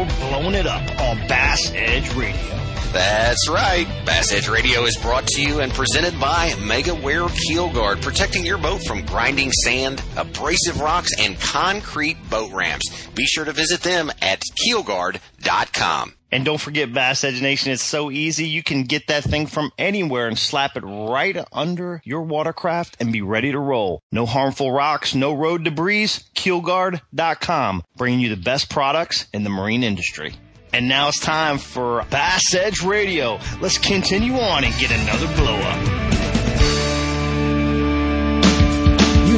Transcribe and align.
We're 0.00 0.30
blowing 0.30 0.54
it 0.54 0.66
up 0.66 0.80
on 1.02 1.18
Bass 1.28 1.72
Edge 1.74 2.14
Radio. 2.14 2.49
That's 2.92 3.48
right. 3.48 3.86
Bass 4.04 4.32
Edge 4.32 4.48
Radio 4.48 4.82
is 4.82 4.96
brought 4.96 5.24
to 5.28 5.40
you 5.42 5.60
and 5.60 5.72
presented 5.72 6.18
by 6.18 6.50
MegaWare 6.58 7.30
Keel 7.36 7.72
Guard, 7.72 8.02
protecting 8.02 8.44
your 8.44 8.58
boat 8.58 8.82
from 8.82 9.06
grinding 9.06 9.52
sand, 9.52 10.02
abrasive 10.16 10.80
rocks, 10.80 11.10
and 11.20 11.38
concrete 11.38 12.16
boat 12.28 12.52
ramps. 12.52 13.06
Be 13.14 13.24
sure 13.26 13.44
to 13.44 13.52
visit 13.52 13.82
them 13.82 14.10
at 14.20 14.42
keelguard.com. 14.66 16.14
And 16.32 16.44
don't 16.44 16.60
forget 16.60 16.92
Bass 16.92 17.22
Edge 17.22 17.40
Nation, 17.40 17.72
it's 17.72 17.82
so 17.82 18.10
easy. 18.10 18.46
You 18.46 18.62
can 18.62 18.84
get 18.84 19.06
that 19.06 19.24
thing 19.24 19.46
from 19.46 19.70
anywhere 19.78 20.26
and 20.26 20.38
slap 20.38 20.76
it 20.76 20.82
right 20.82 21.36
under 21.52 22.02
your 22.04 22.22
watercraft 22.22 22.96
and 23.00 23.12
be 23.12 23.22
ready 23.22 23.52
to 23.52 23.58
roll. 23.58 24.02
No 24.10 24.26
harmful 24.26 24.72
rocks, 24.72 25.14
no 25.14 25.32
road 25.32 25.62
debris. 25.64 26.06
Keelguard.com, 26.34 27.84
bringing 27.96 28.20
you 28.20 28.28
the 28.28 28.42
best 28.42 28.68
products 28.68 29.26
in 29.32 29.44
the 29.44 29.50
marine 29.50 29.84
industry. 29.84 30.34
And 30.72 30.88
now 30.88 31.08
it's 31.08 31.20
time 31.20 31.58
for 31.58 32.04
Bass 32.10 32.54
Edge 32.54 32.82
Radio. 32.82 33.38
Let's 33.60 33.78
continue 33.78 34.34
on 34.34 34.64
and 34.64 34.74
get 34.78 34.90
another 34.92 35.26
blow 35.36 35.56
up. 35.56 36.09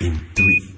In 0.00 0.18
three, 0.34 0.74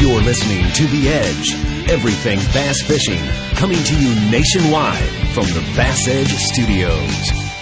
You're 0.00 0.20
listening 0.22 0.72
to 0.72 0.86
The 0.86 1.08
Edge. 1.08 1.54
Everything 1.88 2.38
bass 2.52 2.82
fishing. 2.82 3.20
Coming 3.54 3.80
to 3.84 3.94
you 3.94 4.12
nationwide 4.28 5.08
from 5.34 5.44
the 5.44 5.60
Bass 5.76 6.08
Edge 6.08 6.34
Studios. 6.34 7.52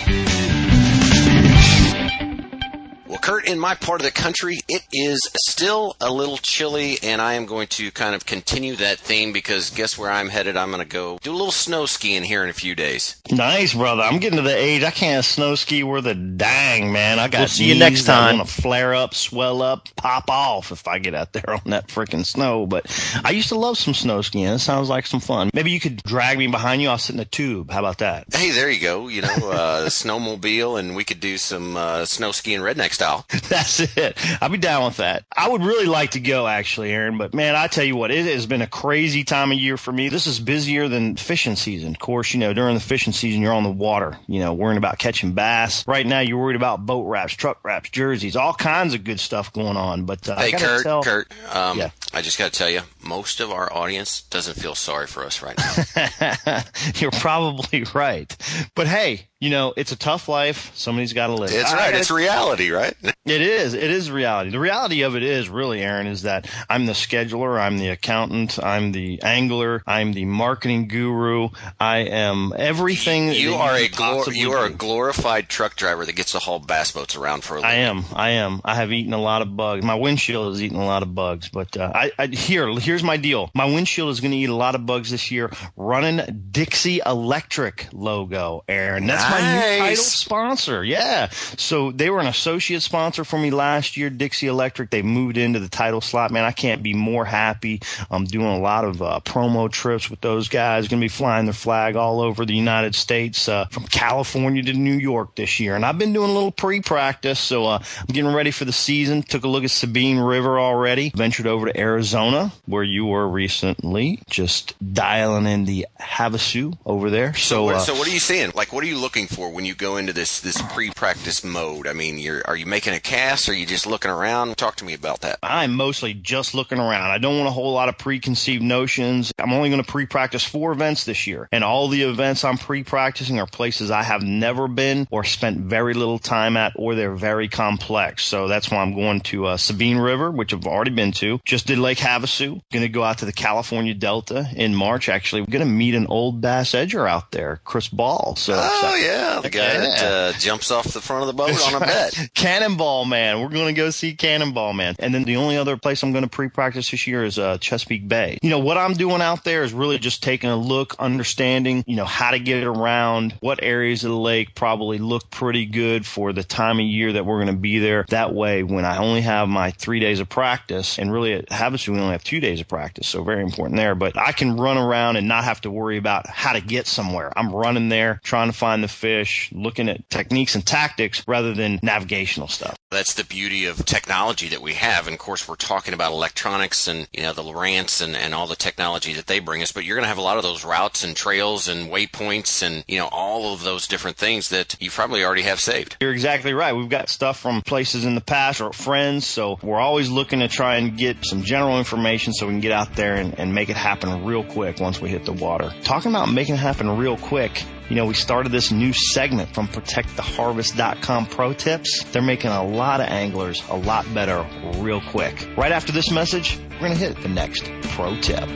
Well, 3.51 3.57
Kurt, 3.57 3.57
in 3.57 3.59
my 3.61 3.75
part 3.75 4.01
of 4.01 4.05
the 4.05 4.11
country, 4.13 4.59
it 4.69 4.83
is 4.93 5.29
still 5.47 5.97
a 6.01 6.13
little 6.13 6.37
chilly, 6.39 6.99
and 7.03 7.21
I 7.21 7.35
am 7.35 7.47
going 7.47 7.69
to 7.69 7.91
kind 7.91 8.15
of 8.15 8.27
continue 8.27 8.77
that 8.77 8.99
theme 8.99 9.33
because 9.33 9.71
guess 9.71 9.99
where 9.99 10.11
I'm 10.11 10.29
headed? 10.29 10.57
I'm 10.57 10.71
going 10.71 10.83
to 10.83 10.89
go 10.89 11.19
do 11.23 11.31
a 11.31 11.33
little 11.33 11.51
snow 11.51 11.87
skiing 11.87 12.23
here 12.23 12.43
in 12.45 12.51
a 12.51 12.55
few 12.55 12.75
days. 12.75 13.17
Nice, 13.31 13.75
brother. 13.75 14.03
I'm 14.03 14.19
getting 14.19 14.37
to 14.37 14.43
the 14.43 14.57
age 14.57 14.83
I 14.83 14.91
can't 14.91 15.25
snow 15.25 15.55
ski 15.55 15.83
worth 15.83 16.07
a 16.07 16.15
dang, 16.15 16.93
man. 16.93 17.19
I 17.19 17.29
got 17.29 17.41
We'll 17.41 17.49
see 17.49 17.65
you 17.65 17.75
knees 17.75 17.81
next 17.81 18.03
that 18.05 18.15
time. 18.21 18.37
want 18.39 18.49
to 18.49 18.55
flare 18.63 18.95
up, 18.95 19.15
swell 19.15 19.63
up, 19.63 19.89
pop 19.97 20.31
off 20.31 20.73
if 20.73 20.87
I 20.89 20.99
get 20.99 21.15
out 21.15 21.33
there 21.33 21.51
on 21.65 21.71
that 21.71 21.89
freaking 21.89 22.25
snow. 22.25 22.67
But 22.67 22.87
I 23.25 23.31
used 23.31 23.49
to 23.51 23.57
love 23.59 23.79
some 23.79 23.95
snow 23.95 24.23
skiing. 24.23 24.47
It 24.47 24.59
sounds 24.61 24.89
like 24.89 25.07
some 25.07 25.21
fun. 25.21 25.51
Maybe 25.55 25.71
you 25.71 25.81
could 25.81 26.03
drag 26.03 26.39
me 26.39 26.47
behind 26.47 26.83
you. 26.83 26.89
I'll 26.89 26.99
sit 26.99 27.15
in 27.15 27.21
a 27.21 27.25
tube. 27.25 27.71
How 27.71 27.81
about 27.81 27.99
that? 27.99 28.27
Hey, 28.33 28.51
there 28.51 28.71
you 28.71 28.81
go. 28.81 29.09
You 29.09 29.23
know, 29.23 29.29
uh, 29.51 29.87
snowmobile, 29.89 30.79
and 30.79 30.95
we 30.97 31.05
could 31.05 31.21
do 31.21 31.39
some 31.39 31.77
uh, 31.77 32.05
snow 32.05 32.33
skiing 32.33 32.61
redneck 32.61 32.93
style. 32.93 33.27
That's 33.49 33.81
it. 33.81 34.17
I'll 34.41 34.49
be 34.49 34.59
down 34.59 34.85
with 34.85 34.99
that. 34.99 35.25
I 35.37 35.49
would 35.49 35.63
really 35.63 35.87
like 35.87 36.13
to 36.13 36.21
go 36.21 36.47
actually, 36.47 36.93
Aaron, 36.93 37.19
but 37.19 37.35
man, 37.35 37.57
I 37.57 37.67
tell 37.67 37.85
you 37.85 37.97
what, 37.97 38.11
it 38.11 38.27
has 38.27 38.47
been 38.47 38.63
a 38.63 38.67
crazy 38.67 39.25
time 39.25 39.53
of 39.53 39.59
year 39.59 39.77
for 39.77 39.93
me. 39.93 40.09
This 40.09 40.27
is 40.27 40.41
busier 40.41 40.89
than 40.89 41.17
fishing 41.17 41.57
season. 41.57 41.93
Of 41.95 41.99
course, 41.99 42.33
you 42.33 42.41
know, 42.41 42.53
during 42.53 42.75
the 42.75 42.81
fishing 42.81 43.13
season, 43.13 43.43
you're 43.43 43.53
on 43.53 43.65
the 43.65 43.71
water, 43.71 44.19
you 44.27 44.41
know, 44.41 44.53
worrying 44.53 44.79
about 44.79 44.99
catching 44.99 45.33
bass. 45.33 45.87
Right 45.87 46.07
now, 46.07 46.21
you're 46.21 46.39
worried 46.39 46.57
about 46.57 46.85
boat 46.87 47.07
wraps, 47.07 47.35
truck 47.35 47.65
wraps, 47.65 47.91
jerseys, 47.91 48.37
all 48.37 48.55
kinds 48.55 48.95
of 48.95 49.05
good 49.05 49.21
stuff 49.21 49.53
going 49.53 49.77
on. 49.77 50.05
But 50.05 50.29
uh, 50.29 50.37
Hey, 50.37 50.53
Kurt, 50.53 50.83
tell, 50.83 51.03
Kurt, 51.03 51.33
um, 51.55 51.79
Yeah. 51.79 51.91
I 52.13 52.23
just 52.23 52.39
got 52.39 52.53
to 52.53 52.59
tell 52.59 52.71
you, 52.71 52.81
most 53.03 53.41
of 53.41 53.51
our 53.51 53.73
audience 53.73 54.23
doesn't 54.23 54.55
feel 54.55 54.75
sorry 54.75 55.07
for 55.07 55.25
us 55.25 55.43
right 55.43 55.57
now. 55.57 56.63
you're 56.97 57.13
probably 57.13 57.85
right. 57.95 58.37
But 58.75 58.87
hey, 58.89 59.29
you 59.41 59.49
know, 59.49 59.73
it's 59.77 59.91
a 59.91 59.97
tough 59.97 60.29
life. 60.29 60.71
Somebody's 60.75 61.15
got 61.15 61.29
to 61.29 61.35
live. 61.35 61.51
it's 61.53 61.73
right. 61.73 61.95
It's 61.95 62.11
reality, 62.11 62.71
right? 62.71 62.95
It 63.27 63.43
is. 63.43 63.75
It 63.75 63.91
is 63.91 64.11
reality. 64.11 64.51
The 64.51 64.59
reality 64.59 65.03
of 65.03 65.15
it 65.15 65.23
is 65.23 65.49
really, 65.49 65.83
Aaron, 65.83 66.09
is 66.09 66.23
that 66.23 66.51
I'm 66.69 66.87
the 66.87 66.95
scheduler, 66.95 67.61
I'm 67.61 67.79
the 67.79 67.89
accountant, 67.91 68.59
I'm 68.59 68.91
the 68.91 69.23
angler, 69.23 69.85
I'm 69.87 70.15
the 70.15 70.25
marketing 70.25 70.89
guru, 70.89 71.51
I 71.79 71.99
am 71.99 72.53
everything. 72.57 73.29
You 73.33 73.51
that 73.51 73.61
are 73.61 73.77
a 73.77 73.89
glor- 73.89 74.35
you 74.35 74.53
are 74.53 74.67
a 74.67 74.71
glorified 74.71 75.49
truck 75.49 75.77
driver 75.77 76.05
that 76.07 76.17
gets 76.17 76.33
to 76.33 76.41
haul 76.41 76.59
bass 76.59 76.91
boats 76.91 77.15
around 77.15 77.45
for 77.45 77.55
a 77.55 77.61
living. 77.61 77.71
I 77.71 77.75
am. 77.75 78.05
I 78.15 78.31
am. 78.31 78.63
I 78.65 78.75
have 78.75 78.91
eaten 78.91 79.13
a 79.13 79.21
lot 79.21 79.43
of 79.43 79.55
bugs. 79.57 79.85
My 79.85 79.95
windshield 79.95 80.53
has 80.53 80.63
eaten 80.63 80.79
a 80.79 80.87
lot 80.87 81.03
of 81.05 81.15
bugs. 81.15 81.51
But 81.51 81.77
uh, 81.77 81.93
I, 81.95 82.11
I 82.19 82.27
here, 82.27 82.69
here's 82.81 83.05
my 83.05 83.19
deal. 83.19 83.51
My 83.55 83.67
windshield 83.67 84.11
is 84.11 84.19
going 84.21 84.33
to 84.33 84.39
eat 84.39 84.49
a 84.49 84.57
lot 84.57 84.75
of 84.75 84.87
bugs 84.87 85.11
this 85.11 85.31
year. 85.31 85.53
Running 85.77 86.49
Dixie 86.51 87.01
Electric 87.07 87.89
logo, 87.93 88.65
Aaron. 88.67 89.07
That's 89.07 89.30
my 89.31 89.55
new 89.55 89.79
title 89.79 89.97
sponsor. 90.03 90.85
Yeah. 90.85 91.29
So 91.31 91.93
they 91.93 92.11
were 92.11 92.21
an 92.21 92.27
associate 92.27 92.83
sponsor 92.83 93.25
for 93.25 93.39
me 93.39 93.51
last 93.51 93.97
year, 93.97 94.11
Dixie 94.11 94.47
Electric. 94.47 94.91
They 94.91 95.03
moved 95.03 95.37
into 95.37 95.61
the 95.61 95.69
title 95.69 96.01
slot. 96.01 96.31
Man, 96.31 96.45
I 96.45 96.53
can't 96.53 96.83
be 96.83 96.95
more 96.95 97.25
happy. 97.25 97.81
I'm 98.11 98.25
doing 98.25 98.47
a 98.47 98.59
lot 98.59 98.85
of 98.85 99.03
uh, 99.03 99.21
promo 99.25 99.71
trips 99.71 100.11
with 100.11 100.21
those 100.21 100.49
guys. 100.49 100.89
Going 100.89 101.01
to 101.01 101.05
be 101.05 101.09
flying 101.09 101.47
their 101.47 101.53
flag 101.53 101.97
all 101.97 102.21
over 102.21 102.45
the 102.45 102.55
United 102.55 102.95
States, 102.95 103.49
uh, 103.49 103.67
from 103.67 103.85
California 103.85 104.63
to 104.63 104.73
New 104.73 104.95
York 104.95 105.35
this 105.37 105.61
year. 105.61 105.77
And 105.77 105.85
I've 105.85 105.99
been 105.99 106.13
doing 106.13 106.31
a 106.31 106.33
little 106.33 106.51
pre-practice, 106.53 107.39
so 107.39 107.67
uh, 107.67 107.79
I'm 107.99 108.07
getting 108.07 108.33
ready 108.33 108.51
for 108.51 108.65
the 108.65 108.73
season. 108.73 109.23
Took 109.23 109.45
a 109.45 109.49
look 109.49 109.65
at 109.65 109.71
Sabine 109.71 110.19
River 110.19 110.59
already. 110.59 111.13
Ventured 111.15 111.47
over 111.47 111.67
to 111.67 111.79
Arizona, 111.79 112.53
where 112.67 112.83
you 112.83 113.07
were 113.07 113.29
recently. 113.29 114.21
Just 114.29 114.75
dialing 114.95 115.47
in 115.47 115.67
the 115.67 115.87
Havasu 116.01 116.77
over 116.87 117.11
there. 117.11 117.35
So, 117.35 117.51
So, 117.51 117.65
what, 117.65 117.75
uh, 117.75 117.79
so 117.81 117.95
what 117.95 118.09
are 118.09 118.11
you 118.13 118.21
seeing? 118.21 118.53
Like, 118.55 118.73
what 118.73 118.83
are 118.85 118.87
you 118.87 118.99
looking 118.99 119.20
for 119.27 119.51
when 119.51 119.65
you 119.65 119.75
go 119.75 119.97
into 119.97 120.13
this 120.13 120.41
this 120.41 120.61
pre-practice 120.73 121.45
mode? 121.45 121.87
I 121.87 121.93
mean, 121.93 122.19
you're 122.19 122.43
are 122.47 122.57
you 122.57 122.67
making 122.67 122.95
a 122.95 123.01
cast? 123.01 123.49
Or 123.49 123.53
are 123.53 123.55
you 123.55 123.67
just 123.67 123.87
looking 123.87 124.11
around? 124.11 124.57
Talk 124.57 124.77
to 124.77 124.85
me 124.85 124.95
about 124.95 125.21
that. 125.21 125.39
I'm 125.43 125.75
mostly 125.75 126.15
just 126.15 126.55
looking 126.55 126.79
around. 126.79 127.11
I 127.11 127.19
don't 127.19 127.37
want 127.37 127.49
a 127.49 127.53
whole 127.53 127.73
lot 127.73 127.89
of 127.89 127.99
preconceived 127.99 128.63
notions. 128.63 129.33
I'm 129.39 129.53
only 129.53 129.71
going 129.71 129.83
to 129.83 129.91
pre-practice 129.91 130.45
four 130.45 130.73
events 130.73 131.05
this 131.05 131.27
year. 131.27 131.49
And 131.53 131.65
all 131.65 131.89
the 131.89 132.03
events 132.03 132.45
I'm 132.45 132.59
pre-practicing 132.59 133.39
are 133.39 133.47
places 133.47 133.91
I 133.91 134.03
have 134.03 134.23
never 134.23 134.69
been 134.69 135.07
or 135.11 135.25
spent 135.25 135.59
very 135.59 135.95
little 135.95 136.19
time 136.19 136.57
at 136.57 136.73
or 136.77 136.95
they're 136.95 137.15
very 137.15 137.49
complex. 137.49 138.25
So 138.25 138.49
that's 138.49 138.71
why 138.71 138.79
I'm 138.79 138.95
going 138.95 139.21
to 139.23 139.47
uh, 139.47 139.57
Sabine 139.57 139.99
River, 139.99 140.31
which 140.31 140.53
I've 140.55 140.67
already 140.67 140.91
been 140.91 141.13
to. 141.13 141.41
Just 141.45 141.67
did 141.67 141.79
Lake 141.79 141.99
Havasu. 141.99 142.61
Going 142.73 142.83
to 142.83 142.89
go 142.89 143.03
out 143.03 143.19
to 143.19 143.25
the 143.25 143.33
California 143.33 143.95
Delta 143.95 144.49
in 144.55 144.75
March. 144.75 145.09
Actually, 145.09 145.43
we're 145.43 145.53
going 145.53 145.67
to 145.67 145.73
meet 145.73 145.95
an 145.95 146.07
old 146.07 146.41
bass 146.41 146.73
edger 146.73 147.09
out 147.09 147.33
there, 147.33 147.61
Chris 147.65 147.89
Ball. 147.89 148.35
So 148.37 148.55
Oh 148.57 148.95
yeah, 148.95 149.10
the 149.43 149.51
guy 149.51 149.79
that 149.79 150.03
uh, 150.03 150.33
jumps 150.39 150.71
off 150.71 150.93
the 150.93 151.01
front 151.01 151.23
of 151.23 151.27
the 151.27 151.33
boat 151.33 151.61
on 151.67 151.75
a 151.75 151.81
bet. 151.87 152.31
Cannonball 152.35 153.05
Man. 153.05 153.41
We're 153.41 153.49
going 153.49 153.75
to 153.75 153.79
go 153.79 153.91
see 153.91 154.15
Cannonball 154.15 154.73
Man. 154.73 154.95
And 154.99 155.15
then 155.15 155.25
the 155.25 155.37
only 155.37 155.57
other 155.57 155.77
place 155.77 156.03
I'm 156.03 156.13
going 156.13 156.25
to 156.25 156.31
pre-practice 156.31 156.91
this 156.91 157.07
year 157.07 157.25
is 157.25 157.39
uh, 157.39 157.59
Chesapeake 157.59 158.09
Bay. 158.09 158.39
You 158.43 158.51
know, 158.51 158.59
what 158.59 158.77
I'm 158.77 158.95
doing 158.95 159.21
out 159.21 159.45
there 159.45 159.63
is 159.63 159.73
really 159.73 159.99
just 159.99 160.23
taking 160.23 160.51
a 160.51 160.57
look, 160.57 160.95
understanding, 160.99 161.85
you 161.87 161.97
know, 161.97 162.05
how 162.05 162.31
to 162.31 162.39
get 162.39 162.65
around, 162.65 163.35
what 163.41 163.63
areas 163.63 164.05
of 164.05 164.11
the 164.11 164.17
lake 164.17 164.55
probably 164.55 164.99
look 164.99 165.31
pretty 165.31 165.67
good 165.67 166.07
for 166.07 166.33
the 166.33 166.45
time 166.45 166.79
of 166.79 166.87
year 166.87 167.13
that 167.13 167.27
we're 167.27 167.43
going 167.43 167.55
to 167.55 167.61
be 167.61 167.79
there. 167.79 168.05
That 168.09 168.35
way, 168.35 168.63
when 168.63 168.85
I 168.85 168.99
only 168.99 169.21
have 169.23 169.49
my 169.49 169.71
three 169.73 170.01
days 170.01 170.21
of 170.21 170.29
practice, 170.29 170.99
and 170.99 171.13
really 171.13 171.35
at 171.35 171.49
Havasu, 171.49 171.89
we 171.89 171.99
only 171.99 172.13
have 172.13 172.25
two 172.25 172.41
days 172.41 172.61
of 172.61 172.69
practice, 172.69 173.09
so 173.09 173.23
very 173.23 173.43
important 173.43 173.77
there, 173.77 173.95
but 173.95 174.17
I 174.17 174.33
can 174.33 174.57
run 174.57 174.77
around 174.77 175.17
and 175.17 175.29
not 175.29 175.45
have 175.45 175.61
to 175.63 175.71
worry 175.71 175.97
about 175.97 176.29
how 176.29 176.53
to 176.53 176.61
get 176.61 176.87
somewhere. 176.87 177.33
I'm 177.37 177.55
running 177.55 177.89
there, 177.89 178.21
trying 178.23 178.51
to 178.51 178.57
find 178.57 178.83
the 178.83 178.89
fish, 179.01 179.51
looking 179.53 179.89
at 179.89 180.09
techniques 180.11 180.55
and 180.55 180.65
tactics 180.65 181.25
rather 181.27 181.55
than 181.55 181.81
navigational 181.83 182.49
stuff. 182.49 182.77
That's 182.91 183.15
the 183.15 183.25
beauty 183.25 183.67
of 183.67 183.85
technology 183.87 184.49
that 184.49 184.61
we 184.61 184.75
have. 184.75 185.07
And 185.07 185.15
of 185.15 185.21
course, 185.21 185.49
we're 185.49 185.55
talking 185.55 185.95
about 185.95 186.13
electronics 186.13 186.87
and, 186.89 187.09
you 187.13 187.23
know, 187.23 187.33
the 187.33 187.43
Lowrance 187.43 188.03
and, 188.03 188.17
and 188.17 188.35
all 188.35 188.47
the 188.47 188.57
technology 188.57 189.15
that 189.15 189.27
they 189.27 189.39
bring 189.39 189.63
us, 189.63 189.73
but 189.73 189.85
you're 189.85 189.97
going 189.97 190.05
to 190.05 190.09
have 190.09 190.19
a 190.19 190.23
lot 190.23 190.37
of 190.37 190.43
those 190.43 190.65
routes 190.65 191.05
and 191.05 191.17
trails 191.17 191.69
and 191.69 191.91
waypoints 191.91 192.63
and, 192.63 192.85
you 192.89 192.99
know, 192.99 193.09
all 193.13 193.55
of 193.55 193.63
those 193.63 193.87
different 193.87 194.17
things 194.17 194.49
that 194.51 194.77
you 194.81 194.91
probably 194.91 195.25
already 195.25 195.43
have 195.43 195.61
saved. 195.61 195.97
You're 196.01 196.13
exactly 196.13 196.53
right. 196.53 196.75
We've 196.75 196.89
got 196.89 197.09
stuff 197.09 197.39
from 197.39 197.63
places 197.63 198.05
in 198.05 198.15
the 198.15 198.21
past 198.21 198.61
or 198.61 198.73
friends. 198.73 199.27
So 199.27 199.59
we're 199.63 199.81
always 199.81 200.11
looking 200.11 200.41
to 200.41 200.49
try 200.49 200.77
and 200.77 200.99
get 200.99 201.25
some 201.25 201.43
general 201.43 201.79
information 201.79 202.33
so 202.33 202.47
we 202.47 202.53
can 202.53 202.61
get 202.61 202.73
out 202.73 202.97
there 202.97 203.15
and, 203.15 203.39
and 203.39 203.55
make 203.55 203.69
it 203.69 203.77
happen 203.77 204.25
real 204.25 204.45
quick 204.45 204.81
once 204.81 205.01
we 205.01 205.09
hit 205.09 205.25
the 205.25 205.33
water. 205.33 205.73
Talking 205.85 206.11
about 206.11 206.33
making 206.33 206.57
it 206.57 206.59
happen 206.59 206.99
real 206.99 207.17
quick, 207.17 207.63
you 207.89 207.97
know, 207.97 208.07
we 208.07 208.15
started 208.15 208.53
this 208.53 208.71
new 208.71 208.90
segment 208.93 209.55
from 209.55 209.69
protecttheharvest.com 209.69 211.27
pro 211.27 211.53
tips. 211.53 212.05
They're 212.13 212.23
making 212.23 212.51
a 212.51 212.65
lot 212.65 213.01
of 213.01 213.07
anglers 213.09 213.63
a 213.69 213.77
lot 213.77 214.13
better 214.15 214.47
real 214.77 215.01
quick. 215.01 215.49
Right 215.57 215.73
after 215.73 215.93
this 215.93 216.11
message, 216.11 216.59
we're 216.73 216.79
going 216.79 216.93
to 216.93 216.99
hit 216.99 217.23
the 217.23 217.29
next 217.29 217.71
pro 217.83 218.21
tip. 218.21 218.49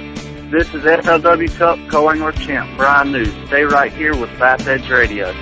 This 0.50 0.68
is 0.74 0.82
FLW 0.84 1.56
Cup 1.56 1.78
co-angler 1.90 2.32
champ 2.32 2.76
Brian 2.76 3.12
News. 3.12 3.32
Stay 3.48 3.64
right 3.64 3.92
here 3.92 4.16
with 4.16 4.30
Bass 4.38 4.66
Edge 4.66 4.88
Radio. 4.88 5.32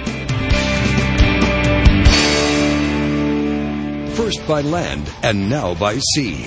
First 4.14 4.46
by 4.46 4.60
land 4.60 5.10
and 5.22 5.50
now 5.50 5.74
by 5.74 5.98
sea. 6.14 6.46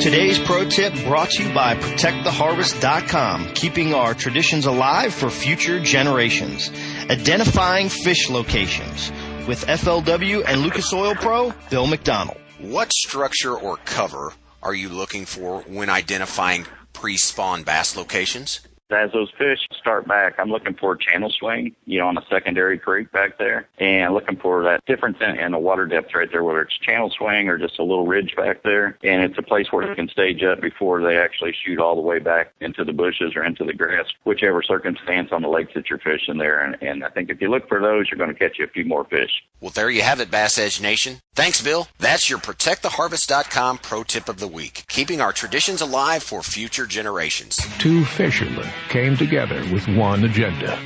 Today's 0.00 0.38
pro 0.38 0.68
tip 0.68 0.94
brought 1.04 1.30
to 1.30 1.42
you 1.42 1.54
by 1.54 1.74
ProtectTheHarvest.com, 1.74 3.48
keeping 3.54 3.94
our 3.94 4.14
traditions 4.14 4.66
alive 4.66 5.12
for 5.12 5.30
future 5.30 5.80
generations. 5.80 6.70
Identifying 7.10 7.88
fish 7.88 8.28
locations 8.28 9.10
with 9.48 9.66
FLW 9.66 10.44
and 10.46 10.60
Lucas 10.60 10.92
Oil 10.92 11.14
Pro, 11.14 11.52
Bill 11.70 11.86
McDonald. 11.86 12.38
What 12.60 12.92
structure 12.92 13.56
or 13.56 13.78
cover 13.78 14.32
are 14.62 14.74
you 14.74 14.88
looking 14.88 15.24
for 15.24 15.62
when 15.62 15.88
identifying 15.88 16.66
pre-spawn 16.92 17.62
bass 17.62 17.96
locations? 17.96 18.60
As 18.90 19.10
those 19.10 19.30
fish 19.36 19.58
start 19.76 20.06
back, 20.06 20.34
I'm 20.38 20.48
looking 20.48 20.74
for 20.74 20.92
a 20.92 20.98
channel 20.98 21.28
swing, 21.28 21.74
you 21.86 21.98
know, 21.98 22.06
on 22.06 22.16
a 22.16 22.24
secondary 22.30 22.78
creek 22.78 23.10
back 23.10 23.36
there, 23.36 23.68
and 23.78 24.14
looking 24.14 24.36
for 24.36 24.62
that 24.62 24.84
difference 24.86 25.18
in, 25.20 25.38
in 25.38 25.52
the 25.52 25.58
water 25.58 25.86
depth 25.86 26.14
right 26.14 26.30
there, 26.30 26.44
whether 26.44 26.62
it's 26.62 26.78
channel 26.78 27.10
swing 27.10 27.48
or 27.48 27.58
just 27.58 27.80
a 27.80 27.82
little 27.82 28.06
ridge 28.06 28.36
back 28.36 28.62
there. 28.62 28.96
And 29.02 29.22
it's 29.22 29.38
a 29.38 29.42
place 29.42 29.72
where 29.72 29.88
they 29.88 29.94
can 29.96 30.08
stage 30.08 30.44
up 30.44 30.60
before 30.60 31.02
they 31.02 31.16
actually 31.16 31.52
shoot 31.52 31.80
all 31.80 31.96
the 31.96 32.00
way 32.00 32.20
back 32.20 32.52
into 32.60 32.84
the 32.84 32.92
bushes 32.92 33.34
or 33.34 33.42
into 33.44 33.64
the 33.64 33.72
grass, 33.72 34.06
whichever 34.22 34.62
circumstance 34.62 35.30
on 35.32 35.42
the 35.42 35.48
lakes 35.48 35.72
that 35.74 35.90
you're 35.90 35.98
fishing 35.98 36.38
there. 36.38 36.60
And, 36.60 36.80
and 36.80 37.04
I 37.04 37.08
think 37.08 37.28
if 37.28 37.40
you 37.40 37.50
look 37.50 37.68
for 37.68 37.80
those, 37.80 38.08
you're 38.08 38.18
going 38.18 38.32
to 38.32 38.38
catch 38.38 38.58
you 38.58 38.66
a 38.66 38.68
few 38.68 38.84
more 38.84 39.04
fish. 39.04 39.30
Well, 39.60 39.72
there 39.74 39.90
you 39.90 40.02
have 40.02 40.20
it, 40.20 40.30
Bass 40.30 40.58
Edge 40.58 40.80
Nation. 40.80 41.20
Thanks, 41.34 41.60
Bill. 41.60 41.88
That's 41.98 42.30
your 42.30 42.38
ProtectTheHarvest.com 42.38 43.78
pro 43.78 44.04
tip 44.04 44.28
of 44.28 44.38
the 44.38 44.48
week, 44.48 44.84
keeping 44.88 45.20
our 45.20 45.32
traditions 45.32 45.80
alive 45.80 46.22
for 46.22 46.42
future 46.42 46.86
generations. 46.86 47.58
Two 47.78 48.04
fishermen 48.04 48.68
came 48.88 49.16
together 49.16 49.60
with 49.72 49.86
one 49.88 50.24
agenda 50.24 50.78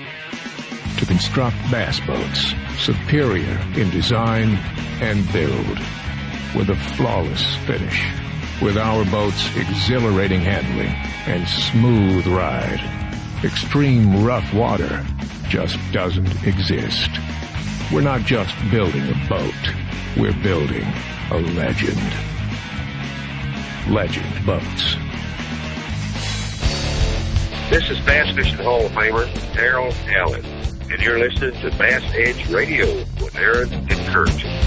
to 0.98 1.06
construct 1.06 1.56
bass 1.70 2.00
boats 2.00 2.54
superior 2.78 3.58
in 3.76 3.90
design 3.90 4.56
and 5.00 5.30
build 5.32 5.78
with 6.54 6.70
a 6.70 6.76
flawless 6.96 7.56
finish. 7.66 8.12
With 8.60 8.76
our 8.76 9.04
boats 9.06 9.56
exhilarating 9.56 10.40
handling 10.40 10.94
and 11.26 11.48
smooth 11.48 12.26
ride, 12.26 12.80
extreme 13.42 14.22
rough 14.22 14.52
water 14.52 15.04
just 15.48 15.78
doesn't 15.92 16.46
exist. 16.46 17.10
We're 17.92 18.02
not 18.02 18.22
just 18.22 18.54
building 18.70 19.08
a 19.08 19.28
boat, 19.28 19.74
we're 20.16 20.42
building 20.42 20.86
a 21.30 21.38
legend. 21.38 21.98
Legend 23.88 24.46
Boats. 24.46 25.09
This 27.70 27.88
is 27.88 28.00
Bass 28.00 28.34
Fishing 28.34 28.58
Hall 28.58 28.84
of 28.84 28.90
Famer 28.90 29.28
Daryl 29.54 29.94
Allen, 30.08 30.44
and 30.90 31.00
you're 31.00 31.20
listening 31.20 31.52
to 31.60 31.70
Bass 31.78 32.02
Edge 32.16 32.50
Radio 32.50 32.84
with 33.22 33.36
Aaron 33.36 33.72
and 33.72 33.90
Kurt. 34.12 34.59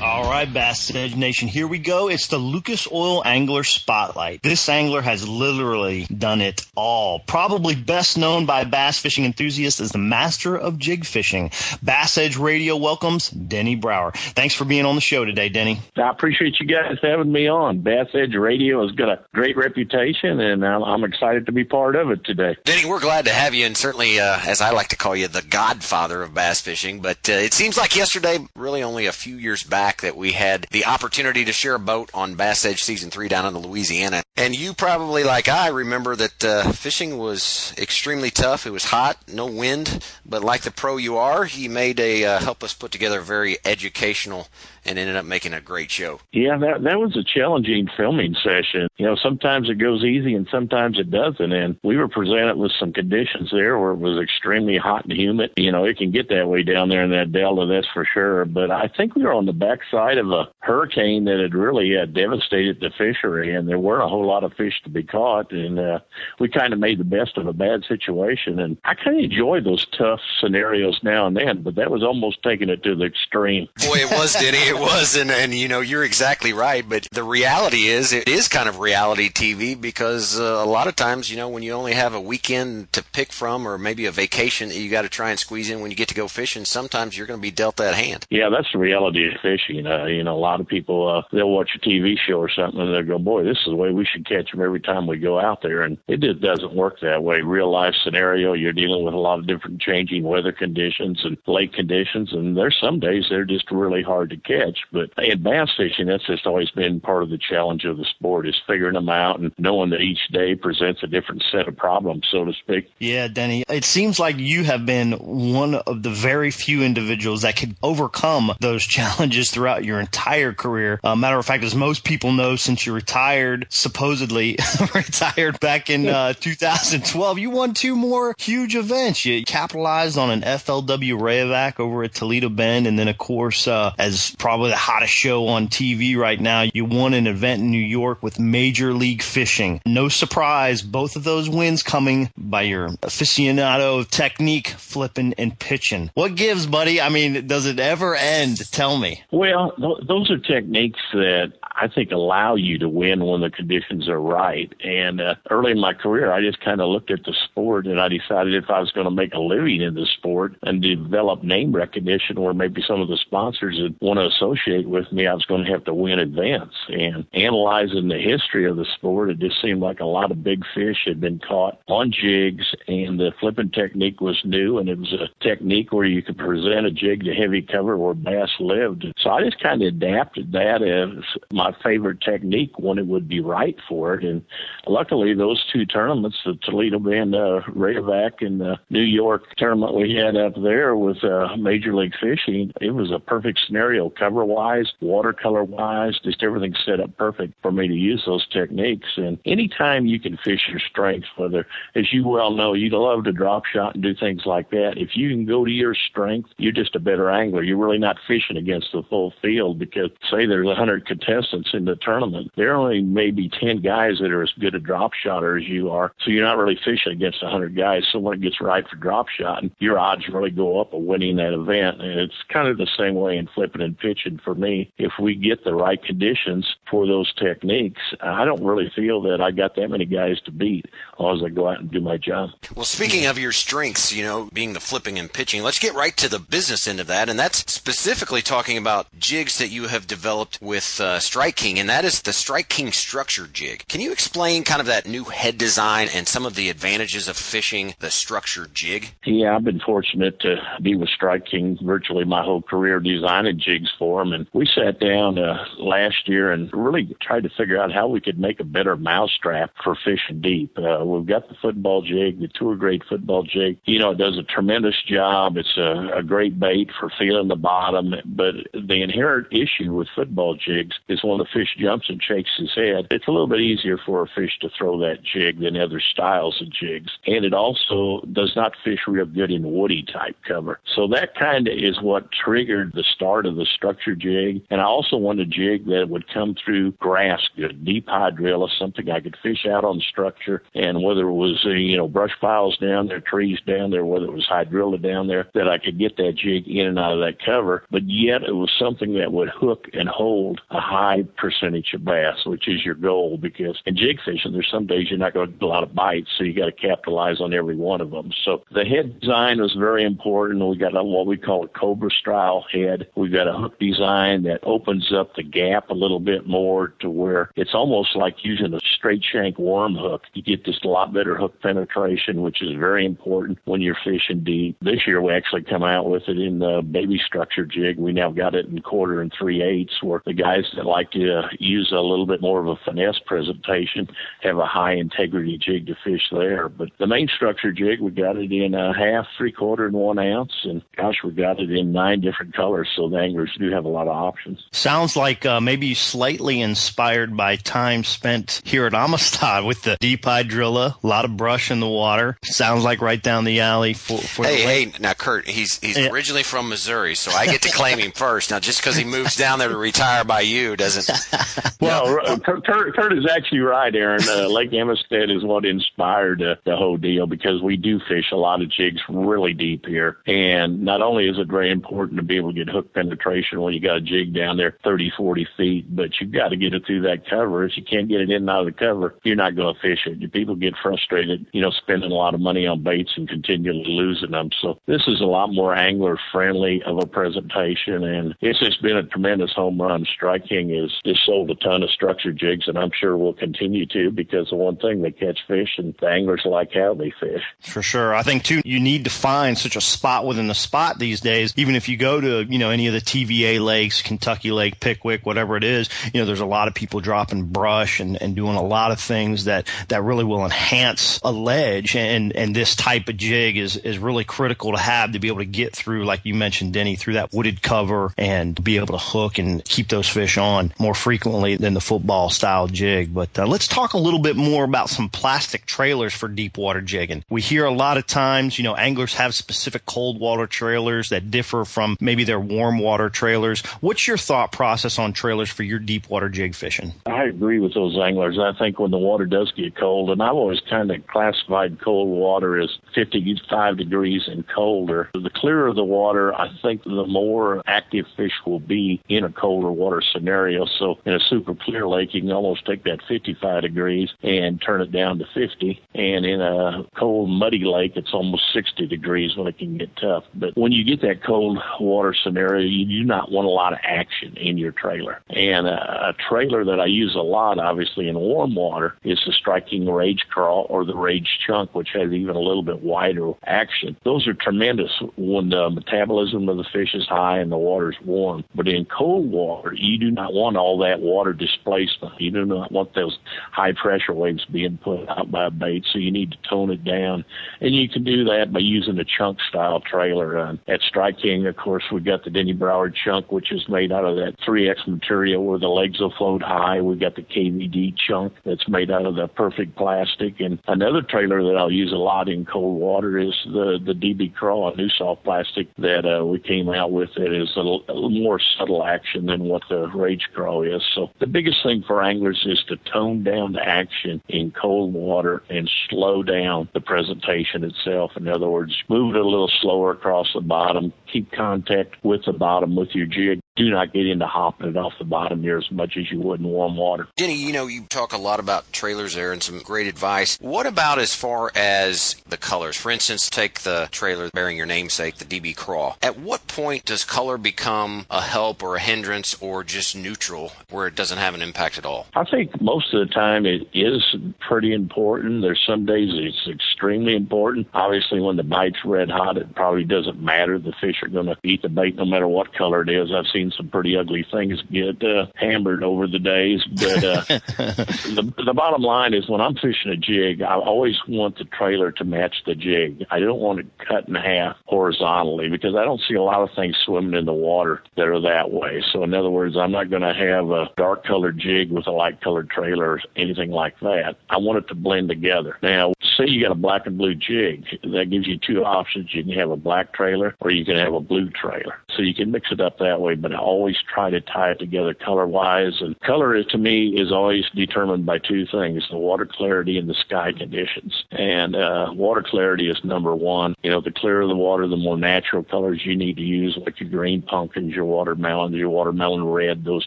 All 0.00 0.22
right, 0.30 0.50
Bass 0.52 0.94
Edge 0.94 1.16
Nation, 1.16 1.48
here 1.48 1.66
we 1.66 1.78
go. 1.78 2.08
It's 2.08 2.28
the 2.28 2.38
Lucas 2.38 2.86
Oil 2.90 3.20
Angler 3.24 3.64
Spotlight. 3.64 4.42
This 4.42 4.68
angler 4.68 5.02
has 5.02 5.28
literally 5.28 6.04
done 6.04 6.40
it 6.40 6.64
all. 6.76 7.18
Probably 7.18 7.74
best 7.74 8.16
known 8.16 8.46
by 8.46 8.62
bass 8.62 9.00
fishing 9.00 9.24
enthusiasts 9.24 9.80
as 9.80 9.90
the 9.90 9.98
master 9.98 10.56
of 10.56 10.78
jig 10.78 11.04
fishing. 11.04 11.50
Bass 11.82 12.16
Edge 12.16 12.36
Radio 12.36 12.76
welcomes 12.76 13.28
Denny 13.28 13.74
Brauer. 13.74 14.12
Thanks 14.14 14.54
for 14.54 14.64
being 14.64 14.84
on 14.84 14.94
the 14.94 15.00
show 15.00 15.24
today, 15.24 15.48
Denny. 15.48 15.80
I 15.96 16.10
appreciate 16.10 16.60
you 16.60 16.66
guys 16.66 16.98
having 17.02 17.32
me 17.32 17.48
on. 17.48 17.80
Bass 17.80 18.06
Edge 18.14 18.36
Radio 18.36 18.86
has 18.86 18.94
got 18.94 19.08
a 19.08 19.24
great 19.34 19.56
reputation, 19.56 20.38
and 20.38 20.64
I'm 20.64 21.02
excited 21.02 21.46
to 21.46 21.52
be 21.52 21.64
part 21.64 21.96
of 21.96 22.12
it 22.12 22.24
today. 22.24 22.54
Denny, 22.64 22.88
we're 22.88 23.00
glad 23.00 23.24
to 23.24 23.32
have 23.32 23.52
you, 23.52 23.66
and 23.66 23.76
certainly, 23.76 24.20
uh, 24.20 24.38
as 24.46 24.60
I 24.60 24.70
like 24.70 24.88
to 24.88 24.96
call 24.96 25.16
you, 25.16 25.26
the 25.26 25.42
godfather 25.42 26.22
of 26.22 26.34
bass 26.34 26.60
fishing. 26.60 27.00
But 27.00 27.28
uh, 27.28 27.32
it 27.32 27.52
seems 27.52 27.76
like 27.76 27.96
yesterday, 27.96 28.38
really 28.54 28.84
only 28.84 29.06
a 29.06 29.12
few 29.12 29.34
years 29.36 29.64
back, 29.64 29.87
that 29.96 30.16
we 30.16 30.32
had 30.32 30.66
the 30.70 30.84
opportunity 30.84 31.44
to 31.44 31.52
share 31.52 31.74
a 31.74 31.80
boat 31.80 32.10
on 32.14 32.34
Bass 32.34 32.64
Edge 32.64 32.82
Season 32.82 33.10
3 33.10 33.28
down 33.28 33.46
in 33.46 33.62
Louisiana. 33.62 34.22
And 34.36 34.54
you 34.54 34.72
probably, 34.72 35.24
like 35.24 35.48
I, 35.48 35.68
remember 35.68 36.14
that 36.14 36.44
uh, 36.44 36.70
fishing 36.72 37.18
was 37.18 37.74
extremely 37.76 38.30
tough. 38.30 38.66
It 38.66 38.70
was 38.70 38.84
hot, 38.84 39.18
no 39.26 39.46
wind, 39.46 40.04
but 40.24 40.44
like 40.44 40.60
the 40.62 40.70
pro 40.70 40.96
you 40.96 41.16
are, 41.16 41.44
he 41.44 41.66
made 41.66 41.98
a 41.98 42.24
uh, 42.24 42.38
help 42.38 42.62
us 42.62 42.72
put 42.72 42.92
together 42.92 43.18
a 43.18 43.24
very 43.24 43.58
educational 43.64 44.46
and 44.88 44.98
ended 44.98 45.16
up 45.16 45.26
making 45.26 45.52
a 45.52 45.60
great 45.60 45.90
show. 45.90 46.18
Yeah, 46.32 46.56
that 46.56 46.82
that 46.82 46.98
was 46.98 47.16
a 47.16 47.22
challenging 47.22 47.88
filming 47.96 48.34
session. 48.42 48.88
You 48.96 49.06
know, 49.06 49.16
sometimes 49.16 49.68
it 49.68 49.74
goes 49.74 50.02
easy 50.02 50.34
and 50.34 50.48
sometimes 50.50 50.98
it 50.98 51.10
doesn't. 51.10 51.52
And 51.52 51.76
we 51.84 51.96
were 51.96 52.08
presented 52.08 52.56
with 52.56 52.72
some 52.80 52.92
conditions 52.92 53.50
there 53.52 53.78
where 53.78 53.92
it 53.92 53.98
was 53.98 54.18
extremely 54.18 54.78
hot 54.78 55.04
and 55.04 55.12
humid. 55.12 55.52
You 55.56 55.70
know, 55.72 55.84
it 55.84 55.98
can 55.98 56.10
get 56.10 56.30
that 56.30 56.48
way 56.48 56.62
down 56.62 56.88
there 56.88 57.04
in 57.04 57.10
that 57.10 57.32
delta, 57.32 57.66
that's 57.66 57.86
for 57.92 58.06
sure. 58.06 58.46
But 58.46 58.70
I 58.70 58.88
think 58.88 59.14
we 59.14 59.24
were 59.24 59.34
on 59.34 59.46
the 59.46 59.52
backside 59.52 60.16
of 60.16 60.30
a 60.30 60.48
hurricane 60.60 61.24
that 61.26 61.38
had 61.38 61.54
really 61.54 61.96
uh, 61.96 62.06
devastated 62.06 62.80
the 62.80 62.90
fishery, 62.96 63.54
and 63.54 63.68
there 63.68 63.78
weren't 63.78 64.04
a 64.04 64.08
whole 64.08 64.26
lot 64.26 64.44
of 64.44 64.54
fish 64.54 64.80
to 64.84 64.90
be 64.90 65.02
caught. 65.02 65.52
And 65.52 65.78
uh, 65.78 65.98
we 66.40 66.48
kind 66.48 66.72
of 66.72 66.78
made 66.78 66.98
the 66.98 67.04
best 67.04 67.36
of 67.36 67.46
a 67.46 67.52
bad 67.52 67.84
situation. 67.84 68.58
And 68.58 68.78
I 68.84 68.94
kind 68.94 69.18
of 69.18 69.24
enjoy 69.24 69.60
those 69.60 69.86
tough 69.96 70.20
scenarios 70.40 70.98
now 71.02 71.26
and 71.26 71.36
then, 71.36 71.62
but 71.62 71.74
that 71.74 71.90
was 71.90 72.02
almost 72.02 72.42
taking 72.42 72.70
it 72.70 72.82
to 72.84 72.94
the 72.94 73.04
extreme. 73.04 73.68
Boy, 73.86 73.98
it 73.98 74.10
was, 74.10 74.32
Denny. 74.32 74.58
It 74.58 74.77
was, 74.80 75.16
and, 75.16 75.30
and 75.30 75.54
you 75.54 75.68
know, 75.68 75.80
you're 75.80 76.04
exactly 76.04 76.52
right. 76.52 76.88
But 76.88 77.08
the 77.12 77.22
reality 77.22 77.86
is, 77.86 78.12
it 78.12 78.28
is 78.28 78.48
kind 78.48 78.68
of 78.68 78.78
reality 78.78 79.28
TV 79.28 79.80
because 79.80 80.38
uh, 80.38 80.42
a 80.42 80.66
lot 80.66 80.86
of 80.88 80.96
times, 80.96 81.30
you 81.30 81.36
know, 81.36 81.48
when 81.48 81.62
you 81.62 81.72
only 81.72 81.94
have 81.94 82.14
a 82.14 82.20
weekend 82.20 82.92
to 82.92 83.02
pick 83.02 83.32
from, 83.32 83.66
or 83.66 83.78
maybe 83.78 84.06
a 84.06 84.10
vacation 84.10 84.68
that 84.68 84.76
you 84.76 84.90
got 84.90 85.02
to 85.02 85.08
try 85.08 85.30
and 85.30 85.38
squeeze 85.38 85.70
in 85.70 85.80
when 85.80 85.90
you 85.90 85.96
get 85.96 86.08
to 86.08 86.14
go 86.14 86.28
fishing, 86.28 86.64
sometimes 86.64 87.16
you're 87.16 87.26
going 87.26 87.40
to 87.40 87.42
be 87.42 87.50
dealt 87.50 87.76
that 87.76 87.94
hand. 87.94 88.26
Yeah, 88.30 88.48
that's 88.50 88.70
the 88.72 88.78
reality 88.78 89.28
of 89.28 89.40
fishing. 89.40 89.86
Uh, 89.86 90.04
you 90.04 90.22
know, 90.22 90.36
a 90.36 90.38
lot 90.38 90.60
of 90.60 90.66
people 90.66 91.08
uh, 91.08 91.22
they'll 91.32 91.50
watch 91.50 91.70
a 91.74 91.78
TV 91.78 92.16
show 92.18 92.40
or 92.40 92.50
something 92.50 92.80
and 92.80 92.92
they'll 92.92 93.02
go, 93.02 93.18
"Boy, 93.18 93.44
this 93.44 93.58
is 93.58 93.66
the 93.66 93.76
way 93.76 93.90
we 93.90 94.06
should 94.06 94.26
catch 94.26 94.50
them 94.50 94.62
every 94.62 94.80
time 94.80 95.06
we 95.06 95.18
go 95.18 95.40
out 95.40 95.62
there." 95.62 95.82
And 95.82 95.98
it 96.06 96.20
just 96.20 96.40
doesn't 96.40 96.74
work 96.74 97.00
that 97.00 97.22
way. 97.22 97.40
Real 97.40 97.70
life 97.70 97.94
scenario, 98.04 98.52
you're 98.52 98.72
dealing 98.72 99.04
with 99.04 99.14
a 99.14 99.18
lot 99.18 99.38
of 99.38 99.46
different 99.46 99.80
changing 99.80 100.22
weather 100.22 100.52
conditions 100.52 101.20
and 101.24 101.36
lake 101.46 101.72
conditions, 101.72 102.32
and 102.32 102.56
there's 102.56 102.78
some 102.80 103.00
days 103.00 103.26
they're 103.28 103.44
just 103.44 103.70
really 103.70 104.02
hard 104.02 104.30
to 104.30 104.36
catch 104.36 104.57
catch. 104.58 104.78
But 104.92 105.10
in 105.18 105.42
bass 105.42 105.70
fishing, 105.76 106.06
that's 106.06 106.26
just 106.26 106.46
always 106.46 106.70
been 106.70 107.00
part 107.00 107.22
of 107.22 107.30
the 107.30 107.38
challenge 107.38 107.84
of 107.84 107.96
the 107.96 108.04
sport 108.04 108.48
is 108.48 108.60
figuring 108.66 108.94
them 108.94 109.08
out 109.08 109.40
and 109.40 109.52
knowing 109.58 109.90
that 109.90 110.00
each 110.00 110.28
day 110.32 110.54
presents 110.54 111.02
a 111.02 111.06
different 111.06 111.44
set 111.50 111.68
of 111.68 111.76
problems, 111.76 112.26
so 112.30 112.44
to 112.44 112.52
speak. 112.52 112.90
Yeah, 112.98 113.28
Denny, 113.28 113.64
it 113.68 113.84
seems 113.84 114.18
like 114.18 114.38
you 114.38 114.64
have 114.64 114.86
been 114.86 115.12
one 115.12 115.74
of 115.74 116.02
the 116.02 116.10
very 116.10 116.50
few 116.50 116.82
individuals 116.82 117.42
that 117.42 117.56
could 117.56 117.76
overcome 117.82 118.52
those 118.60 118.82
challenges 118.86 119.50
throughout 119.50 119.84
your 119.84 120.00
entire 120.00 120.52
career. 120.52 121.00
Uh, 121.02 121.16
matter 121.16 121.38
of 121.38 121.46
fact, 121.46 121.64
as 121.64 121.74
most 121.74 122.04
people 122.04 122.32
know, 122.32 122.56
since 122.56 122.86
you 122.86 122.92
retired, 122.92 123.66
supposedly 123.70 124.56
retired 124.94 125.60
back 125.60 125.90
in 125.90 126.08
uh, 126.08 126.32
2012, 126.34 127.38
you 127.38 127.50
won 127.50 127.74
two 127.74 127.96
more 127.96 128.34
huge 128.38 128.74
events. 128.74 129.24
You 129.24 129.44
capitalized 129.44 130.18
on 130.18 130.30
an 130.30 130.42
FLW 130.42 131.18
Rayovac 131.18 131.80
over 131.80 132.04
at 132.04 132.14
Toledo 132.14 132.48
Bend, 132.48 132.86
and 132.86 132.98
then 132.98 133.08
of 133.08 133.18
course, 133.18 133.68
uh, 133.68 133.92
as 133.98 134.34
probably 134.48 134.70
the 134.70 134.76
hottest 134.76 135.12
show 135.12 135.46
on 135.48 135.68
TV 135.68 136.16
right 136.16 136.40
now, 136.40 136.62
you 136.72 136.82
won 136.82 137.12
an 137.12 137.26
event 137.26 137.60
in 137.60 137.70
New 137.70 137.76
York 137.76 138.22
with 138.22 138.40
Major 138.40 138.94
League 138.94 139.20
Fishing. 139.20 139.78
No 139.84 140.08
surprise, 140.08 140.80
both 140.80 141.16
of 141.16 141.24
those 141.24 141.50
wins 141.50 141.82
coming 141.82 142.30
by 142.34 142.62
your 142.62 142.88
aficionado 143.02 144.08
technique, 144.08 144.68
flipping 144.68 145.34
and 145.36 145.58
pitching. 145.58 146.10
What 146.14 146.34
gives, 146.34 146.66
buddy? 146.66 146.98
I 146.98 147.10
mean, 147.10 147.46
does 147.46 147.66
it 147.66 147.78
ever 147.78 148.16
end? 148.16 148.72
Tell 148.72 148.96
me. 148.96 149.22
Well, 149.30 149.72
th- 149.72 150.08
those 150.08 150.30
are 150.30 150.38
techniques 150.38 151.00
that 151.12 151.52
I 151.80 151.86
think 151.86 152.10
allow 152.10 152.56
you 152.56 152.78
to 152.78 152.88
win 152.88 153.24
when 153.24 153.40
the 153.40 153.50
conditions 153.50 154.08
are 154.08 154.20
right. 154.20 154.72
And 154.82 155.20
uh, 155.20 155.36
early 155.50 155.70
in 155.70 155.78
my 155.78 155.92
career, 155.92 156.32
I 156.32 156.40
just 156.40 156.60
kind 156.60 156.80
of 156.80 156.88
looked 156.88 157.10
at 157.10 157.22
the 157.24 157.34
sport 157.44 157.86
and 157.86 158.00
I 158.00 158.08
decided 158.08 158.54
if 158.54 158.68
I 158.68 158.80
was 158.80 158.90
going 158.90 159.04
to 159.04 159.12
make 159.12 159.32
a 159.32 159.38
living 159.38 159.82
in 159.82 159.94
the 159.94 160.06
sport 160.06 160.56
and 160.62 160.82
develop 160.82 161.44
name 161.44 161.72
recognition 161.72 162.40
where 162.40 162.54
maybe 162.54 162.82
some 162.82 163.00
of 163.00 163.08
the 163.08 163.16
sponsors 163.16 163.78
would 163.80 163.96
want 164.00 164.18
to 164.18 164.37
associate 164.38 164.88
with 164.88 165.10
me, 165.12 165.26
I 165.26 165.34
was 165.34 165.44
going 165.44 165.64
to 165.64 165.70
have 165.70 165.84
to 165.84 165.94
win 165.94 166.18
advance. 166.18 166.74
And 166.88 167.26
analyzing 167.32 168.08
the 168.08 168.18
history 168.18 168.68
of 168.68 168.76
the 168.76 168.86
sport, 168.96 169.30
it 169.30 169.38
just 169.38 169.60
seemed 169.60 169.80
like 169.80 170.00
a 170.00 170.04
lot 170.04 170.30
of 170.30 170.44
big 170.44 170.64
fish 170.74 170.98
had 171.04 171.20
been 171.20 171.40
caught 171.46 171.80
on 171.88 172.12
jigs 172.12 172.64
and 172.86 173.18
the 173.18 173.32
flipping 173.40 173.70
technique 173.70 174.20
was 174.20 174.40
new 174.44 174.78
and 174.78 174.88
it 174.88 174.98
was 174.98 175.12
a 175.12 175.28
technique 175.42 175.92
where 175.92 176.06
you 176.06 176.22
could 176.22 176.38
present 176.38 176.86
a 176.86 176.90
jig 176.90 177.24
to 177.24 177.34
heavy 177.34 177.62
cover 177.62 177.96
where 177.96 178.14
bass 178.14 178.50
lived. 178.60 179.06
So 179.18 179.30
I 179.30 179.42
just 179.42 179.60
kind 179.62 179.82
of 179.82 179.88
adapted 179.88 180.52
that 180.52 180.82
as 180.82 181.24
my 181.52 181.74
favorite 181.82 182.20
technique 182.20 182.78
when 182.78 182.98
it 182.98 183.06
would 183.06 183.28
be 183.28 183.40
right 183.40 183.76
for 183.88 184.14
it. 184.14 184.24
And 184.24 184.42
luckily, 184.86 185.34
those 185.34 185.62
two 185.72 185.84
tournaments, 185.84 186.38
the 186.44 186.58
Toledo 186.62 186.98
Bend 186.98 187.34
uh, 187.34 187.60
Rayovac 187.68 188.40
and 188.40 188.60
the 188.60 188.78
New 188.90 189.02
York 189.02 189.42
tournament 189.56 189.94
we 189.94 190.14
had 190.14 190.36
up 190.36 190.54
there 190.62 190.96
with 190.96 191.22
uh, 191.24 191.56
Major 191.56 191.94
League 191.94 192.14
Fishing, 192.20 192.72
it 192.80 192.90
was 192.90 193.10
a 193.10 193.18
perfect 193.18 193.60
scenario, 193.66 194.10
cover 194.28 194.44
wise, 194.44 194.92
watercolor 195.00 195.64
wise, 195.64 196.18
just 196.22 196.42
everything 196.42 196.74
set 196.84 197.00
up 197.00 197.16
perfect 197.16 197.54
for 197.62 197.72
me 197.72 197.88
to 197.88 197.94
use 197.94 198.22
those 198.26 198.46
techniques. 198.48 199.08
And 199.16 199.38
anytime 199.46 200.04
you 200.04 200.20
can 200.20 200.36
fish 200.44 200.68
your 200.68 200.80
strengths, 200.80 201.28
whether, 201.36 201.66
as 201.94 202.12
you 202.12 202.28
well 202.28 202.50
know, 202.50 202.74
you 202.74 202.90
love 202.90 203.24
to 203.24 203.32
drop 203.32 203.64
shot 203.64 203.94
and 203.94 204.02
do 204.02 204.14
things 204.14 204.42
like 204.44 204.70
that. 204.70 204.94
If 204.96 205.16
you 205.16 205.30
can 205.30 205.46
go 205.46 205.64
to 205.64 205.70
your 205.70 205.94
strength, 205.94 206.50
you're 206.58 206.72
just 206.72 206.94
a 206.94 207.00
better 207.00 207.30
angler. 207.30 207.62
You're 207.62 207.78
really 207.78 207.98
not 207.98 208.18
fishing 208.26 208.58
against 208.58 208.88
the 208.92 209.02
full 209.08 209.32
field 209.40 209.78
because, 209.78 210.10
say, 210.30 210.44
there's 210.44 210.66
100 210.66 211.06
contestants 211.06 211.70
in 211.72 211.86
the 211.86 211.96
tournament, 211.96 212.50
there 212.56 212.72
are 212.72 212.76
only 212.76 213.00
maybe 213.00 213.48
10 213.48 213.80
guys 213.80 214.18
that 214.20 214.30
are 214.30 214.42
as 214.42 214.52
good 214.60 214.74
a 214.74 214.80
drop 214.80 215.12
shotter 215.14 215.56
as 215.56 215.64
you 215.64 215.90
are. 215.90 216.12
So 216.20 216.30
you're 216.30 216.44
not 216.44 216.58
really 216.58 216.78
fishing 216.84 217.12
against 217.12 217.42
100 217.42 217.74
guys. 217.74 218.02
So 218.12 218.18
when 218.18 218.34
it 218.34 218.42
gets 218.42 218.60
right 218.60 218.86
for 218.86 218.96
drop 218.96 219.28
shot, 219.28 219.64
your 219.78 219.98
odds 219.98 220.28
really 220.28 220.50
go 220.50 220.80
up 220.80 220.92
of 220.92 221.00
winning 221.00 221.36
that 221.36 221.54
event. 221.54 222.02
And 222.02 222.20
it's 222.20 222.34
kind 222.52 222.68
of 222.68 222.76
the 222.76 222.88
same 222.98 223.14
way 223.14 223.38
in 223.38 223.48
flipping 223.54 223.82
and 223.82 223.96
pitching 223.98 224.17
for 224.44 224.54
me. 224.54 224.92
If 224.98 225.12
we 225.20 225.34
get 225.34 225.64
the 225.64 225.74
right 225.74 226.02
conditions 226.02 226.66
for 226.90 227.06
those 227.06 227.32
techniques, 227.34 228.00
I 228.20 228.44
don't 228.44 228.62
really 228.62 228.90
feel 228.94 229.22
that 229.22 229.40
I 229.40 229.50
got 229.50 229.74
that 229.76 229.88
many 229.88 230.04
guys 230.04 230.40
to 230.42 230.50
beat 230.50 230.86
as 230.86 231.18
long 231.18 231.36
as 231.36 231.44
I 231.44 231.48
go 231.48 231.68
out 231.68 231.80
and 231.80 231.90
do 231.90 232.00
my 232.00 232.16
job. 232.16 232.50
Well, 232.74 232.84
speaking 232.84 233.26
of 233.26 233.38
your 233.38 233.52
strengths, 233.52 234.12
you 234.12 234.22
know, 234.22 234.48
being 234.52 234.74
the 234.74 234.80
flipping 234.80 235.18
and 235.18 235.32
pitching, 235.32 235.62
let's 235.62 235.78
get 235.78 235.94
right 235.94 236.16
to 236.18 236.28
the 236.28 236.38
business 236.38 236.86
end 236.86 237.00
of 237.00 237.06
that. 237.08 237.28
And 237.28 237.38
that's 237.38 237.70
specifically 237.72 238.42
talking 238.42 238.78
about 238.78 239.06
jigs 239.18 239.58
that 239.58 239.68
you 239.68 239.88
have 239.88 240.06
developed 240.06 240.58
with 240.60 241.00
uh, 241.00 241.18
strike 241.18 241.38
Strike 241.38 241.56
King, 241.56 241.78
and 241.78 241.88
that 241.88 242.04
is 242.04 242.20
the 242.22 242.32
Strike 242.34 242.68
King 242.68 242.92
structure 242.92 243.46
jig. 243.46 243.86
Can 243.88 244.02
you 244.02 244.12
explain 244.12 244.64
kind 244.64 244.80
of 244.80 244.86
that 244.88 245.06
new 245.06 245.24
head 245.24 245.56
design 245.56 246.08
and 246.12 246.28
some 246.28 246.44
of 246.44 246.56
the 246.56 246.68
advantages 246.68 247.26
of 247.26 247.38
fishing 247.38 247.94
the 248.00 248.10
structure 248.10 248.66
jig? 248.66 249.14
Yeah, 249.24 249.56
I've 249.56 249.64
been 249.64 249.80
fortunate 249.80 250.40
to 250.40 250.56
be 250.82 250.94
with 250.94 251.08
Strike 251.08 251.46
King 251.46 251.78
virtually 251.80 252.24
my 252.24 252.42
whole 252.42 252.60
career 252.60 253.00
designing 253.00 253.58
jigs 253.58 253.88
for 253.98 254.07
them. 254.16 254.32
And 254.32 254.46
we 254.52 254.66
sat 254.66 255.00
down 255.00 255.38
uh, 255.38 255.64
last 255.78 256.28
year 256.28 256.52
and 256.52 256.70
really 256.72 257.16
tried 257.20 257.42
to 257.44 257.50
figure 257.50 257.80
out 257.80 257.92
how 257.92 258.08
we 258.08 258.20
could 258.20 258.38
make 258.38 258.60
a 258.60 258.64
better 258.64 258.96
mousetrap 258.96 259.72
for 259.82 259.96
fishing 260.04 260.40
deep. 260.40 260.76
Uh, 260.78 261.04
we've 261.04 261.26
got 261.26 261.48
the 261.48 261.56
football 261.60 262.02
jig, 262.02 262.40
the 262.40 262.48
tour 262.48 262.76
grade 262.76 263.02
football 263.08 263.42
jig. 263.42 263.78
You 263.84 263.98
know, 263.98 264.10
it 264.10 264.18
does 264.18 264.38
a 264.38 264.42
tremendous 264.42 264.96
job. 265.06 265.56
It's 265.56 265.76
a, 265.76 266.18
a 266.18 266.22
great 266.22 266.58
bait 266.58 266.90
for 266.98 267.10
feeling 267.18 267.48
the 267.48 267.56
bottom. 267.56 268.14
But 268.24 268.54
the 268.72 269.02
inherent 269.02 269.48
issue 269.52 269.94
with 269.94 270.08
football 270.14 270.54
jigs 270.54 270.96
is 271.08 271.22
when 271.22 271.38
the 271.38 271.46
fish 271.52 271.74
jumps 271.78 272.08
and 272.08 272.22
shakes 272.22 272.50
his 272.56 272.74
head, 272.74 273.08
it's 273.10 273.26
a 273.26 273.30
little 273.30 273.46
bit 273.46 273.60
easier 273.60 273.98
for 273.98 274.22
a 274.22 274.28
fish 274.28 274.58
to 274.60 274.70
throw 274.76 274.98
that 275.00 275.22
jig 275.22 275.60
than 275.60 275.76
other 275.76 276.00
styles 276.00 276.60
of 276.62 276.70
jigs. 276.70 277.10
And 277.26 277.44
it 277.44 277.54
also 277.54 278.24
does 278.32 278.52
not 278.56 278.72
fish 278.84 279.00
real 279.06 279.26
good 279.26 279.50
in 279.50 279.72
woody 279.72 280.02
type 280.02 280.36
cover. 280.46 280.80
So 280.94 281.06
that 281.08 281.34
kind 281.34 281.68
of 281.68 281.74
is 281.76 282.00
what 282.00 282.30
triggered 282.32 282.92
the 282.94 283.04
start 283.14 283.46
of 283.46 283.56
the 283.56 283.66
structure 283.66 283.97
jig. 284.06 284.62
And 284.70 284.80
I 284.80 284.84
also 284.84 285.16
wanted 285.16 285.48
a 285.48 285.50
jig 285.50 285.86
that 285.86 286.08
would 286.08 286.32
come 286.32 286.54
through 286.54 286.92
grass 286.92 287.40
good, 287.56 287.84
deep 287.84 288.06
hydrilla, 288.06 288.68
something 288.78 289.10
I 289.10 289.20
could 289.20 289.36
fish 289.42 289.66
out 289.66 289.84
on 289.84 290.00
structure. 290.00 290.62
And 290.74 291.02
whether 291.02 291.28
it 291.28 291.34
was, 291.34 291.62
uh, 291.66 291.70
you 291.70 291.96
know, 291.96 292.08
brush 292.08 292.32
piles 292.40 292.76
down 292.78 293.08
there, 293.08 293.20
trees 293.20 293.58
down 293.66 293.90
there, 293.90 294.04
whether 294.04 294.26
it 294.26 294.32
was 294.32 294.46
hydrilla 294.50 295.00
down 295.02 295.26
there, 295.26 295.48
that 295.54 295.68
I 295.68 295.78
could 295.78 295.98
get 295.98 296.16
that 296.16 296.36
jig 296.36 296.68
in 296.68 296.86
and 296.86 296.98
out 296.98 297.12
of 297.12 297.20
that 297.20 297.44
cover. 297.44 297.84
But 297.90 298.08
yet 298.08 298.42
it 298.42 298.54
was 298.54 298.70
something 298.78 299.14
that 299.14 299.32
would 299.32 299.48
hook 299.48 299.86
and 299.92 300.08
hold 300.08 300.60
a 300.70 300.80
high 300.80 301.24
percentage 301.36 301.92
of 301.94 302.04
bass, 302.04 302.44
which 302.46 302.68
is 302.68 302.84
your 302.84 302.94
goal. 302.94 303.38
Because 303.38 303.80
in 303.86 303.96
jig 303.96 304.18
fishing, 304.24 304.52
there's 304.52 304.70
some 304.70 304.86
days 304.86 305.08
you're 305.10 305.18
not 305.18 305.34
going 305.34 305.48
to 305.48 305.52
get 305.52 305.62
a 305.62 305.66
lot 305.66 305.82
of 305.82 305.94
bites, 305.94 306.30
so 306.36 306.44
you 306.44 306.54
got 306.54 306.66
to 306.66 306.72
capitalize 306.72 307.40
on 307.40 307.52
every 307.52 307.76
one 307.76 308.00
of 308.00 308.10
them. 308.10 308.30
So 308.44 308.64
the 308.70 308.84
head 308.84 309.20
design 309.20 309.60
was 309.60 309.74
very 309.78 310.04
important. 310.04 310.66
We 310.66 310.76
got 310.76 310.96
a, 310.96 311.02
what 311.02 311.26
we 311.26 311.36
call 311.36 311.64
a 311.64 311.68
cobra 311.68 312.10
style 312.10 312.64
head. 312.72 313.08
We've 313.16 313.32
got 313.32 313.48
a 313.48 313.52
hook 313.52 313.78
design 313.90 314.42
that 314.44 314.60
opens 314.62 315.12
up 315.12 315.34
the 315.36 315.42
gap 315.42 315.90
a 315.90 315.94
little 315.94 316.20
bit 316.20 316.46
more 316.46 316.88
to 317.00 317.10
where 317.10 317.50
it's 317.56 317.74
almost 317.74 318.16
like 318.16 318.36
using 318.42 318.74
a 318.74 318.80
straight 318.96 319.22
shank 319.24 319.58
worm 319.58 319.94
hook. 319.94 320.22
You 320.32 320.42
get 320.42 320.64
just 320.64 320.84
a 320.84 320.88
lot 320.88 321.12
better 321.12 321.36
hook 321.36 321.60
penetration, 321.60 322.42
which 322.42 322.62
is 322.62 322.76
very 322.78 323.04
important 323.04 323.58
when 323.64 323.80
you're 323.80 323.96
fishing 324.02 324.42
deep. 324.44 324.76
This 324.80 325.06
year 325.06 325.20
we 325.20 325.32
actually 325.32 325.62
come 325.62 325.82
out 325.82 326.08
with 326.08 326.24
it 326.28 326.38
in 326.38 326.58
the 326.58 326.82
baby 326.82 327.20
structure 327.24 327.64
jig. 327.64 327.98
We 327.98 328.12
now 328.12 328.30
got 328.30 328.54
it 328.54 328.66
in 328.66 328.80
quarter 328.80 329.20
and 329.20 329.32
three 329.38 329.62
eighths 329.62 330.02
where 330.02 330.22
the 330.24 330.32
guys 330.32 330.64
that 330.76 330.86
like 330.86 331.10
to 331.12 331.18
to 331.18 331.48
use 331.58 331.92
a 331.92 332.00
little 332.00 332.26
bit 332.26 332.40
more 332.40 332.60
of 332.60 332.68
a 332.68 332.76
finesse 332.84 333.20
presentation, 333.26 334.08
have 334.42 334.58
a 334.58 334.66
high 334.66 334.94
integrity 334.94 335.58
jig 335.58 335.86
to 335.86 335.94
fish 336.04 336.22
there. 336.30 336.68
But 336.68 336.90
the 336.98 337.06
main 337.06 337.28
structure 337.28 337.72
jig, 337.72 338.00
we 338.00 338.10
got 338.10 338.36
it 338.36 338.52
in 338.52 338.74
a 338.74 338.96
half, 338.96 339.26
three 339.36 339.52
quarter, 339.52 339.86
and 339.86 339.94
one 339.94 340.18
ounce. 340.18 340.52
And 340.64 340.82
gosh, 340.96 341.16
we 341.24 341.32
got 341.32 341.60
it 341.60 341.70
in 341.70 341.92
nine 341.92 342.20
different 342.20 342.54
colors. 342.54 342.88
So 342.96 343.08
the 343.08 343.18
anglers 343.18 343.54
do 343.58 343.67
have 343.72 343.84
a 343.84 343.88
lot 343.88 344.06
of 344.06 344.14
options. 344.14 344.66
Sounds 344.72 345.16
like 345.16 345.46
uh, 345.46 345.60
maybe 345.60 345.94
slightly 345.94 346.60
inspired 346.60 347.36
by 347.36 347.56
time 347.56 348.04
spent 348.04 348.60
here 348.64 348.86
at 348.86 348.94
Amistad 348.94 349.64
with 349.66 349.82
the 349.82 349.96
deep 350.00 350.22
hydrilla, 350.22 351.02
a 351.02 351.06
lot 351.06 351.24
of 351.24 351.36
brush 351.36 351.70
in 351.70 351.80
the 351.80 351.88
water. 351.88 352.36
Sounds 352.44 352.84
like 352.84 353.00
right 353.00 353.22
down 353.22 353.44
the 353.44 353.60
alley 353.60 353.94
for, 353.94 354.18
for 354.18 354.44
Hey, 354.44 354.62
hey, 354.62 354.92
now 355.00 355.14
Kurt, 355.14 355.48
he's 355.48 355.78
he's 355.80 355.98
yeah. 355.98 356.10
originally 356.10 356.42
from 356.42 356.68
Missouri, 356.68 357.14
so 357.14 357.30
I 357.32 357.46
get 357.46 357.62
to 357.62 357.70
claim 357.70 357.98
him 357.98 358.12
first. 358.12 358.50
Now, 358.50 358.60
just 358.60 358.80
because 358.80 358.96
he 358.96 359.04
moves 359.04 359.36
down 359.36 359.58
there 359.58 359.68
to 359.68 359.76
retire 359.76 360.24
by 360.24 360.40
you 360.40 360.76
doesn't 360.76 361.08
well, 361.80 362.38
Kurt, 362.40 362.64
Kurt, 362.66 363.12
is 363.12 363.26
actually 363.30 363.60
right, 363.60 363.94
Aaron. 363.94 364.22
Uh, 364.28 364.48
Lake 364.48 364.72
Amistad 364.72 365.30
is 365.30 365.44
what 365.44 365.64
inspired 365.64 366.42
uh, 366.42 366.56
the 366.64 366.76
whole 366.76 366.96
deal 366.96 367.26
because 367.26 367.62
we 367.62 367.76
do 367.76 368.00
fish 368.08 368.26
a 368.32 368.36
lot 368.36 368.62
of 368.62 368.70
jigs 368.70 369.00
really 369.08 369.54
deep 369.54 369.86
here. 369.86 370.18
And 370.26 370.82
not 370.82 371.02
only 371.02 371.28
is 371.28 371.38
it 371.38 371.48
very 371.48 371.70
important 371.70 372.18
to 372.18 372.22
be 372.22 372.36
able 372.36 372.52
to 372.52 372.64
get 372.64 372.72
hook 372.72 372.92
penetration 372.94 373.57
when 373.60 373.74
you 373.74 373.80
got 373.80 373.96
a 373.96 374.00
jig 374.00 374.34
down 374.34 374.56
there 374.56 374.76
30, 374.84 375.12
40 375.16 375.48
feet, 375.56 375.94
but 375.94 376.10
you've 376.20 376.32
got 376.32 376.48
to 376.48 376.56
get 376.56 376.74
it 376.74 376.86
through 376.86 377.02
that 377.02 377.28
cover. 377.28 377.64
If 377.64 377.76
you 377.76 377.84
can't 377.84 378.08
get 378.08 378.20
it 378.20 378.30
in 378.30 378.36
and 378.36 378.50
out 378.50 378.66
of 378.66 378.66
the 378.66 378.72
cover, 378.72 379.14
you're 379.24 379.36
not 379.36 379.56
going 379.56 379.74
to 379.74 379.80
fish 379.80 380.06
it. 380.06 380.32
People 380.32 380.56
get 380.56 380.74
frustrated, 380.82 381.46
you 381.52 381.60
know, 381.60 381.70
spending 381.70 382.10
a 382.10 382.14
lot 382.14 382.34
of 382.34 382.40
money 382.40 382.66
on 382.66 382.82
baits 382.82 383.12
and 383.16 383.28
continually 383.28 383.84
losing 383.86 384.30
them. 384.30 384.50
So 384.60 384.80
this 384.86 385.02
is 385.06 385.20
a 385.20 385.24
lot 385.24 385.52
more 385.52 385.74
angler 385.74 386.18
friendly 386.32 386.82
of 386.84 386.98
a 386.98 387.06
presentation. 387.06 388.04
And 388.04 388.34
it's 388.40 388.58
just 388.58 388.82
been 388.82 388.96
a 388.96 389.02
tremendous 389.02 389.52
home 389.52 389.80
run. 389.80 390.04
Strike 390.04 390.46
King 390.46 390.70
is 390.70 390.92
just 391.04 391.24
sold 391.24 391.50
a 391.50 391.54
ton 391.56 391.82
of 391.82 391.90
structure 391.90 392.32
jigs, 392.32 392.68
and 392.68 392.78
I'm 392.78 392.90
sure 392.98 393.16
we'll 393.16 393.32
continue 393.32 393.86
to 393.86 394.10
because 394.10 394.50
the 394.50 394.56
one 394.56 394.76
thing 394.76 395.02
they 395.02 395.10
catch 395.10 395.38
fish, 395.46 395.70
and 395.78 395.94
the 396.00 396.08
anglers 396.08 396.42
like 396.44 396.72
how 396.72 396.94
they 396.94 397.12
fish. 397.20 397.42
For 397.60 397.82
sure, 397.82 398.14
I 398.14 398.22
think 398.22 398.44
too 398.44 398.62
you 398.64 398.80
need 398.80 399.04
to 399.04 399.10
find 399.10 399.56
such 399.58 399.76
a 399.76 399.80
spot 399.80 400.26
within 400.26 400.48
the 400.48 400.54
spot 400.54 400.98
these 400.98 401.20
days. 401.20 401.52
Even 401.56 401.74
if 401.74 401.88
you 401.88 401.96
go 401.96 402.20
to 402.20 402.44
you 402.44 402.58
know 402.58 402.70
any 402.70 402.86
of 402.86 402.94
the 402.94 403.00
TVA 403.00 403.47
Jay 403.48 403.58
Lakes, 403.58 404.02
Kentucky 404.02 404.52
Lake, 404.52 404.78
Pickwick, 404.78 405.24
whatever 405.24 405.56
it 405.56 405.64
is, 405.64 405.88
you 406.12 406.20
know, 406.20 406.26
there's 406.26 406.40
a 406.40 406.46
lot 406.46 406.68
of 406.68 406.74
people 406.74 407.00
dropping 407.00 407.46
brush 407.46 407.98
and, 407.98 408.20
and 408.20 408.36
doing 408.36 408.56
a 408.56 408.62
lot 408.62 408.90
of 408.90 409.00
things 409.00 409.44
that, 409.44 409.66
that 409.88 410.02
really 410.02 410.24
will 410.24 410.44
enhance 410.44 411.18
a 411.24 411.32
ledge. 411.32 411.96
And, 411.96 412.36
and 412.36 412.54
this 412.54 412.74
type 412.74 413.08
of 413.08 413.16
jig 413.16 413.56
is, 413.56 413.78
is 413.78 413.98
really 413.98 414.24
critical 414.24 414.72
to 414.72 414.78
have 414.78 415.12
to 415.12 415.18
be 415.18 415.28
able 415.28 415.38
to 415.38 415.46
get 415.46 415.74
through, 415.74 416.04
like 416.04 416.26
you 416.26 416.34
mentioned, 416.34 416.74
Denny, 416.74 416.94
through 416.96 417.14
that 417.14 417.32
wooded 417.32 417.62
cover 417.62 418.12
and 418.18 418.62
be 418.62 418.76
able 418.76 418.88
to 418.88 418.98
hook 418.98 419.38
and 419.38 419.64
keep 419.64 419.88
those 419.88 420.06
fish 420.06 420.36
on 420.36 420.74
more 420.78 420.94
frequently 420.94 421.56
than 421.56 421.72
the 421.72 421.80
football 421.80 422.28
style 422.28 422.66
jig. 422.66 423.14
But 423.14 423.38
uh, 423.38 423.46
let's 423.46 423.66
talk 423.66 423.94
a 423.94 423.98
little 423.98 424.20
bit 424.20 424.36
more 424.36 424.64
about 424.64 424.90
some 424.90 425.08
plastic 425.08 425.64
trailers 425.64 426.12
for 426.12 426.28
deep 426.28 426.58
water 426.58 426.82
jigging. 426.82 427.24
We 427.30 427.40
hear 427.40 427.64
a 427.64 427.70
lot 427.70 427.96
of 427.96 428.06
times, 428.06 428.58
you 428.58 428.64
know, 428.64 428.74
anglers 428.74 429.14
have 429.14 429.34
specific 429.34 429.86
cold 429.86 430.20
water 430.20 430.46
trailers 430.46 431.08
that 431.08 431.30
differ 431.30 431.64
from 431.64 431.96
maybe 431.98 432.24
their 432.24 432.40
warm 432.40 432.78
water 432.78 433.08
trailers. 433.08 433.37
What's 433.80 434.06
your 434.06 434.16
thought 434.16 434.52
process 434.52 434.98
on 434.98 435.12
trailers 435.12 435.50
for 435.50 435.62
your 435.62 435.78
deep 435.78 436.08
water 436.08 436.28
jig 436.28 436.54
fishing? 436.54 436.92
I 437.06 437.24
agree 437.24 437.60
with 437.60 437.74
those 437.74 437.96
anglers. 437.96 438.38
I 438.38 438.52
think 438.58 438.78
when 438.78 438.90
the 438.90 438.98
water 438.98 439.26
does 439.26 439.52
get 439.52 439.76
cold, 439.76 440.10
and 440.10 440.22
I've 440.22 440.34
always 440.34 440.60
kind 440.68 440.90
of 440.90 441.06
classified 441.06 441.80
cold 441.80 442.08
water 442.08 442.60
as 442.60 442.70
55 442.98 443.76
degrees 443.76 444.22
and 444.26 444.44
colder. 444.48 445.08
The 445.14 445.30
clearer 445.32 445.72
the 445.72 445.84
water, 445.84 446.34
I 446.34 446.48
think 446.62 446.82
the 446.82 447.06
more 447.06 447.62
active 447.66 448.06
fish 448.16 448.32
will 448.44 448.58
be 448.58 449.00
in 449.08 449.22
a 449.22 449.30
colder 449.30 449.70
water 449.70 450.02
scenario. 450.12 450.66
So 450.66 450.98
in 451.04 451.14
a 451.14 451.20
super 451.20 451.54
clear 451.54 451.86
lake, 451.86 452.12
you 452.12 452.22
can 452.22 452.32
almost 452.32 452.66
take 452.66 452.82
that 452.84 453.00
55 453.06 453.62
degrees 453.62 454.10
and 454.22 454.60
turn 454.60 454.80
it 454.80 454.90
down 454.90 455.18
to 455.18 455.26
50. 455.32 455.80
And 455.94 456.26
in 456.26 456.40
a 456.40 456.84
cold, 456.96 457.30
muddy 457.30 457.64
lake, 457.64 457.92
it's 457.94 458.12
almost 458.12 458.52
60 458.52 458.86
degrees 458.88 459.36
when 459.36 459.46
it 459.46 459.58
can 459.58 459.78
get 459.78 459.94
tough. 459.96 460.24
But 460.34 460.56
when 460.56 460.72
you 460.72 460.84
get 460.84 461.00
that 461.02 461.24
cold 461.24 461.58
water 461.78 462.14
scenario, 462.20 462.66
you 462.66 462.84
do 462.84 463.04
not 463.04 463.30
want 463.30 463.46
a 463.46 463.50
lot 463.50 463.72
of 463.72 463.78
action 463.84 464.36
in 464.36 464.58
your 464.58 464.72
trailer. 464.72 465.20
And 465.30 465.68
a, 465.68 466.08
a 466.08 466.14
trailer 466.28 466.64
that 466.64 466.80
I 466.80 466.86
use 466.86 467.14
a 467.14 467.20
lot, 467.20 467.60
obviously, 467.60 468.08
in 468.08 468.18
warm 468.18 468.56
water 468.56 468.96
is 469.04 469.22
the 469.24 469.32
Strike 469.32 469.68
King 469.68 469.88
rage 469.88 470.24
craw 470.30 470.62
or 470.62 470.84
the 470.84 470.96
rage 470.96 471.28
chunk, 471.46 471.74
which 471.74 471.90
has 471.94 472.12
even 472.12 472.34
a 472.34 472.40
little 472.40 472.62
bit 472.62 472.82
wider 472.88 473.32
action. 473.44 473.96
Those 474.04 474.26
are 474.26 474.34
tremendous 474.34 474.90
when 475.16 475.50
the 475.50 475.70
metabolism 475.70 476.48
of 476.48 476.56
the 476.56 476.64
fish 476.72 476.94
is 476.94 477.06
high 477.06 477.38
and 477.38 477.52
the 477.52 477.58
water 477.58 477.90
is 477.90 477.96
warm. 478.04 478.44
But 478.54 478.66
in 478.66 478.86
cold 478.86 479.30
water, 479.30 479.74
you 479.74 479.98
do 479.98 480.10
not 480.10 480.32
want 480.32 480.56
all 480.56 480.78
that 480.78 481.00
water 481.00 481.32
displacement. 481.32 482.20
You 482.20 482.30
do 482.30 482.46
not 482.46 482.72
want 482.72 482.94
those 482.94 483.18
high 483.52 483.72
pressure 483.72 484.14
waves 484.14 484.44
being 484.46 484.78
put 484.78 485.08
out 485.08 485.30
by 485.30 485.46
a 485.46 485.50
bait, 485.50 485.84
so 485.92 485.98
you 485.98 486.10
need 486.10 486.32
to 486.32 486.48
tone 486.48 486.70
it 486.70 486.84
down. 486.84 487.24
And 487.60 487.74
you 487.74 487.88
can 487.88 488.04
do 488.04 488.24
that 488.24 488.52
by 488.52 488.60
using 488.60 488.98
a 488.98 489.04
chunk 489.04 489.38
style 489.48 489.80
trailer. 489.80 490.38
Uh, 490.38 490.56
at 490.66 490.80
Strike 490.80 491.18
King, 491.18 491.46
of 491.46 491.56
course, 491.56 491.84
we've 491.92 492.04
got 492.04 492.24
the 492.24 492.30
Denny 492.30 492.52
Brauer 492.52 492.90
chunk, 492.90 493.30
which 493.30 493.52
is 493.52 493.68
made 493.68 493.92
out 493.92 494.04
of 494.04 494.16
that 494.16 494.36
3X 494.46 494.86
material 494.86 495.44
where 495.44 495.58
the 495.58 495.68
legs 495.68 496.00
will 496.00 496.14
float 496.16 496.42
high. 496.42 496.80
We've 496.80 497.00
got 497.00 497.16
the 497.16 497.22
KVD 497.22 497.94
chunk 497.96 498.32
that's 498.44 498.68
made 498.68 498.90
out 498.90 499.06
of 499.06 499.16
the 499.16 499.28
perfect 499.28 499.76
plastic. 499.76 500.40
And 500.40 500.58
another 500.66 501.02
trailer 501.02 501.42
that 501.42 501.56
I'll 501.56 501.70
use 501.70 501.92
a 501.92 501.96
lot 501.96 502.28
in 502.28 502.44
cold 502.44 502.77
water 502.78 503.18
is 503.18 503.34
the, 503.46 503.78
the 503.84 503.92
DB 503.92 504.34
Craw, 504.34 504.72
a 504.72 504.76
new 504.76 504.88
soft 504.88 505.24
plastic 505.24 505.68
that 505.76 506.04
uh, 506.06 506.24
we 506.24 506.38
came 506.38 506.68
out 506.68 506.92
with 506.92 507.10
that 507.16 507.32
is 507.32 507.50
a, 507.56 507.92
a 507.92 508.10
more 508.10 508.40
subtle 508.58 508.84
action 508.84 509.26
than 509.26 509.44
what 509.44 509.62
the 509.68 509.88
Rage 509.88 510.28
Craw 510.34 510.62
is. 510.62 510.82
So 510.94 511.10
the 511.20 511.26
biggest 511.26 511.62
thing 511.62 511.84
for 511.86 512.02
anglers 512.02 512.44
is 512.46 512.62
to 512.68 512.76
tone 512.90 513.24
down 513.24 513.52
the 513.52 513.62
action 513.62 514.22
in 514.28 514.50
cold 514.50 514.94
water 514.94 515.42
and 515.50 515.70
slow 515.88 516.22
down 516.22 516.68
the 516.74 516.80
presentation 516.80 517.64
itself. 517.64 518.12
In 518.16 518.28
other 518.28 518.48
words, 518.48 518.74
move 518.88 519.14
it 519.14 519.20
a 519.20 519.24
little 519.24 519.50
slower 519.60 519.92
across 519.92 520.28
the 520.34 520.40
bottom, 520.40 520.92
keep 521.12 521.30
contact 521.32 521.96
with 522.02 522.24
the 522.24 522.32
bottom 522.32 522.76
with 522.76 522.94
your 522.94 523.06
jig 523.06 523.40
do 523.58 523.70
not 523.70 523.92
get 523.92 524.06
into 524.06 524.26
hopping 524.26 524.68
it 524.68 524.76
off 524.76 524.92
the 524.98 525.04
bottom 525.04 525.42
near 525.42 525.58
as 525.58 525.70
much 525.70 525.96
as 525.96 526.10
you 526.10 526.20
would 526.20 526.40
in 526.40 526.46
warm 526.46 526.76
water. 526.76 527.08
Denny, 527.16 527.34
you 527.34 527.52
know, 527.52 527.66
you 527.66 527.82
talk 527.84 528.12
a 528.12 528.18
lot 528.18 528.40
about 528.40 528.72
trailers 528.72 529.14
there 529.14 529.32
and 529.32 529.42
some 529.42 529.58
great 529.58 529.86
advice. 529.86 530.38
What 530.40 530.66
about 530.66 530.98
as 530.98 531.14
far 531.14 531.50
as 531.54 532.16
the 532.28 532.36
colors? 532.36 532.76
For 532.76 532.90
instance, 532.90 533.28
take 533.28 533.60
the 533.60 533.88
trailer 533.90 534.30
bearing 534.30 534.56
your 534.56 534.66
namesake, 534.66 535.16
the 535.16 535.24
DB 535.24 535.54
Craw. 535.56 535.96
At 536.02 536.18
what 536.18 536.46
point 536.46 536.84
does 536.84 537.04
color 537.04 537.36
become 537.36 538.06
a 538.10 538.22
help 538.22 538.62
or 538.62 538.76
a 538.76 538.80
hindrance 538.80 539.36
or 539.40 539.64
just 539.64 539.96
neutral 539.96 540.52
where 540.70 540.86
it 540.86 540.94
doesn't 540.94 541.18
have 541.18 541.34
an 541.34 541.42
impact 541.42 541.78
at 541.78 541.84
all? 541.84 542.06
I 542.14 542.24
think 542.24 542.60
most 542.60 542.94
of 542.94 543.06
the 543.06 543.12
time 543.12 543.44
it 543.44 543.68
is 543.74 544.02
pretty 544.40 544.72
important. 544.72 545.42
There's 545.42 545.62
some 545.66 545.84
days 545.84 546.10
it's 546.46 546.67
extremely 546.78 547.16
important. 547.16 547.66
Obviously, 547.74 548.20
when 548.20 548.36
the 548.36 548.44
bite's 548.44 548.84
red 548.84 549.10
hot, 549.10 549.36
it 549.36 549.54
probably 549.54 549.84
doesn't 549.84 550.22
matter. 550.22 550.58
The 550.58 550.72
fish 550.80 551.02
are 551.02 551.08
going 551.08 551.26
to 551.26 551.36
eat 551.42 551.62
the 551.62 551.68
bait 551.68 551.96
no 551.96 552.04
matter 552.04 552.28
what 552.28 552.54
color 552.54 552.82
it 552.82 552.88
is. 552.88 553.10
I've 553.12 553.26
seen 553.32 553.48
seen 553.48 553.56
some 553.56 553.68
pretty 553.68 553.96
ugly 553.96 554.26
things 554.30 554.62
get 554.70 555.02
uh, 555.02 555.26
hammered 555.34 555.82
over 555.82 556.06
the 556.06 556.18
days. 556.18 556.64
But 556.64 557.04
uh, 557.04 557.20
the 557.28 558.32
the 558.44 558.54
bottom 558.54 558.82
line 558.82 559.14
is 559.14 559.28
when 559.28 559.40
I'm 559.40 559.54
fishing 559.54 559.90
a 559.92 559.96
jig, 559.96 560.42
I 560.42 560.54
always 560.54 560.96
want 561.08 561.38
the 561.38 561.44
trailer 561.44 561.92
to 561.92 562.04
match 562.04 562.42
the 562.46 562.54
jig. 562.54 563.04
I 563.10 563.20
don't 563.20 563.40
want 563.40 563.60
it 563.60 563.66
cut 563.86 564.08
in 564.08 564.14
half 564.14 564.56
horizontally 564.66 565.48
because 565.48 565.74
I 565.74 565.84
don't 565.84 566.00
see 566.08 566.14
a 566.14 566.22
lot 566.22 566.42
of 566.42 566.50
things 566.54 566.76
swimming 566.84 567.14
in 567.14 567.24
the 567.24 567.32
water 567.32 567.82
that 567.96 568.08
are 568.08 568.20
that 568.20 568.50
way. 568.50 568.82
So 568.92 569.02
in 569.04 569.14
other 569.14 569.30
words, 569.30 569.56
I'm 569.56 569.72
not 569.72 569.90
going 569.90 570.02
to 570.02 570.14
have 570.14 570.50
a 570.50 570.70
dark 570.76 571.04
colored 571.04 571.38
jig 571.38 571.70
with 571.70 571.86
a 571.86 571.92
light 571.92 572.20
colored 572.20 572.50
trailer 572.50 572.92
or 572.92 573.00
anything 573.16 573.50
like 573.50 573.78
that. 573.80 574.16
I 574.30 574.38
want 574.38 574.58
it 574.58 574.68
to 574.68 574.74
blend 574.74 575.08
together. 575.08 575.56
Now, 575.62 575.92
say 576.16 576.26
you 576.26 576.42
got 576.42 576.52
a 576.52 576.56
black 576.68 576.84
and 576.84 576.98
blue 576.98 577.14
jig, 577.14 577.64
that 577.82 578.10
gives 578.10 578.26
you 578.26 578.36
two 578.36 578.62
options. 578.62 579.14
You 579.14 579.24
can 579.24 579.32
have 579.32 579.50
a 579.50 579.56
black 579.56 579.94
trailer 579.94 580.36
or 580.40 580.50
you 580.50 580.66
can 580.66 580.76
have 580.76 580.92
a 580.92 581.00
blue 581.00 581.30
trailer. 581.30 581.76
So 581.96 582.02
you 582.02 582.14
can 582.14 582.30
mix 582.30 582.52
it 582.52 582.60
up 582.60 582.78
that 582.78 583.00
way, 583.00 583.14
but 583.14 583.32
I 583.32 583.38
always 583.38 583.76
try 583.90 584.10
to 584.10 584.20
tie 584.20 584.50
it 584.50 584.58
together 584.58 584.92
color 584.92 585.26
wise. 585.26 585.80
And 585.80 585.98
color 586.00 586.36
is 586.36 586.44
to 586.48 586.58
me 586.58 587.00
is 587.00 587.10
always 587.10 587.46
determined 587.54 588.04
by 588.04 588.18
two 588.18 588.44
things, 588.44 588.86
the 588.90 588.98
water 588.98 589.24
clarity 589.24 589.78
and 589.78 589.88
the 589.88 589.94
sky 589.94 590.32
conditions. 590.36 591.04
And 591.10 591.56
uh, 591.56 591.88
water 591.94 592.22
clarity 592.22 592.68
is 592.68 592.76
number 592.84 593.16
one. 593.16 593.54
You 593.62 593.70
know, 593.70 593.80
the 593.80 593.90
clearer 593.90 594.26
the 594.26 594.36
water, 594.36 594.68
the 594.68 594.76
more 594.76 594.98
natural 594.98 595.42
colors 595.42 595.80
you 595.86 595.96
need 595.96 596.18
to 596.18 596.22
use, 596.22 596.58
like 596.66 596.80
your 596.80 596.90
green 596.90 597.22
pumpkins, 597.22 597.74
your 597.74 597.86
watermelons, 597.86 598.56
your 598.56 598.68
watermelon 598.68 599.24
red, 599.24 599.64
those 599.64 599.86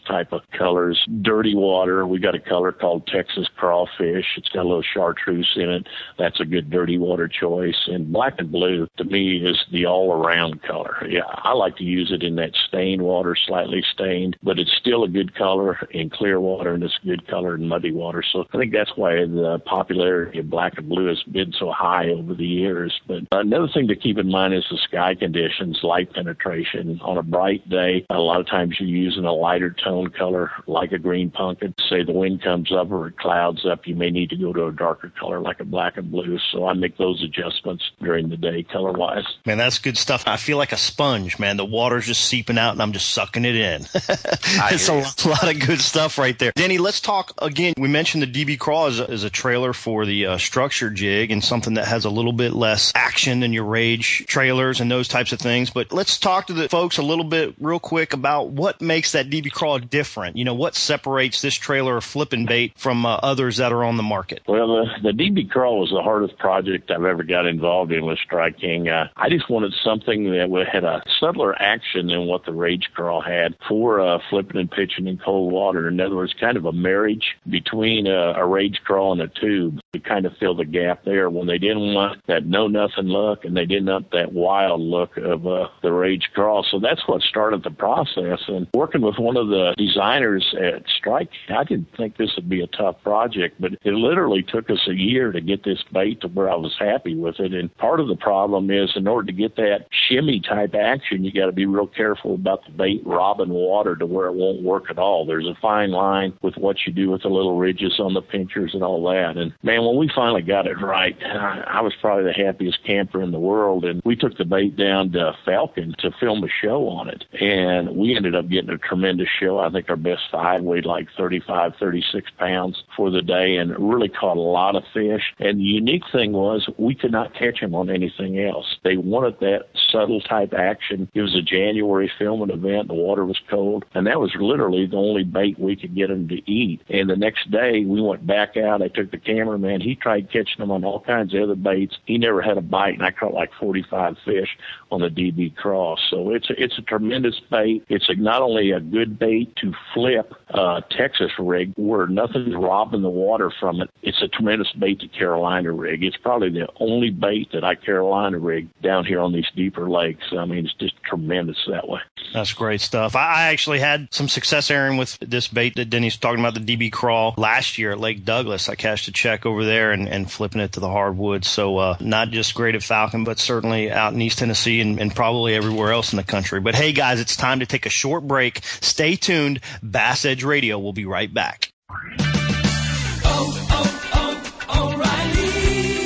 type 0.00 0.32
of 0.32 0.40
colors. 0.50 1.00
Dirty 1.22 1.54
water, 1.54 2.08
we 2.08 2.18
got 2.18 2.34
a 2.34 2.40
color 2.40 2.72
called 2.72 3.06
Texas 3.06 3.46
crawfish. 3.56 4.26
It's 4.36 4.48
got 4.48 4.64
a 4.64 4.68
little 4.68 4.82
chartreuse 4.82 5.52
in 5.54 5.70
it. 5.70 5.86
That's 6.18 6.40
a 6.40 6.44
good 6.44 6.71
dirty 6.72 6.98
water 6.98 7.28
choice. 7.28 7.76
And 7.86 8.12
black 8.12 8.34
and 8.38 8.50
blue 8.50 8.88
to 8.96 9.04
me 9.04 9.36
is 9.36 9.58
the 9.70 9.86
all 9.86 10.12
around 10.12 10.62
color. 10.62 10.96
Yeah, 11.08 11.22
I 11.28 11.52
like 11.52 11.76
to 11.76 11.84
use 11.84 12.10
it 12.12 12.22
in 12.22 12.36
that 12.36 12.52
stained 12.68 13.02
water, 13.02 13.36
slightly 13.36 13.82
stained, 13.92 14.36
but 14.42 14.58
it's 14.58 14.76
still 14.76 15.04
a 15.04 15.08
good 15.08 15.34
color 15.34 15.78
in 15.90 16.10
clear 16.10 16.40
water 16.40 16.74
and 16.74 16.82
it's 16.82 16.98
a 17.02 17.06
good 17.06 17.26
color 17.28 17.54
in 17.54 17.68
muddy 17.68 17.92
water. 17.92 18.22
So 18.32 18.44
I 18.52 18.58
think 18.58 18.72
that's 18.72 18.96
why 18.96 19.16
the 19.16 19.60
popularity 19.64 20.38
of 20.38 20.50
black 20.50 20.78
and 20.78 20.88
blue 20.88 21.06
has 21.06 21.22
been 21.24 21.52
so 21.52 21.70
high 21.70 22.08
over 22.08 22.34
the 22.34 22.46
years. 22.46 22.98
But 23.06 23.22
another 23.32 23.68
thing 23.72 23.88
to 23.88 23.96
keep 23.96 24.18
in 24.18 24.30
mind 24.30 24.54
is 24.54 24.64
the 24.70 24.78
sky 24.78 25.14
conditions, 25.14 25.80
light 25.82 26.12
penetration. 26.12 27.00
On 27.02 27.18
a 27.18 27.22
bright 27.22 27.68
day, 27.68 28.06
a 28.10 28.18
lot 28.18 28.40
of 28.40 28.46
times 28.46 28.76
you're 28.78 28.88
using 28.88 29.24
a 29.24 29.32
lighter 29.32 29.74
tone 29.84 30.10
color 30.10 30.50
like 30.66 30.92
a 30.92 30.98
green 30.98 31.30
pumpkin. 31.30 31.74
Say 31.88 32.02
the 32.02 32.12
wind 32.12 32.42
comes 32.42 32.72
up 32.72 32.90
or 32.90 33.08
it 33.08 33.18
clouds 33.18 33.66
up, 33.66 33.86
you 33.86 33.94
may 33.94 34.10
need 34.10 34.30
to 34.30 34.36
go 34.36 34.52
to 34.52 34.66
a 34.66 34.72
darker 34.72 35.12
color 35.18 35.40
like 35.40 35.60
a 35.60 35.64
black 35.64 35.96
and 35.96 36.10
blue. 36.10 36.38
So 36.50 36.61
I 36.66 36.74
make 36.74 36.96
those 36.98 37.22
adjustments 37.22 37.90
during 38.00 38.28
the 38.28 38.36
day 38.36 38.62
color 38.62 38.92
wise. 38.92 39.24
Man, 39.46 39.58
that's 39.58 39.78
good 39.78 39.96
stuff. 39.96 40.24
I 40.26 40.36
feel 40.36 40.58
like 40.58 40.72
a 40.72 40.76
sponge, 40.76 41.38
man. 41.38 41.56
The 41.56 41.64
water's 41.64 42.06
just 42.06 42.24
seeping 42.24 42.58
out 42.58 42.72
and 42.72 42.82
I'm 42.82 42.92
just 42.92 43.10
sucking 43.10 43.44
it 43.44 43.56
in. 43.56 43.82
it's 43.94 44.88
a 44.88 44.94
lot, 44.94 45.26
lot, 45.26 45.54
of 45.54 45.66
good 45.66 45.80
stuff 45.80 46.18
right 46.18 46.38
there. 46.38 46.52
Danny, 46.54 46.78
let's 46.78 47.00
talk 47.00 47.32
again. 47.40 47.74
We 47.76 47.88
mentioned 47.88 48.22
the 48.22 48.26
DB 48.26 48.58
Craw 48.58 48.86
as 48.86 49.00
a, 49.00 49.26
a 49.26 49.30
trailer 49.30 49.72
for 49.72 50.06
the 50.06 50.26
uh, 50.26 50.38
structure 50.38 50.90
jig 50.90 51.30
and 51.30 51.42
something 51.42 51.74
that 51.74 51.86
has 51.86 52.04
a 52.04 52.10
little 52.10 52.32
bit 52.32 52.52
less 52.52 52.92
action 52.94 53.40
than 53.40 53.52
your 53.52 53.64
Rage 53.64 54.24
trailers 54.26 54.80
and 54.80 54.90
those 54.90 55.08
types 55.08 55.32
of 55.32 55.38
things. 55.38 55.70
But 55.70 55.92
let's 55.92 56.18
talk 56.18 56.46
to 56.48 56.52
the 56.52 56.68
folks 56.68 56.98
a 56.98 57.02
little 57.02 57.24
bit 57.24 57.54
real 57.60 57.80
quick 57.80 58.12
about 58.12 58.50
what 58.50 58.80
makes 58.80 59.12
that 59.12 59.30
DB 59.30 59.50
Craw 59.50 59.78
different. 59.78 60.36
You 60.36 60.44
know, 60.44 60.54
what 60.54 60.74
separates 60.74 61.42
this 61.42 61.54
trailer 61.54 61.96
of 61.96 62.04
flipping 62.04 62.46
bait 62.46 62.72
from 62.76 63.06
uh, 63.06 63.14
others 63.22 63.56
that 63.58 63.72
are 63.72 63.84
on 63.84 63.96
the 63.96 64.02
market? 64.02 64.42
Well, 64.46 64.68
the, 64.68 65.12
the 65.12 65.22
DB 65.22 65.50
Craw 65.50 65.74
was 65.74 65.90
the 65.90 66.02
hardest 66.02 66.38
project 66.52 66.90
I've 66.90 67.04
ever 67.04 67.22
got 67.22 67.46
involved 67.46 67.92
in 67.92 68.04
with 68.04 68.18
Strike 68.18 68.58
King. 68.58 68.90
Uh, 68.90 69.08
I 69.16 69.30
just 69.30 69.48
wanted 69.48 69.72
something 69.82 70.24
that 70.24 70.66
had 70.70 70.84
a 70.84 71.02
subtler 71.18 71.54
action 71.58 72.08
than 72.08 72.26
what 72.26 72.44
the 72.44 72.52
Rage 72.52 72.90
Craw 72.94 73.22
had 73.22 73.54
for 73.66 74.00
uh, 74.00 74.18
flipping 74.28 74.60
and 74.60 74.70
pitching 74.70 75.06
in 75.06 75.16
cold 75.16 75.50
water. 75.50 75.88
In 75.88 75.98
other 75.98 76.14
words, 76.14 76.34
kind 76.38 76.58
of 76.58 76.66
a 76.66 76.72
marriage 76.72 77.24
between 77.48 78.06
a, 78.06 78.34
a 78.36 78.46
Rage 78.46 78.78
Craw 78.84 79.12
and 79.12 79.22
a 79.22 79.28
tube. 79.28 79.80
To 79.92 80.00
kind 80.00 80.24
of 80.24 80.32
fill 80.40 80.54
the 80.54 80.64
gap 80.64 81.04
there 81.04 81.28
when 81.28 81.46
they 81.46 81.58
didn't 81.58 81.92
want 81.92 82.26
that 82.26 82.46
know 82.46 82.66
nothing 82.66 83.08
look 83.08 83.44
and 83.44 83.54
they 83.54 83.66
didn't 83.66 83.92
want 83.92 84.10
that 84.12 84.32
wild 84.32 84.80
look 84.80 85.18
of 85.18 85.46
uh, 85.46 85.68
the 85.82 85.92
Rage 85.92 86.30
Craw. 86.32 86.62
So 86.62 86.80
that's 86.80 87.06
what 87.06 87.20
started 87.20 87.62
the 87.62 87.72
process. 87.72 88.40
And 88.48 88.66
working 88.72 89.02
with 89.02 89.18
one 89.18 89.36
of 89.36 89.48
the 89.48 89.74
designers 89.76 90.54
at 90.58 90.84
Strike, 90.96 91.28
I 91.50 91.64
didn't 91.64 91.94
think 91.94 92.16
this 92.16 92.34
would 92.36 92.48
be 92.48 92.62
a 92.62 92.68
tough 92.68 93.02
project, 93.02 93.60
but 93.60 93.74
it 93.82 93.92
literally 93.92 94.42
took 94.42 94.70
us 94.70 94.80
a 94.88 94.94
year 94.94 95.30
to 95.30 95.42
get 95.42 95.62
this 95.62 95.84
bait 95.92 96.22
to 96.22 96.28
where 96.28 96.48
I 96.48 96.56
was 96.56 96.74
happy 96.78 97.14
with 97.14 97.38
it. 97.38 97.52
And 97.52 97.76
part 97.76 98.00
of 98.00 98.08
the 98.08 98.16
problem 98.16 98.70
is 98.70 98.92
in 98.96 99.06
order 99.06 99.26
to 99.26 99.32
get 99.34 99.56
that 99.56 99.88
shimmy 100.08 100.40
type 100.40 100.74
action, 100.74 101.22
you 101.22 101.32
got 101.32 101.46
to 101.46 101.52
be 101.52 101.66
real 101.66 101.86
careful 101.86 102.36
about 102.36 102.64
the 102.64 102.72
bait 102.72 103.02
robbing 103.04 103.50
water 103.50 103.94
to 103.96 104.06
where 104.06 104.28
it 104.28 104.36
won't 104.36 104.62
work 104.62 104.84
at 104.88 104.98
all. 104.98 105.26
There's 105.26 105.46
a 105.46 105.60
fine 105.60 105.90
line 105.90 106.32
with 106.40 106.56
what 106.56 106.78
you 106.86 106.94
do 106.94 107.10
with 107.10 107.24
the 107.24 107.28
little 107.28 107.58
ridges 107.58 108.00
on 108.00 108.14
the 108.14 108.22
pinchers 108.22 108.72
and 108.72 108.82
all 108.82 109.04
that. 109.10 109.36
And 109.36 109.52
man, 109.62 109.81
when 109.86 109.96
we 109.96 110.10
finally 110.14 110.42
got 110.42 110.66
it 110.66 110.80
right, 110.80 111.16
I 111.24 111.80
was 111.80 111.92
probably 112.00 112.24
the 112.24 112.32
happiest 112.32 112.84
camper 112.84 113.22
in 113.22 113.30
the 113.30 113.38
world. 113.38 113.84
And 113.84 114.02
we 114.04 114.16
took 114.16 114.36
the 114.36 114.44
bait 114.44 114.76
down 114.76 115.12
to 115.12 115.32
Falcon 115.44 115.94
to 115.98 116.10
film 116.20 116.44
a 116.44 116.48
show 116.48 116.88
on 116.88 117.08
it. 117.08 117.24
And 117.40 117.96
we 117.96 118.16
ended 118.16 118.34
up 118.34 118.48
getting 118.48 118.70
a 118.70 118.78
tremendous 118.78 119.28
show. 119.40 119.58
I 119.58 119.70
think 119.70 119.88
our 119.88 119.96
best 119.96 120.22
five 120.30 120.62
weighed 120.62 120.86
like 120.86 121.08
35, 121.16 121.72
36 121.78 122.30
pounds 122.38 122.82
for 122.96 123.10
the 123.10 123.22
day 123.22 123.56
and 123.56 123.76
really 123.78 124.08
caught 124.08 124.36
a 124.36 124.40
lot 124.40 124.76
of 124.76 124.84
fish. 124.92 125.22
And 125.38 125.58
the 125.58 125.64
unique 125.64 126.04
thing 126.12 126.32
was 126.32 126.68
we 126.78 126.94
could 126.94 127.12
not 127.12 127.34
catch 127.34 127.60
them 127.60 127.74
on 127.74 127.90
anything 127.90 128.40
else. 128.40 128.76
They 128.84 128.96
wanted 128.96 129.40
that 129.40 129.66
subtle 129.90 130.20
type 130.20 130.52
action. 130.54 131.08
It 131.14 131.22
was 131.22 131.34
a 131.34 131.42
January 131.42 132.10
filming 132.18 132.50
event. 132.50 132.88
The 132.88 132.94
water 132.94 133.24
was 133.24 133.40
cold. 133.48 133.84
And 133.94 134.06
that 134.06 134.20
was 134.20 134.32
literally 134.38 134.86
the 134.86 134.96
only 134.96 135.24
bait 135.24 135.58
we 135.58 135.76
could 135.76 135.94
get 135.94 136.08
them 136.08 136.28
to 136.28 136.50
eat. 136.50 136.82
And 136.88 137.08
the 137.08 137.16
next 137.16 137.50
day 137.50 137.84
we 137.84 138.00
went 138.00 138.26
back 138.26 138.56
out. 138.56 138.82
I 138.82 138.88
took 138.88 139.10
the 139.10 139.18
cameraman. 139.18 139.71
And 139.72 139.82
he 139.82 139.94
tried 139.94 140.30
catching 140.30 140.58
them 140.58 140.70
on 140.70 140.84
all 140.84 141.00
kinds 141.00 141.34
of 141.34 141.42
other 141.42 141.54
baits. 141.54 141.96
He 142.04 142.18
never 142.18 142.42
had 142.42 142.58
a 142.58 142.60
bite, 142.60 142.94
and 142.94 143.02
I 143.02 143.10
caught 143.10 143.32
like 143.32 143.50
45 143.58 144.16
fish 144.22 144.58
on 144.90 145.00
the 145.00 145.08
DB 145.08 145.56
Craws. 145.56 145.98
So 146.10 146.30
it's 146.30 146.50
a, 146.50 146.62
it's 146.62 146.78
a 146.78 146.82
tremendous 146.82 147.40
bait. 147.50 147.82
It's 147.88 148.08
a, 148.10 148.14
not 148.14 148.42
only 148.42 148.72
a 148.72 148.80
good 148.80 149.18
bait 149.18 149.56
to 149.56 149.72
flip 149.94 150.34
uh, 150.52 150.82
Texas 150.90 151.32
rig 151.38 151.72
where 151.76 152.06
nothing's 152.06 152.54
robbing 152.54 153.00
the 153.00 153.08
water 153.08 153.50
from 153.58 153.80
it. 153.80 153.88
It's 154.02 154.20
a 154.20 154.28
tremendous 154.28 154.70
bait 154.72 155.00
to 155.00 155.08
Carolina 155.08 155.72
rig. 155.72 156.04
It's 156.04 156.18
probably 156.18 156.50
the 156.50 156.68
only 156.78 157.10
bait 157.10 157.48
that 157.52 157.64
I 157.64 157.74
Carolina 157.74 158.38
rig 158.38 158.68
down 158.82 159.06
here 159.06 159.20
on 159.20 159.32
these 159.32 159.48
deeper 159.56 159.88
lakes. 159.88 160.24
I 160.36 160.44
mean, 160.44 160.66
it's 160.66 160.74
just 160.74 161.02
tremendous 161.02 161.58
that 161.68 161.88
way. 161.88 162.00
That's 162.32 162.52
great 162.52 162.80
stuff. 162.80 163.14
I 163.14 163.50
actually 163.50 163.80
had 163.80 164.08
some 164.12 164.28
success, 164.28 164.70
Aaron, 164.70 164.96
with 164.96 165.18
this 165.20 165.48
bait 165.48 165.74
that 165.76 165.90
Denny's 165.90 166.16
talking 166.16 166.40
about, 166.40 166.54
the 166.54 166.60
DB 166.60 166.90
Craw 166.90 167.34
last 167.36 167.78
year 167.78 167.92
at 167.92 168.00
Lake 168.00 168.24
Douglas. 168.24 168.68
I 168.68 168.74
cashed 168.74 169.08
a 169.08 169.12
check 169.12 169.44
over 169.44 169.64
there 169.64 169.92
and, 169.92 170.08
and 170.08 170.30
flipping 170.30 170.60
it 170.60 170.72
to 170.72 170.80
the 170.80 170.88
hardwood. 170.88 171.44
So, 171.44 171.76
uh, 171.78 171.96
not 172.00 172.30
just 172.30 172.54
great 172.54 172.74
at 172.74 172.82
Falcon, 172.82 173.24
but 173.24 173.38
certainly 173.38 173.90
out 173.90 174.14
in 174.14 174.22
East 174.22 174.38
Tennessee 174.38 174.80
and, 174.80 174.98
and 174.98 175.14
probably 175.14 175.54
everywhere 175.54 175.92
else 175.92 176.12
in 176.12 176.16
the 176.16 176.24
country. 176.24 176.60
But 176.60 176.74
hey, 176.74 176.92
guys, 176.92 177.20
it's 177.20 177.36
time 177.36 177.60
to 177.60 177.66
take 177.66 177.86
a 177.86 177.90
short 177.90 178.26
break. 178.26 178.60
Stay 178.64 179.16
tuned. 179.16 179.60
Bass 179.82 180.24
Edge 180.24 180.44
Radio 180.44 180.78
will 180.78 180.92
be 180.92 181.04
right 181.04 181.32
back. 181.32 181.72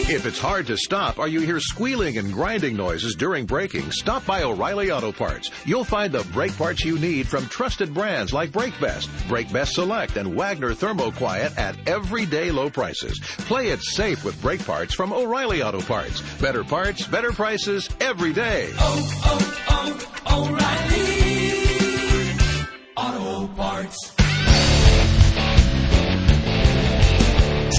If 0.09 0.25
it's 0.25 0.38
hard 0.38 0.69
to 0.69 0.77
stop 0.77 1.19
or 1.19 1.27
you 1.27 1.40
hear 1.40 1.59
squealing 1.59 2.16
and 2.16 2.33
grinding 2.33 2.77
noises 2.77 3.16
during 3.16 3.45
braking, 3.45 3.90
stop 3.90 4.25
by 4.25 4.45
O'Reilly 4.45 4.92
Auto 4.92 5.11
Parts. 5.11 5.51
You'll 5.64 5.83
find 5.83 6.12
the 6.12 6.23
brake 6.33 6.57
parts 6.57 6.85
you 6.85 6.97
need 6.97 7.27
from 7.27 7.49
trusted 7.49 7.92
brands 7.92 8.33
like 8.33 8.53
Brake 8.53 8.79
Best, 8.81 9.11
Brake 9.27 9.53
Best 9.53 9.75
Select, 9.75 10.16
and 10.16 10.37
Wagner 10.37 10.75
Thermo 10.75 11.11
Quiet 11.11 11.59
at 11.59 11.88
everyday 11.88 12.53
low 12.53 12.71
prices. 12.71 13.19
Play 13.49 13.71
it 13.71 13.83
safe 13.83 14.25
with 14.25 14.40
brake 14.40 14.64
parts 14.64 14.95
from 14.95 15.12
O'Reilly 15.12 15.61
Auto 15.61 15.81
Parts. 15.81 16.23
Better 16.40 16.62
parts, 16.62 17.05
better 17.09 17.33
prices 17.33 17.90
every 18.01 18.33
day. 18.33 18.71
Oh, 18.79 19.11
oh, 19.25 20.07
oh, 20.31 20.47
O'Reilly 22.97 23.42
Auto 23.42 23.53
Parts. 23.55 24.16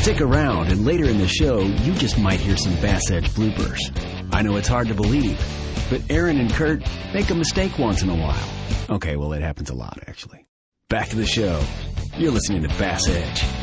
Stick 0.07 0.21
around, 0.21 0.71
and 0.71 0.85
later 0.85 1.03
in 1.03 1.17
the 1.17 1.27
show, 1.27 1.59
you 1.59 1.93
just 1.93 2.17
might 2.17 2.39
hear 2.39 2.55
some 2.55 2.73
Bass 2.75 3.11
Edge 3.11 3.29
bloopers. 3.31 3.77
I 4.31 4.41
know 4.41 4.55
it's 4.55 4.69
hard 4.69 4.87
to 4.87 4.93
believe, 4.93 5.37
but 5.89 6.01
Aaron 6.09 6.39
and 6.39 6.49
Kurt 6.49 6.81
make 7.13 7.29
a 7.29 7.35
mistake 7.35 7.77
once 7.77 8.03
in 8.03 8.09
a 8.09 8.15
while. 8.15 8.49
Okay, 8.89 9.17
well, 9.17 9.33
it 9.33 9.41
happens 9.41 9.69
a 9.69 9.75
lot, 9.75 9.99
actually. 10.07 10.47
Back 10.87 11.09
to 11.09 11.17
the 11.17 11.25
show. 11.25 11.61
You're 12.15 12.31
listening 12.31 12.61
to 12.61 12.69
Bass 12.79 13.05
Edge. 13.09 13.56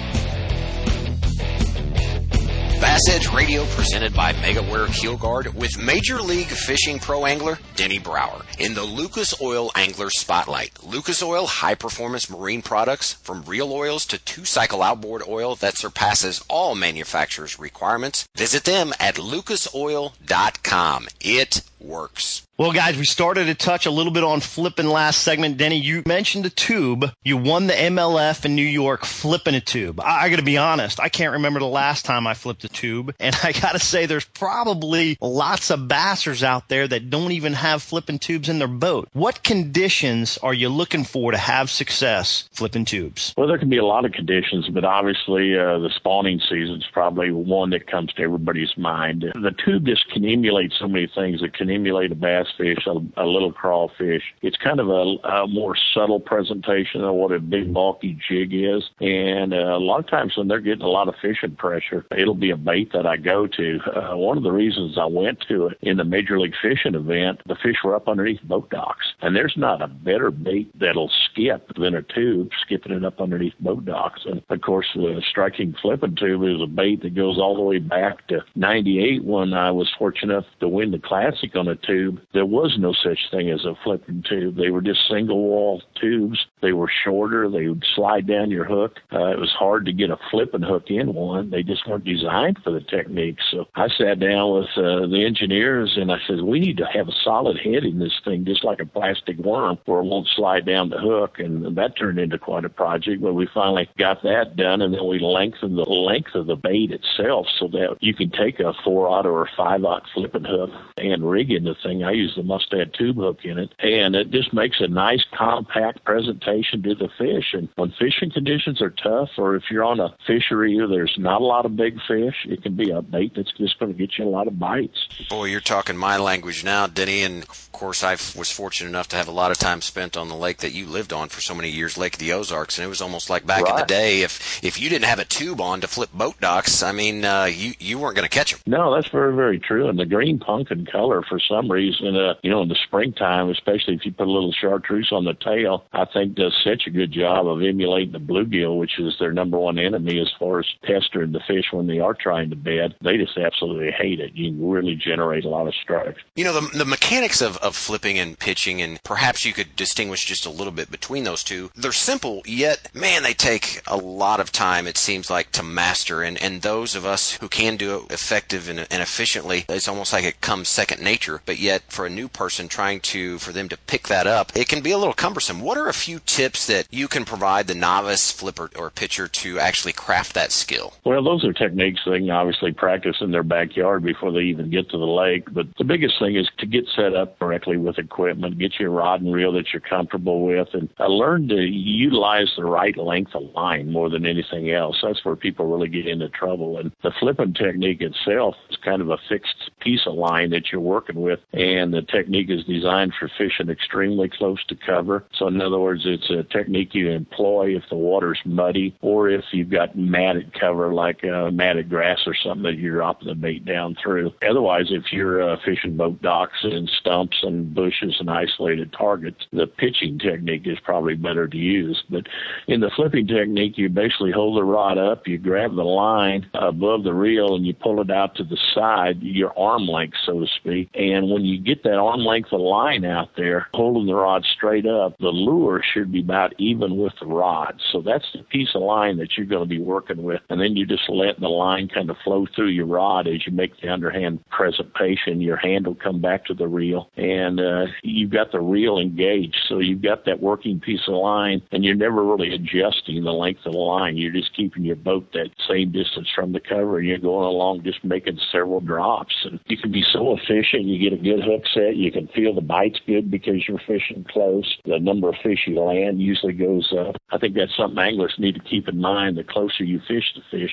Bass 2.84 3.08
Edge 3.08 3.32
Radio 3.32 3.64
presented 3.68 4.12
by 4.12 4.34
MegaWare 4.34 4.92
Keel 4.92 5.16
Guard 5.16 5.54
with 5.54 5.78
Major 5.82 6.20
League 6.20 6.48
Fishing 6.48 6.98
Pro 6.98 7.24
Angler 7.24 7.58
Denny 7.76 7.98
Brauer 7.98 8.44
in 8.58 8.74
the 8.74 8.82
Lucas 8.82 9.40
Oil 9.40 9.70
Angler 9.74 10.10
Spotlight. 10.10 10.84
Lucas 10.84 11.22
Oil 11.22 11.46
high 11.46 11.76
performance 11.76 12.28
marine 12.28 12.60
products 12.60 13.14
from 13.14 13.42
real 13.46 13.72
oils 13.72 14.04
to 14.04 14.18
two 14.18 14.44
cycle 14.44 14.82
outboard 14.82 15.22
oil 15.26 15.56
that 15.56 15.78
surpasses 15.78 16.44
all 16.46 16.74
manufacturers' 16.74 17.58
requirements. 17.58 18.28
Visit 18.36 18.64
them 18.64 18.92
at 19.00 19.14
lucasoil.com. 19.14 21.08
It 21.22 21.62
works. 21.80 22.43
Well, 22.56 22.70
guys, 22.70 22.96
we 22.96 23.04
started 23.04 23.46
to 23.46 23.56
touch 23.56 23.84
a 23.84 23.90
little 23.90 24.12
bit 24.12 24.22
on 24.22 24.38
flipping 24.38 24.86
last 24.86 25.22
segment. 25.22 25.56
Denny, 25.56 25.80
you 25.80 26.04
mentioned 26.06 26.46
a 26.46 26.50
tube. 26.50 27.10
You 27.24 27.36
won 27.36 27.66
the 27.66 27.72
MLF 27.72 28.44
in 28.44 28.54
New 28.54 28.62
York 28.62 29.04
flipping 29.04 29.56
a 29.56 29.60
tube. 29.60 29.98
I, 29.98 30.26
I 30.26 30.28
got 30.28 30.36
to 30.36 30.44
be 30.44 30.56
honest, 30.56 31.00
I 31.00 31.08
can't 31.08 31.32
remember 31.32 31.58
the 31.58 31.66
last 31.66 32.04
time 32.04 32.28
I 32.28 32.34
flipped 32.34 32.62
a 32.62 32.68
tube. 32.68 33.12
And 33.24 33.34
I 33.42 33.52
got 33.52 33.72
to 33.72 33.78
say, 33.78 34.04
there's 34.04 34.26
probably 34.26 35.16
lots 35.18 35.70
of 35.70 35.80
bassers 35.80 36.42
out 36.42 36.68
there 36.68 36.86
that 36.86 37.08
don't 37.08 37.32
even 37.32 37.54
have 37.54 37.82
flipping 37.82 38.18
tubes 38.18 38.50
in 38.50 38.58
their 38.58 38.68
boat. 38.68 39.08
What 39.14 39.42
conditions 39.42 40.36
are 40.42 40.52
you 40.52 40.68
looking 40.68 41.04
for 41.04 41.30
to 41.30 41.38
have 41.38 41.70
success 41.70 42.46
flipping 42.52 42.84
tubes? 42.84 43.32
Well, 43.36 43.48
there 43.48 43.56
can 43.56 43.70
be 43.70 43.78
a 43.78 43.84
lot 43.84 44.04
of 44.04 44.12
conditions, 44.12 44.68
but 44.68 44.84
obviously 44.84 45.58
uh, 45.58 45.78
the 45.78 45.90
spawning 45.96 46.38
season 46.38 46.76
is 46.76 46.86
probably 46.92 47.30
one 47.30 47.70
that 47.70 47.86
comes 47.86 48.12
to 48.12 48.22
everybody's 48.22 48.76
mind. 48.76 49.22
The 49.22 49.54
tube 49.64 49.86
just 49.86 50.06
can 50.10 50.24
emulate 50.26 50.72
so 50.78 50.86
many 50.86 51.06
things. 51.12 51.42
It 51.42 51.54
can 51.54 51.70
emulate 51.70 52.12
a 52.12 52.14
bass 52.14 52.43
fish, 52.56 52.86
a, 52.86 53.22
a 53.22 53.26
little 53.26 53.52
crawfish. 53.52 54.22
It's 54.42 54.56
kind 54.56 54.80
of 54.80 54.88
a, 54.88 55.16
a 55.26 55.46
more 55.46 55.76
subtle 55.94 56.20
presentation 56.20 57.02
of 57.02 57.14
what 57.14 57.32
a 57.32 57.40
big 57.40 57.72
bulky 57.72 58.18
jig 58.28 58.52
is. 58.52 58.82
And 59.00 59.52
uh, 59.52 59.76
a 59.76 59.82
lot 59.82 60.00
of 60.00 60.08
times 60.08 60.34
when 60.36 60.48
they're 60.48 60.60
getting 60.60 60.84
a 60.84 60.88
lot 60.88 61.08
of 61.08 61.14
fishing 61.20 61.56
pressure, 61.56 62.04
it'll 62.16 62.34
be 62.34 62.50
a 62.50 62.56
bait 62.56 62.92
that 62.92 63.06
I 63.06 63.16
go 63.16 63.46
to. 63.46 63.78
Uh, 63.94 64.16
one 64.16 64.36
of 64.36 64.42
the 64.42 64.52
reasons 64.52 64.98
I 64.98 65.06
went 65.06 65.44
to 65.48 65.66
it 65.66 65.78
in 65.82 65.96
the 65.96 66.04
Major 66.04 66.38
League 66.38 66.54
Fishing 66.60 66.94
event, 66.94 67.40
the 67.46 67.56
fish 67.62 67.76
were 67.84 67.94
up 67.94 68.08
underneath 68.08 68.42
boat 68.42 68.70
docks. 68.70 69.06
And 69.22 69.34
there's 69.34 69.54
not 69.56 69.82
a 69.82 69.88
better 69.88 70.30
bait 70.30 70.78
that'll 70.78 71.10
skip 71.30 71.70
than 71.76 71.94
a 71.94 72.02
tube, 72.02 72.50
skipping 72.64 72.92
it 72.92 73.04
up 73.04 73.20
underneath 73.20 73.54
boat 73.60 73.84
docks. 73.84 74.22
And 74.24 74.42
of 74.48 74.60
course, 74.60 74.86
the 74.94 75.22
Strike 75.28 75.54
King 75.56 75.74
flipping 75.80 76.16
tube 76.16 76.42
is 76.42 76.62
a 76.62 76.66
bait 76.66 77.02
that 77.02 77.14
goes 77.14 77.38
all 77.38 77.54
the 77.54 77.62
way 77.62 77.78
back 77.78 78.26
to 78.28 78.40
98 78.54 79.24
when 79.24 79.52
I 79.52 79.70
was 79.70 79.90
fortunate 79.98 80.34
enough 80.34 80.44
to 80.60 80.68
win 80.68 80.90
the 80.90 80.98
Classic 80.98 81.54
on 81.54 81.68
a 81.68 81.76
tube. 81.76 82.20
There 82.34 82.44
was 82.44 82.76
no 82.78 82.92
such 82.92 83.30
thing 83.30 83.48
as 83.50 83.64
a 83.64 83.76
flipping 83.84 84.24
tube. 84.28 84.56
They 84.56 84.70
were 84.70 84.82
just 84.82 85.08
single 85.08 85.38
wall 85.38 85.80
tubes. 86.00 86.44
They 86.60 86.72
were 86.72 86.90
shorter. 87.04 87.48
They 87.48 87.68
would 87.68 87.84
slide 87.94 88.26
down 88.26 88.50
your 88.50 88.64
hook. 88.64 88.98
Uh, 89.12 89.26
it 89.26 89.38
was 89.38 89.52
hard 89.56 89.86
to 89.86 89.92
get 89.92 90.10
a 90.10 90.18
flipping 90.32 90.62
hook 90.62 90.86
in 90.88 91.14
one. 91.14 91.50
They 91.50 91.62
just 91.62 91.86
weren't 91.86 92.04
designed 92.04 92.58
for 92.64 92.72
the 92.72 92.80
technique. 92.80 93.38
So 93.52 93.66
I 93.76 93.86
sat 93.88 94.18
down 94.18 94.52
with 94.52 94.68
uh, 94.76 95.06
the 95.06 95.24
engineers 95.24 95.96
and 95.96 96.10
I 96.10 96.18
said, 96.26 96.42
we 96.42 96.58
need 96.58 96.76
to 96.78 96.86
have 96.92 97.06
a 97.06 97.12
solid 97.22 97.56
head 97.56 97.84
in 97.84 98.00
this 98.00 98.18
thing, 98.24 98.44
just 98.44 98.64
like 98.64 98.80
a 98.80 98.86
plastic 98.86 99.38
worm 99.38 99.78
where 99.84 100.00
it 100.00 100.06
won't 100.06 100.26
slide 100.34 100.66
down 100.66 100.90
the 100.90 100.98
hook. 100.98 101.38
And 101.38 101.76
that 101.76 101.96
turned 101.96 102.18
into 102.18 102.38
quite 102.38 102.64
a 102.64 102.68
project, 102.68 103.22
but 103.22 103.34
we 103.34 103.46
finally 103.54 103.88
got 103.96 104.24
that 104.24 104.56
done. 104.56 104.82
And 104.82 104.92
then 104.92 105.06
we 105.06 105.20
lengthened 105.20 105.78
the 105.78 105.88
length 105.88 106.34
of 106.34 106.48
the 106.48 106.56
bait 106.56 106.90
itself 106.90 107.46
so 107.60 107.68
that 107.68 107.96
you 108.00 108.12
can 108.12 108.30
take 108.30 108.58
a 108.58 108.72
four 108.82 109.06
aught 109.06 109.24
or 109.24 109.44
a 109.44 109.50
five 109.56 109.84
aught 109.84 110.02
flipping 110.12 110.44
hook 110.44 110.70
and 110.96 111.30
rig 111.30 111.52
in 111.52 111.62
the 111.62 111.76
thing. 111.80 112.02
I 112.02 112.23
use 112.24 112.34
the 112.36 112.42
Mustad 112.42 112.94
tube 112.94 113.16
hook 113.16 113.40
in 113.44 113.58
it 113.58 113.70
and 113.78 114.14
it 114.14 114.30
just 114.30 114.52
makes 114.52 114.80
a 114.80 114.88
nice 114.88 115.24
compact 115.36 116.04
presentation 116.04 116.82
to 116.82 116.94
the 116.94 117.08
fish. 117.18 117.52
And 117.52 117.68
when 117.76 117.92
fishing 117.98 118.30
conditions 118.30 118.80
are 118.80 118.90
tough, 118.90 119.30
or 119.36 119.56
if 119.56 119.64
you're 119.70 119.84
on 119.84 120.00
a 120.00 120.14
fishery 120.26 120.76
where 120.76 120.88
there's 120.88 121.14
not 121.18 121.40
a 121.40 121.44
lot 121.44 121.66
of 121.66 121.76
big 121.76 121.98
fish, 122.08 122.34
it 122.46 122.62
can 122.62 122.76
be 122.76 122.90
a 122.90 123.02
bait 123.02 123.32
that's 123.36 123.52
just 123.52 123.78
going 123.78 123.92
to 123.92 123.98
get 123.98 124.18
you 124.18 124.24
a 124.24 124.28
lot 124.28 124.46
of 124.46 124.58
bites. 124.58 125.08
Boy, 125.28 125.46
you're 125.46 125.60
talking 125.60 125.96
my 125.96 126.16
language 126.16 126.64
now, 126.64 126.86
Denny. 126.86 127.22
And 127.22 127.42
of 127.44 127.70
course, 127.72 128.02
I 128.02 128.12
was 128.12 128.50
fortunate 128.50 128.88
enough 128.88 129.08
to 129.08 129.16
have 129.16 129.28
a 129.28 129.32
lot 129.32 129.50
of 129.50 129.58
time 129.58 129.80
spent 129.80 130.16
on 130.16 130.28
the 130.28 130.34
lake 130.34 130.58
that 130.58 130.72
you 130.72 130.86
lived 130.86 131.12
on 131.12 131.28
for 131.28 131.40
so 131.40 131.54
many 131.54 131.70
years, 131.70 131.98
Lake 131.98 132.14
of 132.14 132.20
the 132.20 132.32
Ozarks, 132.32 132.78
and 132.78 132.86
it 132.86 132.88
was 132.88 133.02
almost 133.02 133.30
like 133.30 133.46
back 133.46 133.68
in 133.68 133.76
the 133.76 133.84
day. 133.84 134.22
If 134.22 134.64
if 134.64 134.80
you 134.80 134.88
didn't 134.88 135.06
have 135.06 135.18
a 135.18 135.24
tube 135.24 135.60
on 135.60 135.80
to 135.80 135.86
flip 135.86 136.12
boat 136.12 136.40
docks, 136.40 136.82
I 136.82 136.92
mean, 136.92 137.24
uh, 137.24 137.44
you 137.44 137.74
you 137.78 137.98
weren't 137.98 138.16
going 138.16 138.28
to 138.28 138.34
catch 138.34 138.52
them. 138.52 138.60
No, 138.66 138.94
that's 138.94 139.08
very, 139.08 139.34
very 139.34 139.58
true. 139.58 139.88
And 139.88 139.98
the 139.98 140.06
green 140.06 140.38
pumpkin 140.38 140.86
color, 140.86 141.22
for 141.22 141.38
some 141.38 141.70
reason, 141.70 142.13
uh, 142.16 142.34
you 142.42 142.50
know, 142.50 142.62
in 142.62 142.68
the 142.68 142.78
springtime, 142.86 143.50
especially 143.50 143.94
if 143.94 144.04
you 144.04 144.12
put 144.12 144.26
a 144.26 144.30
little 144.30 144.52
chartreuse 144.52 145.10
on 145.12 145.24
the 145.24 145.34
tail, 145.34 145.84
I 145.92 146.04
think 146.04 146.34
does 146.34 146.54
such 146.64 146.86
a 146.86 146.90
good 146.90 147.12
job 147.12 147.46
of 147.46 147.62
emulating 147.62 148.12
the 148.12 148.18
bluegill, 148.18 148.78
which 148.78 148.98
is 148.98 149.16
their 149.18 149.32
number 149.32 149.58
one 149.58 149.78
enemy 149.78 150.20
as 150.20 150.30
far 150.38 150.60
as 150.60 150.66
pestering 150.82 151.32
the 151.32 151.40
fish 151.46 151.66
when 151.72 151.86
they 151.86 152.00
are 152.00 152.14
trying 152.14 152.50
to 152.50 152.56
bed. 152.56 152.94
They 153.02 153.16
just 153.16 153.36
absolutely 153.36 153.90
hate 153.90 154.20
it. 154.20 154.34
You 154.34 154.54
really 154.58 154.94
generate 154.94 155.44
a 155.44 155.48
lot 155.48 155.66
of 155.66 155.74
strikes. 155.74 156.20
You 156.36 156.44
know, 156.44 156.60
the, 156.60 156.78
the 156.78 156.84
mechanics 156.84 157.40
of, 157.40 157.56
of 157.58 157.76
flipping 157.76 158.18
and 158.18 158.38
pitching, 158.38 158.80
and 158.80 159.02
perhaps 159.02 159.44
you 159.44 159.52
could 159.52 159.76
distinguish 159.76 160.24
just 160.24 160.46
a 160.46 160.50
little 160.50 160.72
bit 160.72 160.90
between 160.90 161.24
those 161.24 161.44
two. 161.44 161.70
They're 161.74 161.92
simple, 161.92 162.42
yet, 162.46 162.94
man, 162.94 163.22
they 163.22 163.34
take 163.34 163.82
a 163.86 163.96
lot 163.96 164.40
of 164.40 164.52
time, 164.52 164.86
it 164.86 164.96
seems 164.96 165.30
like, 165.30 165.50
to 165.52 165.62
master. 165.62 166.22
And, 166.22 166.40
and 166.42 166.62
those 166.62 166.94
of 166.94 167.04
us 167.04 167.32
who 167.36 167.48
can 167.48 167.76
do 167.76 167.96
it 167.96 168.12
effective 168.12 168.68
and, 168.68 168.80
and 168.80 169.02
efficiently, 169.02 169.64
it's 169.68 169.88
almost 169.88 170.12
like 170.12 170.24
it 170.24 170.40
comes 170.40 170.68
second 170.68 171.02
nature. 171.02 171.40
But 171.46 171.58
yet, 171.58 171.82
for 171.88 172.03
a 172.06 172.10
new 172.10 172.28
person 172.28 172.68
trying 172.68 173.00
to, 173.00 173.38
for 173.38 173.52
them 173.52 173.68
to 173.68 173.76
pick 173.76 174.08
that 174.08 174.26
up, 174.26 174.52
it 174.56 174.68
can 174.68 174.82
be 174.82 174.90
a 174.90 174.98
little 174.98 175.14
cumbersome. 175.14 175.60
What 175.60 175.78
are 175.78 175.88
a 175.88 175.94
few 175.94 176.20
tips 176.20 176.66
that 176.66 176.86
you 176.90 177.08
can 177.08 177.24
provide 177.24 177.66
the 177.66 177.74
novice 177.74 178.30
flipper 178.30 178.70
or 178.76 178.90
pitcher 178.90 179.28
to 179.28 179.58
actually 179.58 179.92
craft 179.92 180.34
that 180.34 180.52
skill? 180.52 180.94
Well, 181.04 181.22
those 181.22 181.44
are 181.44 181.52
techniques 181.52 182.00
they 182.06 182.18
can 182.18 182.30
obviously 182.30 182.72
practice 182.72 183.16
in 183.20 183.30
their 183.30 183.42
backyard 183.42 184.02
before 184.02 184.32
they 184.32 184.40
even 184.40 184.70
get 184.70 184.90
to 184.90 184.98
the 184.98 185.06
lake. 185.06 185.52
But 185.52 185.66
the 185.78 185.84
biggest 185.84 186.18
thing 186.18 186.36
is 186.36 186.48
to 186.58 186.66
get 186.66 186.86
set 186.94 187.14
up 187.14 187.38
correctly 187.38 187.76
with 187.76 187.98
equipment, 187.98 188.58
get 188.58 188.78
your 188.78 188.90
rod 188.90 189.22
and 189.22 189.32
reel 189.32 189.52
that 189.52 189.72
you're 189.72 189.80
comfortable 189.80 190.44
with, 190.44 190.68
and 190.72 190.88
uh, 190.98 191.06
learn 191.06 191.48
to 191.48 191.56
utilize 191.56 192.52
the 192.56 192.64
right 192.64 192.96
length 192.96 193.34
of 193.34 193.42
line 193.54 193.90
more 193.90 194.10
than 194.10 194.26
anything 194.26 194.70
else. 194.70 194.98
That's 195.02 195.24
where 195.24 195.36
people 195.36 195.66
really 195.66 195.88
get 195.88 196.06
into 196.06 196.28
trouble. 196.28 196.78
And 196.78 196.92
the 197.02 197.12
flipping 197.18 197.54
technique 197.54 198.00
itself 198.00 198.54
is 198.70 198.76
kind 198.84 199.00
of 199.00 199.10
a 199.10 199.18
fixed 199.28 199.70
piece 199.84 200.06
of 200.06 200.14
line 200.14 200.50
that 200.50 200.72
you're 200.72 200.80
working 200.80 201.20
with, 201.20 201.40
and 201.52 201.92
the 201.92 202.02
technique 202.02 202.48
is 202.50 202.64
designed 202.64 203.12
for 203.18 203.30
fishing 203.36 203.68
extremely 203.68 204.28
close 204.28 204.64
to 204.64 204.74
cover. 204.74 205.24
So, 205.34 205.46
in 205.46 205.60
other 205.60 205.78
words, 205.78 206.02
it's 206.04 206.30
a 206.30 206.42
technique 206.44 206.94
you 206.94 207.10
employ 207.10 207.76
if 207.76 207.82
the 207.90 207.96
water's 207.96 208.40
muddy 208.44 208.96
or 209.02 209.28
if 209.28 209.44
you've 209.52 209.70
got 209.70 209.96
matted 209.96 210.58
cover 210.58 210.92
like 210.92 211.22
uh, 211.24 211.50
matted 211.50 211.90
grass 211.90 212.20
or 212.26 212.34
something 212.34 212.62
that 212.62 212.78
you're 212.78 212.96
dropping 212.96 213.28
the 213.28 213.34
bait 213.34 213.64
down 213.64 213.96
through. 214.02 214.32
Otherwise, 214.48 214.86
if 214.90 215.12
you're 215.12 215.42
uh, 215.42 215.56
fishing 215.64 215.96
boat 215.96 216.20
docks 216.22 216.58
and 216.62 216.88
stumps 217.00 217.36
and 217.42 217.74
bushes 217.74 218.16
and 218.18 218.30
isolated 218.30 218.92
targets, 218.92 219.44
the 219.52 219.66
pitching 219.66 220.18
technique 220.18 220.66
is 220.66 220.78
probably 220.80 221.14
better 221.14 221.46
to 221.46 221.56
use. 221.56 222.02
But 222.08 222.26
in 222.68 222.80
the 222.80 222.90
flipping 222.96 223.26
technique, 223.26 223.76
you 223.76 223.88
basically 223.88 224.32
hold 224.32 224.56
the 224.56 224.64
rod 224.64 224.96
up, 224.96 225.28
you 225.28 225.38
grab 225.38 225.74
the 225.74 225.82
line 225.82 226.46
above 226.54 227.04
the 227.04 227.14
reel, 227.14 227.54
and 227.54 227.66
you 227.66 227.74
pull 227.74 228.00
it 228.00 228.10
out 228.10 228.34
to 228.36 228.44
the 228.44 228.58
side, 228.74 229.22
your 229.22 229.56
arm 229.58 229.73
length, 229.82 230.16
so 230.24 230.40
to 230.40 230.46
speak. 230.56 230.90
And 230.94 231.30
when 231.30 231.44
you 231.44 231.60
get 231.60 231.82
that 231.84 231.98
arm 231.98 232.20
length 232.20 232.52
of 232.52 232.60
line 232.60 233.04
out 233.04 233.30
there, 233.36 233.66
holding 233.74 234.06
the 234.06 234.14
rod 234.14 234.44
straight 234.56 234.86
up, 234.86 235.16
the 235.18 235.28
lure 235.28 235.82
should 235.82 236.12
be 236.12 236.20
about 236.20 236.54
even 236.58 236.96
with 236.96 237.12
the 237.20 237.26
rod. 237.26 237.80
So 237.92 238.00
that's 238.00 238.26
the 238.32 238.42
piece 238.44 238.70
of 238.74 238.82
line 238.82 239.18
that 239.18 239.36
you're 239.36 239.46
going 239.46 239.62
to 239.62 239.68
be 239.68 239.80
working 239.80 240.22
with. 240.22 240.40
And 240.48 240.60
then 240.60 240.76
you 240.76 240.86
just 240.86 241.08
let 241.08 241.40
the 241.40 241.48
line 241.48 241.88
kind 241.88 242.10
of 242.10 242.16
flow 242.24 242.46
through 242.54 242.68
your 242.68 242.86
rod 242.86 243.26
as 243.26 243.46
you 243.46 243.52
make 243.52 243.80
the 243.80 243.88
underhand 243.88 244.40
presentation. 244.50 245.40
Your 245.40 245.56
hand 245.56 245.86
will 245.86 245.94
come 245.94 246.20
back 246.20 246.44
to 246.46 246.54
the 246.54 246.68
reel, 246.68 247.10
and 247.16 247.60
uh, 247.60 247.86
you've 248.02 248.30
got 248.30 248.52
the 248.52 248.60
reel 248.60 248.98
engaged. 248.98 249.56
So 249.68 249.78
you've 249.78 250.02
got 250.02 250.24
that 250.26 250.40
working 250.40 250.80
piece 250.80 251.06
of 251.08 251.14
line, 251.14 251.62
and 251.72 251.84
you're 251.84 251.94
never 251.94 252.24
really 252.24 252.54
adjusting 252.54 253.22
the 253.24 253.32
length 253.32 253.66
of 253.66 253.72
the 253.72 253.78
line. 253.78 254.16
You're 254.16 254.32
just 254.32 254.54
keeping 254.54 254.84
your 254.84 254.96
boat 254.96 255.32
that 255.32 255.50
same 255.68 255.92
distance 255.92 256.28
from 256.34 256.52
the 256.52 256.60
cover, 256.60 256.98
and 256.98 257.08
you're 257.08 257.18
going 257.18 257.46
along 257.46 257.82
just 257.84 258.04
making 258.04 258.38
several 258.50 258.80
drops. 258.80 259.34
And 259.44 259.60
you 259.66 259.78
can 259.78 259.90
be 259.90 260.04
so 260.12 260.36
efficient. 260.36 260.84
You 260.84 260.98
get 260.98 261.18
a 261.18 261.22
good 261.22 261.42
hook 261.42 261.62
set. 261.72 261.96
You 261.96 262.12
can 262.12 262.28
feel 262.28 262.54
the 262.54 262.60
bites 262.60 263.00
good 263.06 263.30
because 263.30 263.66
you're 263.66 263.80
fishing 263.86 264.26
close. 264.28 264.76
The 264.84 264.98
number 264.98 265.30
of 265.30 265.36
fish 265.42 265.60
you 265.66 265.80
land 265.80 266.20
usually 266.20 266.52
goes 266.52 266.92
up. 266.98 267.16
I 267.30 267.38
think 267.38 267.54
that's 267.54 267.74
something 267.74 267.98
anglers 267.98 268.34
need 268.38 268.56
to 268.56 268.60
keep 268.60 268.88
in 268.88 269.00
mind. 269.00 269.38
The 269.38 269.44
closer 269.44 269.82
you 269.82 270.00
fish 270.06 270.24
the 270.34 270.42
fish, 270.50 270.70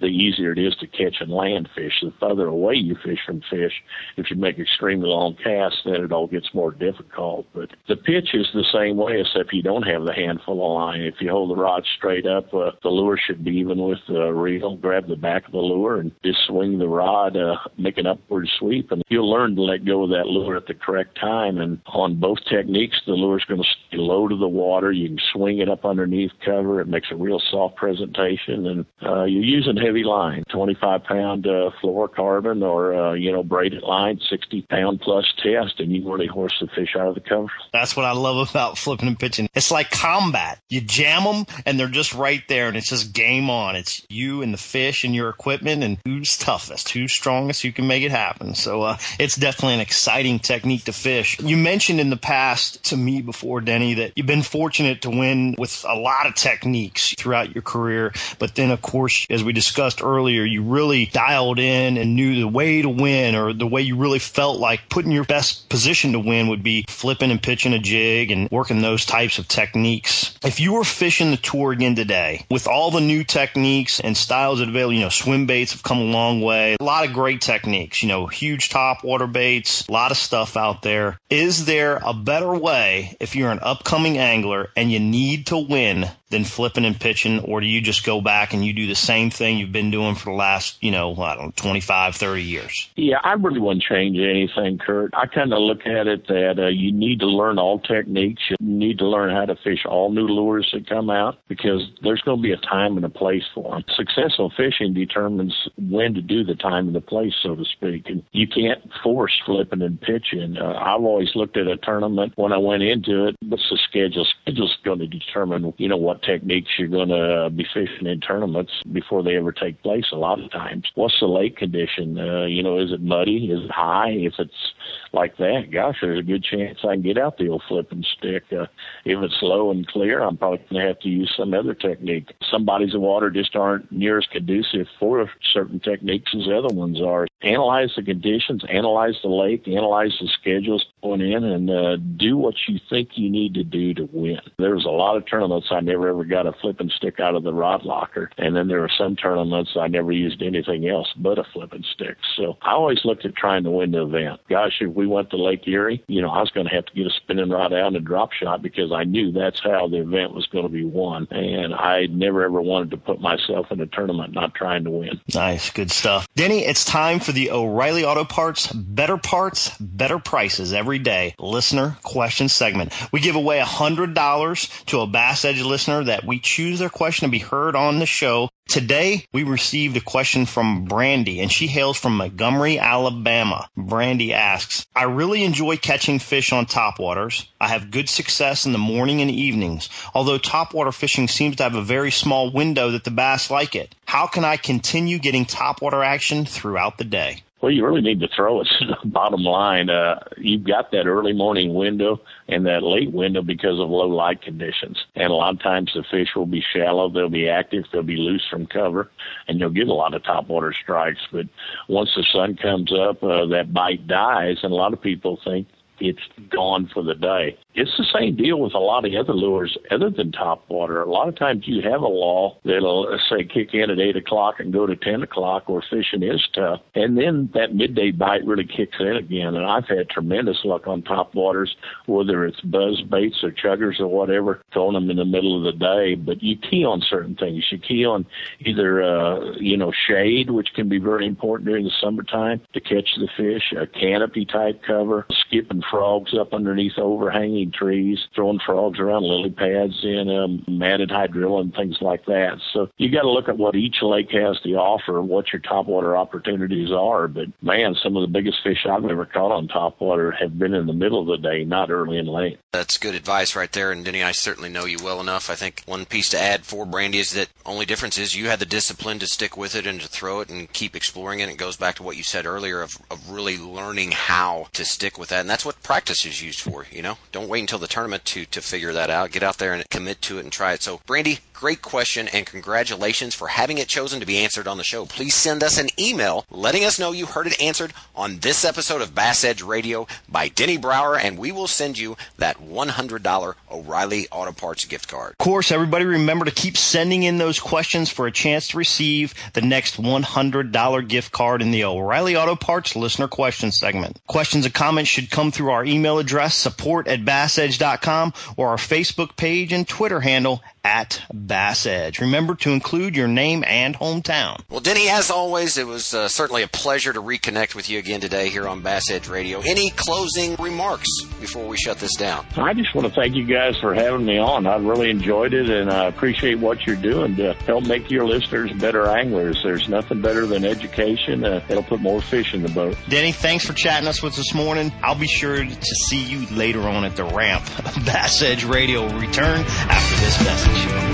the 0.00 0.06
easier 0.06 0.52
it 0.52 0.58
is 0.58 0.76
to 0.76 0.86
catch 0.86 1.16
and 1.20 1.32
land 1.32 1.70
fish. 1.74 1.94
The 2.02 2.12
further 2.20 2.46
away 2.46 2.74
you 2.74 2.96
fish 3.02 3.18
from 3.24 3.40
fish, 3.48 3.72
if 4.18 4.30
you 4.30 4.36
make 4.36 4.58
extremely 4.58 5.08
long 5.08 5.36
casts, 5.42 5.80
then 5.86 6.04
it 6.04 6.12
all 6.12 6.26
gets 6.26 6.52
more 6.52 6.70
difficult. 6.70 7.46
But 7.54 7.70
the 7.88 7.96
pitch 7.96 8.34
is 8.34 8.46
the 8.52 8.66
same 8.74 8.98
way, 8.98 9.22
except 9.22 9.54
you 9.54 9.62
don't 9.62 9.84
have 9.84 10.04
the 10.04 10.12
handful 10.12 10.54
of 10.54 10.72
line. 10.74 11.00
If 11.00 11.14
you 11.20 11.30
hold 11.30 11.48
the 11.48 11.60
rod 11.60 11.82
straight 11.96 12.26
up, 12.26 12.52
uh, 12.52 12.72
the 12.82 12.90
lure 12.90 13.16
should 13.16 13.42
be 13.42 13.52
even 13.52 13.78
with 13.78 14.00
the 14.06 14.30
reel. 14.32 14.76
Grab 14.76 15.08
the 15.08 15.16
back 15.16 15.46
of 15.46 15.52
the 15.52 15.58
lure 15.58 16.00
and 16.00 16.12
just 16.22 16.40
swing 16.46 16.78
the 16.78 16.88
rod, 16.88 17.38
uh, 17.38 17.56
make 17.78 17.96
an 17.96 18.06
upward 18.06 18.33
sweep, 18.58 18.90
and 18.92 19.02
you'll 19.08 19.30
learn 19.30 19.56
to 19.56 19.62
let 19.62 19.84
go 19.84 20.04
of 20.04 20.10
that 20.10 20.26
lure 20.26 20.56
at 20.56 20.66
the 20.66 20.74
correct 20.74 21.18
time. 21.18 21.58
And 21.58 21.80
on 21.86 22.18
both 22.20 22.38
techniques, 22.48 23.00
the 23.06 23.12
lure's 23.12 23.44
going 23.44 23.62
to 23.62 23.68
stay 23.88 23.96
low 23.96 24.28
to 24.28 24.36
the 24.36 24.48
water. 24.48 24.92
You 24.92 25.08
can 25.08 25.18
swing 25.32 25.58
it 25.58 25.68
up 25.68 25.84
underneath 25.84 26.32
cover. 26.44 26.80
It 26.80 26.88
makes 26.88 27.08
a 27.10 27.16
real 27.16 27.40
soft 27.50 27.76
presentation, 27.76 28.66
and 28.66 28.86
uh, 29.02 29.24
you're 29.24 29.42
using 29.42 29.76
heavy 29.76 30.04
line, 30.04 30.44
25 30.50 31.04
pound 31.04 31.46
uh, 31.46 31.70
fluorocarbon 31.82 32.62
or 32.62 32.94
uh, 32.94 33.12
you 33.14 33.32
know 33.32 33.42
braided 33.42 33.82
line, 33.82 34.18
60 34.28 34.62
pound 34.62 35.00
plus 35.00 35.32
test, 35.42 35.80
and 35.80 35.92
you 35.92 36.08
really 36.10 36.26
horse 36.26 36.54
the 36.60 36.66
fish 36.74 36.96
out 36.96 37.08
of 37.08 37.14
the 37.14 37.20
cover. 37.20 37.48
That's 37.72 37.96
what 37.96 38.04
I 38.04 38.12
love 38.12 38.50
about 38.50 38.78
flipping 38.78 39.08
and 39.08 39.18
pitching. 39.18 39.48
It's 39.54 39.70
like 39.70 39.90
combat. 39.90 40.60
You 40.68 40.80
jam 40.80 41.24
them 41.24 41.46
and 41.66 41.78
they're 41.78 41.88
just 41.88 42.14
right 42.14 42.42
there 42.48 42.68
and 42.68 42.76
it's 42.76 42.88
just 42.88 43.12
game 43.12 43.50
on. 43.50 43.76
It's 43.76 44.04
you 44.08 44.42
and 44.42 44.52
the 44.52 44.58
fish 44.58 45.04
and 45.04 45.14
your 45.14 45.28
equipment 45.28 45.82
and 45.82 45.98
who's 46.04 46.36
toughest, 46.36 46.90
who's 46.90 47.12
strongest, 47.12 47.62
who 47.62 47.72
can 47.72 47.86
make 47.86 48.02
it 48.02 48.10
happen. 48.10 48.23
So, 48.54 48.82
uh, 48.82 48.96
it's 49.18 49.36
definitely 49.36 49.74
an 49.74 49.80
exciting 49.80 50.38
technique 50.38 50.84
to 50.84 50.92
fish. 50.92 51.38
You 51.40 51.56
mentioned 51.56 52.00
in 52.00 52.10
the 52.10 52.16
past 52.16 52.84
to 52.86 52.96
me 52.96 53.22
before, 53.22 53.60
Denny, 53.60 53.94
that 53.94 54.12
you've 54.16 54.26
been 54.26 54.42
fortunate 54.42 55.02
to 55.02 55.10
win 55.10 55.54
with 55.58 55.84
a 55.88 55.94
lot 55.94 56.26
of 56.26 56.34
techniques 56.34 57.14
throughout 57.14 57.54
your 57.54 57.62
career. 57.62 58.12
But 58.38 58.54
then, 58.54 58.70
of 58.70 58.82
course, 58.82 59.26
as 59.30 59.44
we 59.44 59.52
discussed 59.52 60.02
earlier, 60.02 60.44
you 60.44 60.62
really 60.62 61.06
dialed 61.06 61.58
in 61.58 61.96
and 61.96 62.14
knew 62.14 62.40
the 62.40 62.48
way 62.48 62.82
to 62.82 62.88
win 62.88 63.34
or 63.34 63.52
the 63.52 63.66
way 63.66 63.82
you 63.82 63.96
really 63.96 64.18
felt 64.18 64.58
like 64.58 64.88
putting 64.88 65.12
your 65.12 65.24
best 65.24 65.68
position 65.68 66.12
to 66.12 66.18
win 66.18 66.48
would 66.48 66.62
be 66.62 66.84
flipping 66.88 67.30
and 67.30 67.42
pitching 67.42 67.72
a 67.72 67.78
jig 67.78 68.30
and 68.30 68.50
working 68.50 68.80
those 68.80 69.04
types 69.04 69.38
of 69.38 69.48
techniques. 69.48 70.36
If 70.44 70.60
you 70.60 70.74
were 70.74 70.84
fishing 70.84 71.30
the 71.30 71.36
tour 71.36 71.72
again 71.72 71.94
today 71.94 72.46
with 72.50 72.66
all 72.68 72.90
the 72.90 73.00
new 73.00 73.24
techniques 73.24 74.00
and 74.00 74.16
styles 74.16 74.58
that 74.58 74.68
available, 74.68 74.94
you 74.94 75.00
know, 75.00 75.08
swim 75.08 75.46
baits 75.46 75.72
have 75.72 75.82
come 75.82 75.98
a 75.98 76.04
long 76.04 76.40
way. 76.40 76.76
A 76.80 76.84
lot 76.84 77.06
of 77.06 77.12
great 77.12 77.40
techniques, 77.40 78.02
you 78.04 78.08
know, 78.08 78.26
huge 78.26 78.68
top 78.68 79.02
water 79.02 79.26
baits, 79.26 79.88
a 79.88 79.92
lot 79.92 80.10
of 80.10 80.18
stuff 80.18 80.58
out 80.58 80.82
there. 80.82 81.18
Is 81.30 81.64
there 81.64 82.02
a 82.04 82.12
better 82.12 82.52
way 82.52 83.16
if 83.18 83.34
you're 83.34 83.50
an 83.50 83.60
upcoming 83.62 84.18
angler 84.18 84.68
and 84.76 84.92
you 84.92 85.00
need 85.00 85.46
to 85.46 85.56
win 85.56 86.10
than 86.34 86.44
flipping 86.44 86.84
and 86.84 87.00
pitching, 87.00 87.38
or 87.40 87.60
do 87.60 87.66
you 87.66 87.80
just 87.80 88.04
go 88.04 88.20
back 88.20 88.52
and 88.52 88.64
you 88.64 88.72
do 88.72 88.88
the 88.88 88.94
same 88.96 89.30
thing 89.30 89.56
you've 89.56 89.70
been 89.70 89.92
doing 89.92 90.16
for 90.16 90.26
the 90.26 90.36
last, 90.36 90.82
you 90.82 90.90
know, 90.90 91.14
I 91.16 91.36
don't 91.36 91.46
know, 91.46 91.52
25, 91.54 92.16
30 92.16 92.42
years? 92.42 92.90
Yeah, 92.96 93.18
I 93.22 93.34
really 93.34 93.60
wouldn't 93.60 93.84
change 93.84 94.18
anything, 94.18 94.78
Kurt. 94.78 95.14
I 95.14 95.26
kind 95.26 95.52
of 95.52 95.60
look 95.60 95.86
at 95.86 96.08
it 96.08 96.26
that 96.26 96.56
uh, 96.58 96.66
you 96.66 96.90
need 96.90 97.20
to 97.20 97.26
learn 97.26 97.58
all 97.58 97.78
techniques. 97.78 98.42
You 98.50 98.56
need 98.60 98.98
to 98.98 99.06
learn 99.06 99.30
how 99.30 99.44
to 99.44 99.54
fish 99.54 99.86
all 99.86 100.10
new 100.10 100.26
lures 100.26 100.68
that 100.72 100.88
come 100.88 101.08
out 101.08 101.38
because 101.46 101.82
there's 102.02 102.22
going 102.22 102.38
to 102.38 102.42
be 102.42 102.52
a 102.52 102.56
time 102.56 102.96
and 102.96 103.06
a 103.06 103.08
place 103.08 103.44
for 103.54 103.70
them. 103.70 103.84
Successful 103.94 104.52
fishing 104.56 104.92
determines 104.92 105.54
when 105.78 106.14
to 106.14 106.20
do 106.20 106.42
the 106.42 106.56
time 106.56 106.88
and 106.88 106.96
the 106.96 107.00
place, 107.00 107.34
so 107.44 107.54
to 107.54 107.64
speak. 107.64 108.06
And 108.06 108.24
you 108.32 108.48
can't 108.48 108.82
force 109.04 109.40
flipping 109.46 109.82
and 109.82 110.00
pitching. 110.00 110.56
Uh, 110.60 110.72
I've 110.72 111.04
always 111.04 111.30
looked 111.36 111.56
at 111.56 111.68
a 111.68 111.76
tournament 111.76 112.32
when 112.34 112.52
I 112.52 112.58
went 112.58 112.82
into 112.82 113.28
it. 113.28 113.36
What's 113.46 113.70
the 113.70 113.78
schedule? 113.88 114.26
Schedule's 114.42 114.76
going 114.84 114.98
to 114.98 115.06
determine, 115.06 115.72
you 115.78 115.88
know, 115.88 115.96
what 115.96 116.23
techniques 116.24 116.70
you're 116.78 116.88
going 116.88 117.08
to 117.08 117.50
be 117.50 117.66
fishing 117.72 118.06
in 118.06 118.20
tournaments 118.20 118.72
before 118.92 119.22
they 119.22 119.36
ever 119.36 119.52
take 119.52 119.82
place. 119.82 120.06
A 120.12 120.16
lot 120.16 120.40
of 120.40 120.50
times, 120.50 120.84
what's 120.94 121.18
the 121.20 121.26
lake 121.26 121.56
condition? 121.56 122.18
Uh, 122.18 122.46
you 122.46 122.62
know, 122.62 122.78
is 122.78 122.92
it 122.92 123.02
muddy? 123.02 123.50
Is 123.50 123.64
it 123.64 123.70
high? 123.70 124.10
If 124.10 124.34
it's 124.38 124.72
like 125.12 125.36
that, 125.38 125.70
gosh, 125.72 125.96
there's 126.00 126.20
a 126.20 126.22
good 126.22 126.44
chance 126.44 126.78
I 126.82 126.94
can 126.94 127.02
get 127.02 127.18
out 127.18 127.38
the 127.38 127.48
old 127.48 127.62
flipping 127.68 128.04
stick. 128.16 128.44
Uh, 128.52 128.66
if 129.04 129.22
it's 129.22 129.38
low 129.42 129.70
and 129.70 129.86
clear, 129.86 130.22
I'm 130.22 130.36
probably 130.36 130.58
going 130.70 130.82
to 130.82 130.88
have 130.88 131.00
to 131.00 131.08
use 131.08 131.32
some 131.36 131.54
other 131.54 131.74
technique. 131.74 132.32
Some 132.50 132.64
bodies 132.64 132.94
of 132.94 133.00
water 133.00 133.30
just 133.30 133.54
aren't 133.56 133.90
near 133.92 134.18
as 134.18 134.26
conducive 134.32 134.86
for 134.98 135.30
certain 135.52 135.80
techniques 135.80 136.32
as 136.34 136.48
other 136.48 136.74
ones 136.74 137.00
are. 137.00 137.26
Analyze 137.44 137.92
the 137.96 138.02
conditions, 138.02 138.64
analyze 138.68 139.14
the 139.22 139.28
lake, 139.28 139.68
analyze 139.68 140.16
the 140.20 140.28
schedules 140.28 140.84
going 141.02 141.20
in, 141.20 141.44
and 141.44 141.70
uh, 141.70 141.96
do 142.16 142.36
what 142.36 142.54
you 142.66 142.78
think 142.88 143.10
you 143.14 143.30
need 143.30 143.54
to 143.54 143.64
do 143.64 143.94
to 143.94 144.08
win. 144.12 144.40
There 144.58 144.74
was 144.74 144.84
a 144.84 144.90
lot 144.90 145.16
of 145.16 145.26
tournaments 145.26 145.68
I 145.70 145.80
never 145.80 146.08
ever 146.08 146.24
got 146.24 146.46
a 146.46 146.52
flipping 146.52 146.90
stick 146.90 147.20
out 147.20 147.34
of 147.34 147.42
the 147.42 147.52
rod 147.52 147.84
locker, 147.84 148.30
and 148.38 148.56
then 148.56 148.68
there 148.68 148.80
were 148.80 148.90
some 148.96 149.16
tournaments 149.16 149.76
I 149.78 149.88
never 149.88 150.12
used 150.12 150.42
anything 150.42 150.88
else 150.88 151.12
but 151.16 151.38
a 151.38 151.44
flipping 151.44 151.84
stick. 151.94 152.16
So 152.36 152.56
I 152.62 152.72
always 152.72 153.04
looked 153.04 153.24
at 153.24 153.36
trying 153.36 153.64
to 153.64 153.70
win 153.70 153.92
the 153.92 154.02
event. 154.02 154.40
Gosh, 154.48 154.80
if 154.80 154.92
we 154.92 155.06
went 155.06 155.30
to 155.30 155.36
Lake 155.36 155.66
Erie, 155.66 156.02
you 156.08 156.22
know, 156.22 156.30
I 156.30 156.40
was 156.40 156.50
going 156.50 156.66
to 156.66 156.74
have 156.74 156.86
to 156.86 156.94
get 156.94 157.06
a 157.06 157.10
spinning 157.10 157.50
rod 157.50 157.72
out 157.72 157.88
and 157.88 157.96
a 157.96 158.00
drop 158.00 158.32
shot 158.32 158.62
because 158.62 158.92
I 158.92 159.04
knew 159.04 159.32
that's 159.32 159.60
how 159.62 159.88
the 159.88 160.00
event 160.00 160.34
was 160.34 160.46
going 160.46 160.64
to 160.64 160.72
be 160.72 160.84
won, 160.84 161.28
and 161.30 161.74
I 161.74 162.06
never 162.06 162.44
ever 162.44 162.62
wanted 162.62 162.90
to 162.92 162.96
put 162.96 163.20
myself 163.20 163.66
in 163.70 163.80
a 163.80 163.86
tournament 163.86 164.32
not 164.32 164.54
trying 164.54 164.84
to 164.84 164.90
win. 164.90 165.20
Nice, 165.34 165.70
good 165.70 165.90
stuff. 165.90 166.26
Denny, 166.34 166.64
it's 166.64 166.84
time 166.84 167.20
for 167.20 167.33
the 167.34 167.50
O'Reilly 167.50 168.04
Auto 168.04 168.24
Parts 168.24 168.72
Better 168.72 169.16
Parts, 169.16 169.76
Better 169.78 170.18
Prices 170.18 170.72
every 170.72 170.98
day 170.98 171.34
listener 171.38 171.96
question 172.02 172.48
segment. 172.48 172.92
We 173.12 173.20
give 173.20 173.36
away 173.36 173.60
$100 173.60 174.84
to 174.86 175.00
a 175.00 175.06
Bass 175.06 175.44
Edge 175.44 175.60
listener 175.60 176.04
that 176.04 176.24
we 176.24 176.38
choose 176.38 176.78
their 176.78 176.88
question 176.88 177.26
to 177.26 177.30
be 177.32 177.40
heard 177.40 177.76
on 177.76 177.98
the 177.98 178.06
show. 178.06 178.48
Today, 178.66 179.26
we 179.32 179.44
received 179.44 179.96
a 179.96 180.00
question 180.00 180.46
from 180.46 180.86
Brandy, 180.86 181.40
and 181.40 181.52
she 181.52 181.66
hails 181.66 181.98
from 181.98 182.16
Montgomery, 182.16 182.78
Alabama. 182.78 183.68
Brandy 183.76 184.32
asks, 184.32 184.86
I 184.96 185.04
really 185.04 185.44
enjoy 185.44 185.76
catching 185.76 186.18
fish 186.18 186.50
on 186.50 186.66
topwaters. 186.66 187.46
I 187.60 187.68
have 187.68 187.90
good 187.90 188.08
success 188.08 188.64
in 188.66 188.72
the 188.72 188.78
morning 188.78 189.20
and 189.20 189.30
evenings, 189.30 189.88
although 190.14 190.38
topwater 190.38 190.94
fishing 190.94 191.28
seems 191.28 191.56
to 191.56 191.62
have 191.62 191.74
a 191.74 191.82
very 191.82 192.10
small 192.10 192.50
window 192.50 192.90
that 192.90 193.04
the 193.04 193.10
bass 193.10 193.50
like 193.50 193.76
it. 193.76 193.94
How 194.06 194.26
can 194.26 194.44
I 194.44 194.56
continue 194.56 195.18
getting 195.18 195.44
topwater 195.44 196.04
action 196.04 196.44
throughout 196.44 196.98
the 196.98 197.04
day? 197.04 197.42
Well, 197.64 197.72
you 197.72 197.82
really 197.82 198.02
need 198.02 198.20
to 198.20 198.28
throw 198.28 198.60
it. 198.60 198.68
Bottom 199.06 199.40
line, 199.40 199.88
uh, 199.88 200.16
you've 200.36 200.64
got 200.64 200.90
that 200.90 201.06
early 201.06 201.32
morning 201.32 201.72
window 201.72 202.20
and 202.46 202.66
that 202.66 202.82
late 202.82 203.10
window 203.10 203.40
because 203.40 203.80
of 203.80 203.88
low 203.88 204.06
light 204.06 204.42
conditions. 204.42 204.98
And 205.14 205.30
a 205.30 205.34
lot 205.34 205.54
of 205.54 205.62
times 205.62 205.90
the 205.94 206.04
fish 206.10 206.28
will 206.36 206.44
be 206.44 206.62
shallow, 206.74 207.08
they'll 207.08 207.30
be 207.30 207.48
active, 207.48 207.84
they'll 207.90 208.02
be 208.02 208.18
loose 208.18 208.46
from 208.50 208.66
cover, 208.66 209.10
and 209.48 209.58
you'll 209.58 209.70
get 209.70 209.88
a 209.88 209.94
lot 209.94 210.12
of 210.12 210.22
topwater 210.24 210.74
strikes. 210.74 211.22
But 211.32 211.46
once 211.88 212.10
the 212.14 212.26
sun 212.34 212.54
comes 212.56 212.92
up, 212.92 213.22
uh, 213.22 213.46
that 213.46 213.72
bite 213.72 214.06
dies, 214.06 214.58
and 214.62 214.70
a 214.70 214.76
lot 214.76 214.92
of 214.92 215.00
people 215.00 215.40
think 215.42 215.66
it's 216.00 216.20
gone 216.50 216.90
for 216.92 217.02
the 217.02 217.14
day. 217.14 217.56
It's 217.74 217.96
the 217.98 218.06
same 218.12 218.36
deal 218.36 218.60
with 218.60 218.74
a 218.74 218.78
lot 218.78 219.04
of 219.04 219.12
other 219.14 219.32
lures 219.32 219.76
other 219.90 220.10
than 220.10 220.32
top 220.32 220.68
water. 220.68 221.02
A 221.02 221.10
lot 221.10 221.28
of 221.28 221.36
times 221.36 221.64
you 221.66 221.82
have 221.82 222.02
a 222.02 222.06
law 222.06 222.56
that'll 222.64 223.08
uh, 223.12 223.18
say 223.28 223.44
kick 223.44 223.74
in 223.74 223.90
at 223.90 223.98
eight 223.98 224.16
o'clock 224.16 224.56
and 224.60 224.72
go 224.72 224.86
to 224.86 224.94
ten 224.96 225.22
o'clock 225.22 225.68
where 225.68 225.82
fishing 225.90 226.22
is 226.22 226.46
tough. 226.54 226.80
And 226.94 227.18
then 227.18 227.50
that 227.54 227.74
midday 227.74 228.12
bite 228.12 228.44
really 228.44 228.66
kicks 228.66 228.96
in 229.00 229.16
again. 229.16 229.54
And 229.54 229.66
I've 229.66 229.88
had 229.88 230.08
tremendous 230.08 230.58
luck 230.64 230.86
on 230.86 231.02
top 231.02 231.34
waters, 231.34 231.74
whether 232.06 232.44
it's 232.44 232.60
buzz 232.60 233.02
baits 233.10 233.42
or 233.42 233.50
chuggers 233.50 234.00
or 234.00 234.08
whatever, 234.08 234.62
throwing 234.72 234.94
them 234.94 235.10
in 235.10 235.16
the 235.16 235.24
middle 235.24 235.56
of 235.56 235.64
the 235.64 235.78
day. 235.78 236.14
But 236.14 236.42
you 236.42 236.56
key 236.56 236.84
on 236.84 237.02
certain 237.08 237.34
things. 237.34 237.64
You 237.70 237.78
key 237.78 238.04
on 238.04 238.26
either, 238.60 239.02
uh, 239.02 239.52
you 239.58 239.76
know, 239.76 239.92
shade, 240.06 240.50
which 240.50 240.68
can 240.74 240.88
be 240.88 240.98
very 240.98 241.26
important 241.26 241.68
during 241.68 241.84
the 241.84 241.92
summertime 242.00 242.60
to 242.72 242.80
catch 242.80 243.08
the 243.16 243.28
fish, 243.36 243.72
a 243.76 243.86
canopy 243.86 244.44
type 244.44 244.80
cover, 244.86 245.26
skipping 245.46 245.82
frogs 245.94 246.34
up 246.36 246.52
underneath 246.52 246.98
overhanging 246.98 247.70
trees, 247.70 248.18
throwing 248.34 248.58
frogs 248.66 248.98
around 248.98 249.22
lily 249.22 249.50
pads 249.50 250.00
in 250.02 250.28
um, 250.28 250.64
matted 250.66 251.08
hydrilla 251.08 251.60
and 251.60 251.74
things 251.74 251.96
like 252.00 252.26
that. 252.26 252.58
So 252.72 252.90
you 252.96 253.10
got 253.10 253.22
to 253.22 253.30
look 253.30 253.48
at 253.48 253.56
what 253.56 253.76
each 253.76 254.02
lake 254.02 254.30
has 254.32 254.58
to 254.62 254.70
offer, 254.70 255.22
what 255.22 255.52
your 255.52 255.62
topwater 255.62 256.18
opportunities 256.18 256.90
are. 256.90 257.28
But 257.28 257.46
man, 257.62 257.94
some 258.02 258.16
of 258.16 258.22
the 258.22 258.32
biggest 258.32 258.58
fish 258.64 258.84
I've 258.90 259.04
ever 259.04 259.24
caught 259.24 259.52
on 259.52 259.68
topwater 259.68 260.36
have 260.36 260.58
been 260.58 260.74
in 260.74 260.86
the 260.86 260.92
middle 260.92 261.20
of 261.20 261.28
the 261.28 261.48
day, 261.48 261.64
not 261.64 261.90
early 261.90 262.18
and 262.18 262.28
late. 262.28 262.58
That's 262.72 262.98
good 262.98 263.14
advice 263.14 263.54
right 263.54 263.70
there. 263.70 263.92
And 263.92 264.04
Denny, 264.04 264.22
I 264.22 264.32
certainly 264.32 264.70
know 264.70 264.86
you 264.86 264.98
well 265.00 265.20
enough. 265.20 265.48
I 265.48 265.54
think 265.54 265.84
one 265.86 266.06
piece 266.06 266.30
to 266.30 266.40
add 266.40 266.64
for 266.64 266.84
Brandy 266.84 267.18
is 267.18 267.32
that 267.34 267.50
only 267.64 267.86
difference 267.86 268.18
is 268.18 268.34
you 268.34 268.48
had 268.48 268.58
the 268.58 268.66
discipline 268.66 269.20
to 269.20 269.28
stick 269.28 269.56
with 269.56 269.76
it 269.76 269.86
and 269.86 270.00
to 270.00 270.08
throw 270.08 270.40
it 270.40 270.50
and 270.50 270.72
keep 270.72 270.96
exploring 270.96 271.38
it. 271.38 271.48
It 271.48 271.56
goes 271.56 271.76
back 271.76 271.94
to 271.96 272.02
what 272.02 272.16
you 272.16 272.24
said 272.24 272.46
earlier 272.46 272.82
of, 272.82 272.98
of 273.12 273.30
really 273.30 273.58
learning 273.58 274.10
how 274.10 274.66
to 274.72 274.84
stick 274.84 275.18
with 275.18 275.28
that. 275.28 275.40
And 275.40 275.50
that's 275.50 275.64
what 275.64 275.73
practice 275.82 276.24
is 276.24 276.42
used 276.42 276.60
for, 276.60 276.86
you 276.90 277.02
know? 277.02 277.18
Don't 277.32 277.48
wait 277.48 277.60
until 277.60 277.78
the 277.78 277.86
tournament 277.86 278.24
to, 278.26 278.44
to 278.46 278.60
figure 278.60 278.92
that 278.92 279.10
out. 279.10 279.30
Get 279.30 279.42
out 279.42 279.58
there 279.58 279.72
and 279.72 279.88
commit 279.90 280.22
to 280.22 280.38
it 280.38 280.44
and 280.44 280.52
try 280.52 280.72
it. 280.72 280.82
So, 280.82 281.00
Brandy, 281.06 281.40
great 281.64 281.80
question 281.80 282.28
and 282.28 282.44
congratulations 282.44 283.34
for 283.34 283.48
having 283.48 283.78
it 283.78 283.88
chosen 283.88 284.20
to 284.20 284.26
be 284.26 284.36
answered 284.36 284.68
on 284.68 284.76
the 284.76 284.84
show. 284.84 285.06
Please 285.06 285.34
send 285.34 285.62
us 285.62 285.78
an 285.78 285.88
email 285.98 286.44
letting 286.50 286.84
us 286.84 286.98
know 286.98 287.10
you 287.10 287.24
heard 287.24 287.46
it 287.46 287.58
answered 287.58 287.90
on 288.14 288.36
this 288.40 288.66
episode 288.66 289.00
of 289.00 289.14
Bass 289.14 289.42
Edge 289.44 289.62
Radio 289.62 290.06
by 290.28 290.48
Denny 290.48 290.76
Brauer, 290.76 291.16
and 291.16 291.38
we 291.38 291.50
will 291.50 291.66
send 291.66 291.96
you 291.96 292.18
that 292.36 292.58
$100 292.58 293.54
O'Reilly 293.70 294.28
Auto 294.30 294.52
Parts 294.52 294.84
gift 294.84 295.08
card. 295.08 295.30
Of 295.30 295.38
course, 295.38 295.72
everybody 295.72 296.04
remember 296.04 296.44
to 296.44 296.50
keep 296.50 296.76
sending 296.76 297.22
in 297.22 297.38
those 297.38 297.58
questions 297.58 298.10
for 298.10 298.26
a 298.26 298.30
chance 298.30 298.68
to 298.68 298.76
receive 298.76 299.32
the 299.54 299.62
next 299.62 299.96
$100 299.96 301.08
gift 301.08 301.32
card 301.32 301.62
in 301.62 301.70
the 301.70 301.84
O'Reilly 301.84 302.36
Auto 302.36 302.56
Parts 302.56 302.94
listener 302.94 303.26
question 303.26 303.72
segment. 303.72 304.20
Questions 304.26 304.66
and 304.66 304.74
comments 304.74 305.08
should 305.08 305.30
come 305.30 305.50
through 305.50 305.70
our 305.70 305.86
email 305.86 306.18
address, 306.18 306.54
support 306.54 307.08
at 307.08 307.24
bassedge.com, 307.24 308.34
or 308.58 308.68
our 308.68 308.76
Facebook 308.76 309.36
page 309.36 309.72
and 309.72 309.88
Twitter 309.88 310.20
handle 310.20 310.62
at 310.84 311.22
Bass 311.32 311.86
Edge. 311.86 312.20
Remember 312.20 312.54
to 312.56 312.70
include 312.70 313.16
your 313.16 313.26
name 313.26 313.64
and 313.66 313.96
hometown. 313.96 314.60
Well, 314.70 314.80
Denny, 314.80 315.08
as 315.08 315.30
always, 315.30 315.78
it 315.78 315.86
was 315.86 316.12
uh, 316.14 316.28
certainly 316.28 316.62
a 316.62 316.68
pleasure 316.68 317.12
to 317.12 317.22
reconnect 317.22 317.74
with 317.74 317.88
you 317.88 317.98
again 317.98 318.20
today 318.20 318.50
here 318.50 318.68
on 318.68 318.82
Bass 318.82 319.10
Edge 319.10 319.28
Radio. 319.28 319.60
Any 319.66 319.90
closing 319.90 320.54
remarks 320.56 321.08
before 321.40 321.66
we 321.66 321.76
shut 321.78 321.98
this 321.98 322.14
down? 322.14 322.46
I 322.56 322.74
just 322.74 322.94
want 322.94 323.08
to 323.08 323.14
thank 323.14 323.34
you 323.34 323.44
guys 323.44 323.76
for 323.80 323.94
having 323.94 324.26
me 324.26 324.38
on. 324.38 324.66
I 324.66 324.76
really 324.76 325.10
enjoyed 325.10 325.54
it, 325.54 325.70
and 325.70 325.90
I 325.90 326.06
appreciate 326.06 326.58
what 326.58 326.86
you're 326.86 326.96
doing 326.96 327.36
to 327.36 327.54
help 327.54 327.86
make 327.86 328.10
your 328.10 328.26
listeners 328.26 328.70
better 328.72 329.06
anglers. 329.08 329.60
There's 329.62 329.88
nothing 329.88 330.20
better 330.20 330.46
than 330.46 330.64
education. 330.64 331.44
Uh, 331.44 331.64
it'll 331.68 331.82
put 331.82 332.00
more 332.00 332.20
fish 332.20 332.52
in 332.52 332.62
the 332.62 332.68
boat. 332.68 332.96
Denny, 333.08 333.32
thanks 333.32 333.64
for 333.64 333.72
chatting 333.72 334.06
us 334.08 334.22
with 334.22 334.36
this 334.36 334.52
morning. 334.54 334.92
I'll 335.02 335.18
be 335.18 335.26
sure 335.26 335.64
to 335.64 335.94
see 336.08 336.22
you 336.24 336.46
later 336.54 336.82
on 336.82 337.04
at 337.04 337.16
the 337.16 337.24
ramp. 337.24 337.64
Bass 338.04 338.42
Edge 338.42 338.64
Radio 338.64 339.06
will 339.06 339.18
return 339.20 339.60
after 339.60 340.24
this 340.24 340.44
message. 340.44 340.73
Nation. 340.74 341.13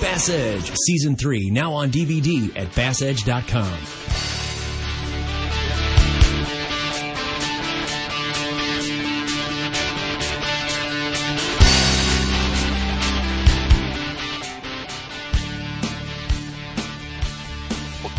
Bass 0.00 0.28
Edge 0.28 0.72
Season 0.86 1.16
3 1.16 1.50
now 1.50 1.72
on 1.72 1.90
DVD 1.90 2.56
at 2.56 2.68
bassedge.com. 2.72 4.00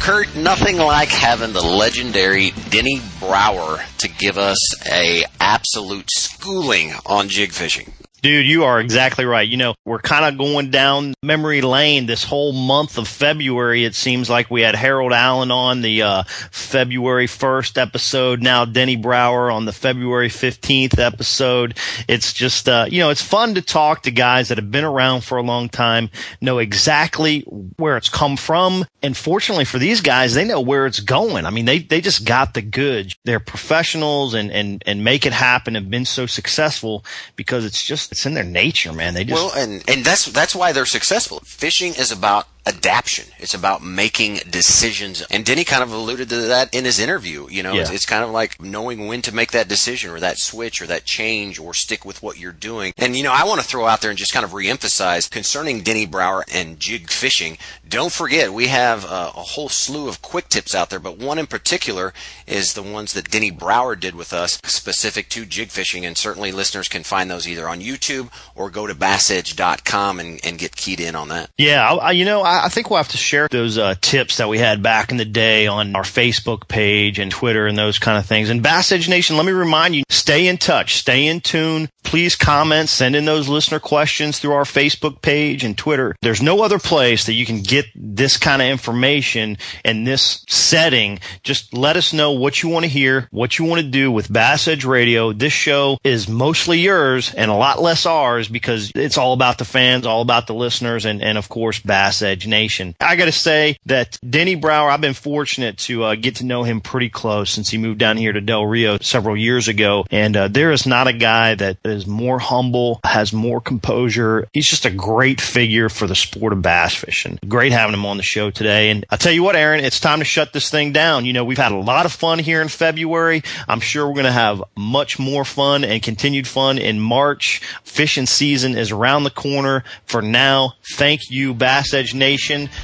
Kurt, 0.01 0.35
nothing 0.35 0.77
like 0.77 1.09
having 1.09 1.53
the 1.53 1.61
legendary 1.61 2.53
Denny 2.71 2.99
Brauer 3.19 3.79
to 3.99 4.09
give 4.09 4.39
us 4.39 4.57
a 4.91 5.23
absolute 5.39 6.09
schooling 6.09 6.93
on 7.05 7.29
jig 7.29 7.51
fishing. 7.51 7.93
Dude, 8.21 8.45
you 8.45 8.65
are 8.65 8.79
exactly 8.79 9.25
right. 9.25 9.47
You 9.47 9.57
know, 9.57 9.73
we're 9.83 9.97
kind 9.97 10.25
of 10.25 10.37
going 10.37 10.69
down 10.69 11.15
memory 11.23 11.61
lane 11.61 12.05
this 12.05 12.23
whole 12.23 12.53
month 12.53 12.99
of 12.99 13.07
February. 13.07 13.83
It 13.83 13.95
seems 13.95 14.29
like 14.29 14.51
we 14.51 14.61
had 14.61 14.75
Harold 14.75 15.11
Allen 15.11 15.49
on 15.49 15.81
the 15.81 16.03
uh, 16.03 16.23
February 16.51 17.25
1st 17.25 17.81
episode. 17.81 18.43
Now 18.43 18.63
Denny 18.63 18.95
Brauer 18.95 19.49
on 19.49 19.65
the 19.65 19.71
February 19.71 20.29
15th 20.29 20.99
episode. 20.99 21.75
It's 22.07 22.31
just, 22.31 22.69
uh, 22.69 22.85
you 22.87 22.99
know, 22.99 23.09
it's 23.09 23.23
fun 23.23 23.55
to 23.55 23.61
talk 23.63 24.03
to 24.03 24.11
guys 24.11 24.49
that 24.49 24.59
have 24.59 24.69
been 24.69 24.83
around 24.83 25.21
for 25.21 25.39
a 25.39 25.43
long 25.43 25.67
time, 25.67 26.11
know 26.41 26.59
exactly 26.59 27.41
where 27.77 27.97
it's 27.97 28.09
come 28.09 28.37
from. 28.37 28.85
And 29.01 29.17
fortunately 29.17 29.65
for 29.65 29.79
these 29.79 29.99
guys, 29.99 30.35
they 30.35 30.45
know 30.45 30.61
where 30.61 30.85
it's 30.85 30.99
going. 30.99 31.47
I 31.47 31.49
mean, 31.49 31.65
they, 31.65 31.79
they 31.79 32.01
just 32.01 32.23
got 32.25 32.53
the 32.53 32.61
goods. 32.61 33.15
They're 33.25 33.39
professionals 33.39 34.35
and, 34.35 34.51
and, 34.51 34.83
and 34.85 35.03
make 35.03 35.25
it 35.25 35.33
happen 35.33 35.73
have 35.73 35.89
been 35.89 36.05
so 36.05 36.27
successful 36.27 37.03
because 37.35 37.65
it's 37.65 37.83
just, 37.83 38.10
it's 38.11 38.25
in 38.25 38.33
their 38.33 38.43
nature, 38.43 38.91
man. 38.91 39.13
They 39.13 39.23
just 39.23 39.41
well, 39.41 39.53
and 39.55 39.83
and 39.89 40.03
that's 40.03 40.25
that's 40.25 40.53
why 40.53 40.73
they're 40.73 40.85
successful. 40.85 41.39
Fishing 41.45 41.93
is 41.95 42.11
about 42.11 42.47
adaption. 42.65 43.25
It's 43.39 43.53
about 43.55 43.81
making 43.83 44.39
decisions. 44.49 45.21
And 45.31 45.43
Denny 45.43 45.63
kind 45.63 45.81
of 45.81 45.91
alluded 45.91 46.29
to 46.29 46.35
that 46.41 46.73
in 46.73 46.85
his 46.85 46.99
interview. 46.99 47.47
You 47.49 47.63
know, 47.63 47.73
Yeah. 47.73 47.81
it's, 47.81 47.91
it's 47.91 48.05
kind 48.05 48.23
of 48.23 48.29
like 48.29 48.61
knowing 48.61 49.07
when 49.07 49.21
to 49.23 49.33
make 49.33 49.51
that 49.51 49.67
decision 49.67 50.11
or 50.11 50.19
that 50.19 50.37
switch 50.37 50.81
or 50.81 50.87
that 50.87 51.05
change 51.05 51.57
or 51.59 51.73
stick 51.73 52.05
with 52.05 52.21
what 52.21 52.37
you're 52.37 52.51
doing. 52.51 52.93
And, 52.97 53.15
you 53.15 53.23
know, 53.23 53.31
I 53.33 53.45
want 53.45 53.61
to 53.61 53.67
throw 53.67 53.87
out 53.87 54.01
there 54.01 54.11
and 54.11 54.17
just 54.17 54.33
kind 54.33 54.45
of 54.45 54.51
reemphasize 54.51 55.29
concerning 55.29 55.81
Denny 55.81 56.05
Brauer 56.05 56.45
and 56.53 56.79
jig 56.79 57.09
fishing. 57.09 57.57
Don't 57.87 58.11
forget, 58.13 58.53
we 58.53 58.67
have 58.67 59.05
uh, 59.05 59.31
a 59.35 59.41
whole 59.41 59.67
slew 59.69 60.07
of 60.07 60.21
quick 60.21 60.47
tips 60.47 60.75
out 60.75 60.89
there, 60.91 60.99
but 60.99 61.17
one 61.17 61.39
in 61.39 61.47
particular 61.47 62.13
is 62.47 62.73
the 62.73 62.83
ones 62.83 63.13
that 63.13 63.29
Denny 63.31 63.51
Brauer 63.51 63.95
did 63.95 64.15
with 64.15 64.33
us 64.33 64.59
specific 64.65 65.29
to 65.29 65.45
jig 65.45 65.69
fishing. 65.69 66.05
And 66.05 66.17
certainly 66.17 66.51
listeners 66.51 66.87
can 66.87 67.03
find 67.03 67.29
those 67.29 67.47
either 67.47 67.67
on 67.67 67.81
YouTube 67.81 68.29
or 68.55 68.69
go 68.69 68.85
to 68.87 68.93
bassedge.com 68.95 70.19
and, 70.19 70.39
and 70.43 70.57
get 70.59 70.75
keyed 70.75 70.99
in 70.99 71.15
on 71.15 71.29
that. 71.29 71.49
Yeah, 71.57 71.91
I, 71.91 72.11
you 72.11 72.23
know, 72.25 72.41
I, 72.43 72.50
I 72.51 72.69
think 72.69 72.89
we'll 72.89 72.97
have 72.97 73.07
to 73.09 73.17
share 73.17 73.47
those 73.49 73.77
uh, 73.77 73.95
tips 74.01 74.37
that 74.37 74.49
we 74.49 74.57
had 74.57 74.83
back 74.83 75.11
in 75.11 75.17
the 75.17 75.25
day 75.25 75.67
on 75.67 75.95
our 75.95 76.03
Facebook 76.03 76.67
page 76.67 77.19
and 77.19 77.31
Twitter 77.31 77.67
and 77.67 77.77
those 77.77 77.99
kind 77.99 78.17
of 78.17 78.25
things. 78.25 78.49
And 78.49 78.61
Bass 78.61 78.91
Edge 78.91 79.09
Nation, 79.09 79.37
let 79.37 79.45
me 79.45 79.51
remind 79.51 79.95
you, 79.95 80.03
stay 80.09 80.47
in 80.47 80.57
touch, 80.57 80.95
stay 80.95 81.25
in 81.27 81.41
tune. 81.41 81.89
Please 82.03 82.35
comment, 82.35 82.89
send 82.89 83.15
in 83.15 83.25
those 83.25 83.47
listener 83.47 83.79
questions 83.79 84.37
through 84.37 84.51
our 84.51 84.63
Facebook 84.63 85.21
page 85.21 85.63
and 85.63 85.77
Twitter. 85.77 86.15
There's 86.21 86.41
no 86.41 86.61
other 86.61 86.79
place 86.79 87.25
that 87.25 87.33
you 87.33 87.45
can 87.45 87.61
get 87.61 87.85
this 87.95 88.35
kind 88.35 88.61
of 88.61 88.67
information 88.67 89.57
in 89.85 90.03
this 90.03 90.43
setting. 90.49 91.19
Just 91.43 91.73
let 91.73 91.95
us 91.95 92.11
know 92.11 92.31
what 92.31 92.61
you 92.61 92.69
want 92.69 92.83
to 92.83 92.89
hear, 92.89 93.29
what 93.31 93.57
you 93.57 93.65
want 93.65 93.81
to 93.81 93.87
do 93.87 94.11
with 94.11 94.31
Bass 94.31 94.67
Edge 94.67 94.83
Radio. 94.83 95.31
This 95.31 95.53
show 95.53 95.99
is 96.03 96.27
mostly 96.27 96.79
yours 96.79 97.33
and 97.33 97.49
a 97.49 97.55
lot 97.55 97.81
less 97.81 98.05
ours 98.05 98.49
because 98.49 98.91
it's 98.93 99.17
all 99.17 99.31
about 99.31 99.57
the 99.57 99.65
fans, 99.65 100.05
all 100.05 100.21
about 100.21 100.47
the 100.47 100.53
listeners, 100.53 101.05
and, 101.05 101.21
and 101.21 101.37
of 101.37 101.47
course, 101.47 101.79
Bass 101.79 102.21
Edge 102.21 102.40
Nation. 102.47 102.95
I 102.99 103.15
got 103.15 103.25
to 103.25 103.31
say 103.31 103.77
that 103.85 104.17
Denny 104.27 104.55
Brauer, 104.55 104.89
I've 104.89 105.01
been 105.01 105.13
fortunate 105.13 105.77
to 105.79 106.03
uh, 106.03 106.15
get 106.15 106.37
to 106.37 106.45
know 106.45 106.63
him 106.63 106.81
pretty 106.81 107.09
close 107.09 107.49
since 107.49 107.69
he 107.69 107.77
moved 107.77 107.99
down 107.99 108.17
here 108.17 108.33
to 108.33 108.41
Del 108.41 108.65
Rio 108.65 108.97
several 108.99 109.37
years 109.37 109.67
ago. 109.67 110.05
And 110.11 110.35
uh, 110.35 110.47
there 110.47 110.71
is 110.71 110.85
not 110.85 111.07
a 111.07 111.13
guy 111.13 111.55
that 111.55 111.77
is 111.83 112.07
more 112.07 112.39
humble, 112.39 112.99
has 113.03 113.33
more 113.33 113.61
composure. 113.61 114.47
He's 114.53 114.67
just 114.67 114.85
a 114.85 114.91
great 114.91 115.41
figure 115.41 115.89
for 115.89 116.07
the 116.07 116.15
sport 116.15 116.53
of 116.53 116.61
bass 116.61 116.95
fishing. 116.95 117.39
Great 117.47 117.71
having 117.71 117.93
him 117.93 118.05
on 118.05 118.17
the 118.17 118.23
show 118.23 118.49
today. 118.49 118.89
And 118.89 119.05
I 119.09 119.17
tell 119.17 119.31
you 119.31 119.43
what, 119.43 119.55
Aaron, 119.55 119.83
it's 119.83 119.99
time 119.99 120.19
to 120.19 120.25
shut 120.25 120.53
this 120.53 120.69
thing 120.69 120.91
down. 120.91 121.25
You 121.25 121.33
know, 121.33 121.45
we've 121.45 121.57
had 121.57 121.71
a 121.71 121.77
lot 121.77 122.05
of 122.05 122.11
fun 122.11 122.39
here 122.39 122.61
in 122.61 122.67
February. 122.67 123.43
I'm 123.67 123.79
sure 123.79 124.07
we're 124.07 124.13
going 124.13 124.25
to 124.25 124.31
have 124.31 124.63
much 124.75 125.19
more 125.19 125.45
fun 125.45 125.83
and 125.83 126.01
continued 126.01 126.47
fun 126.47 126.77
in 126.77 126.99
March. 126.99 127.61
Fishing 127.83 128.25
season 128.25 128.77
is 128.77 128.91
around 128.91 129.23
the 129.23 129.29
corner. 129.29 129.83
For 130.05 130.21
now, 130.21 130.73
thank 130.93 131.29
you, 131.29 131.53
Bass 131.53 131.93
Edge 131.93 132.13
Nation. 132.13 132.30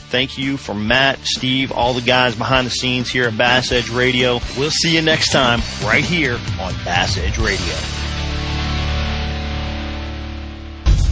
Thank 0.10 0.38
you 0.38 0.58
for 0.58 0.74
Matt, 0.74 1.20
Steve, 1.24 1.72
all 1.72 1.94
the 1.94 2.02
guys 2.02 2.36
behind 2.36 2.68
the 2.68 2.72
scenes 2.72 3.10
here 3.10 3.28
at 3.28 3.38
Bass 3.38 3.72
Edge 3.72 3.90
Radio. 3.90 4.40
We'll 4.58 4.72
see 4.72 4.96
you 4.96 5.02
next 5.02 5.32
time 5.32 5.62
right 5.84 6.04
here 6.04 6.40
on 6.60 6.74
Bass 6.84 7.18
Edge 7.18 7.38
Radio. 7.38 8.07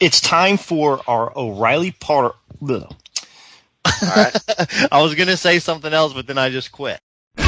It's 0.00 0.20
time 0.20 0.58
for 0.58 1.00
our 1.08 1.32
O'Reilly 1.36 1.90
Potter. 1.90 2.34
Ugh. 2.62 2.94
I 3.84 5.00
was 5.02 5.16
going 5.16 5.26
to 5.26 5.36
say 5.36 5.58
something 5.58 5.92
else, 5.92 6.12
but 6.12 6.28
then 6.28 6.38
I 6.38 6.50
just 6.50 6.70
quit. 6.70 7.00
The 7.36 7.44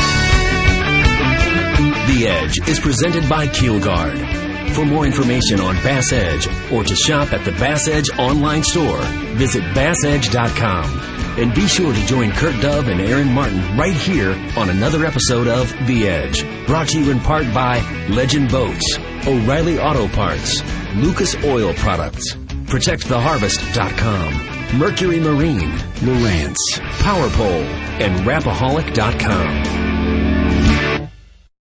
Edge 2.27 2.69
is 2.69 2.81
presented 2.81 3.29
by 3.29 3.47
KeelGuard. 3.47 4.73
For 4.75 4.85
more 4.85 5.07
information 5.07 5.61
on 5.61 5.77
Bass 5.77 6.13
Edge 6.13 6.49
or 6.73 6.83
to 6.83 6.97
shop 6.97 7.33
at 7.33 7.45
the 7.45 7.53
Bass 7.53 7.87
Edge 7.87 8.11
online 8.19 8.65
store, 8.65 9.01
visit 9.37 9.63
bassedge.com. 9.75 11.30
And 11.41 11.55
be 11.55 11.67
sure 11.67 11.95
to 11.95 12.07
join 12.07 12.33
Kurt 12.33 12.61
Dove 12.61 12.89
and 12.89 13.01
Aaron 13.01 13.33
Martin 13.33 13.63
right 13.75 13.95
here 13.95 14.33
on 14.59 14.69
another 14.69 15.07
episode 15.07 15.49
of 15.49 15.71
The 15.87 16.07
Edge. 16.07 16.45
Brought 16.67 16.89
to 16.89 17.01
you 17.01 17.11
in 17.11 17.19
part 17.21 17.45
by 17.55 17.81
Legend 18.11 18.51
Boats, 18.51 18.99
O'Reilly 19.27 19.79
Auto 19.79 20.07
Parts, 20.09 20.63
Lucas 20.97 21.35
Oil 21.43 21.73
Products, 21.73 22.35
ProtectTheHarvest.com, 22.35 24.79
Mercury 24.79 25.19
Marine, 25.19 25.71
Lowrance, 26.03 26.59
PowerPole, 26.99 27.65
and 28.03 28.27
Rapaholic.com. 28.27 30.00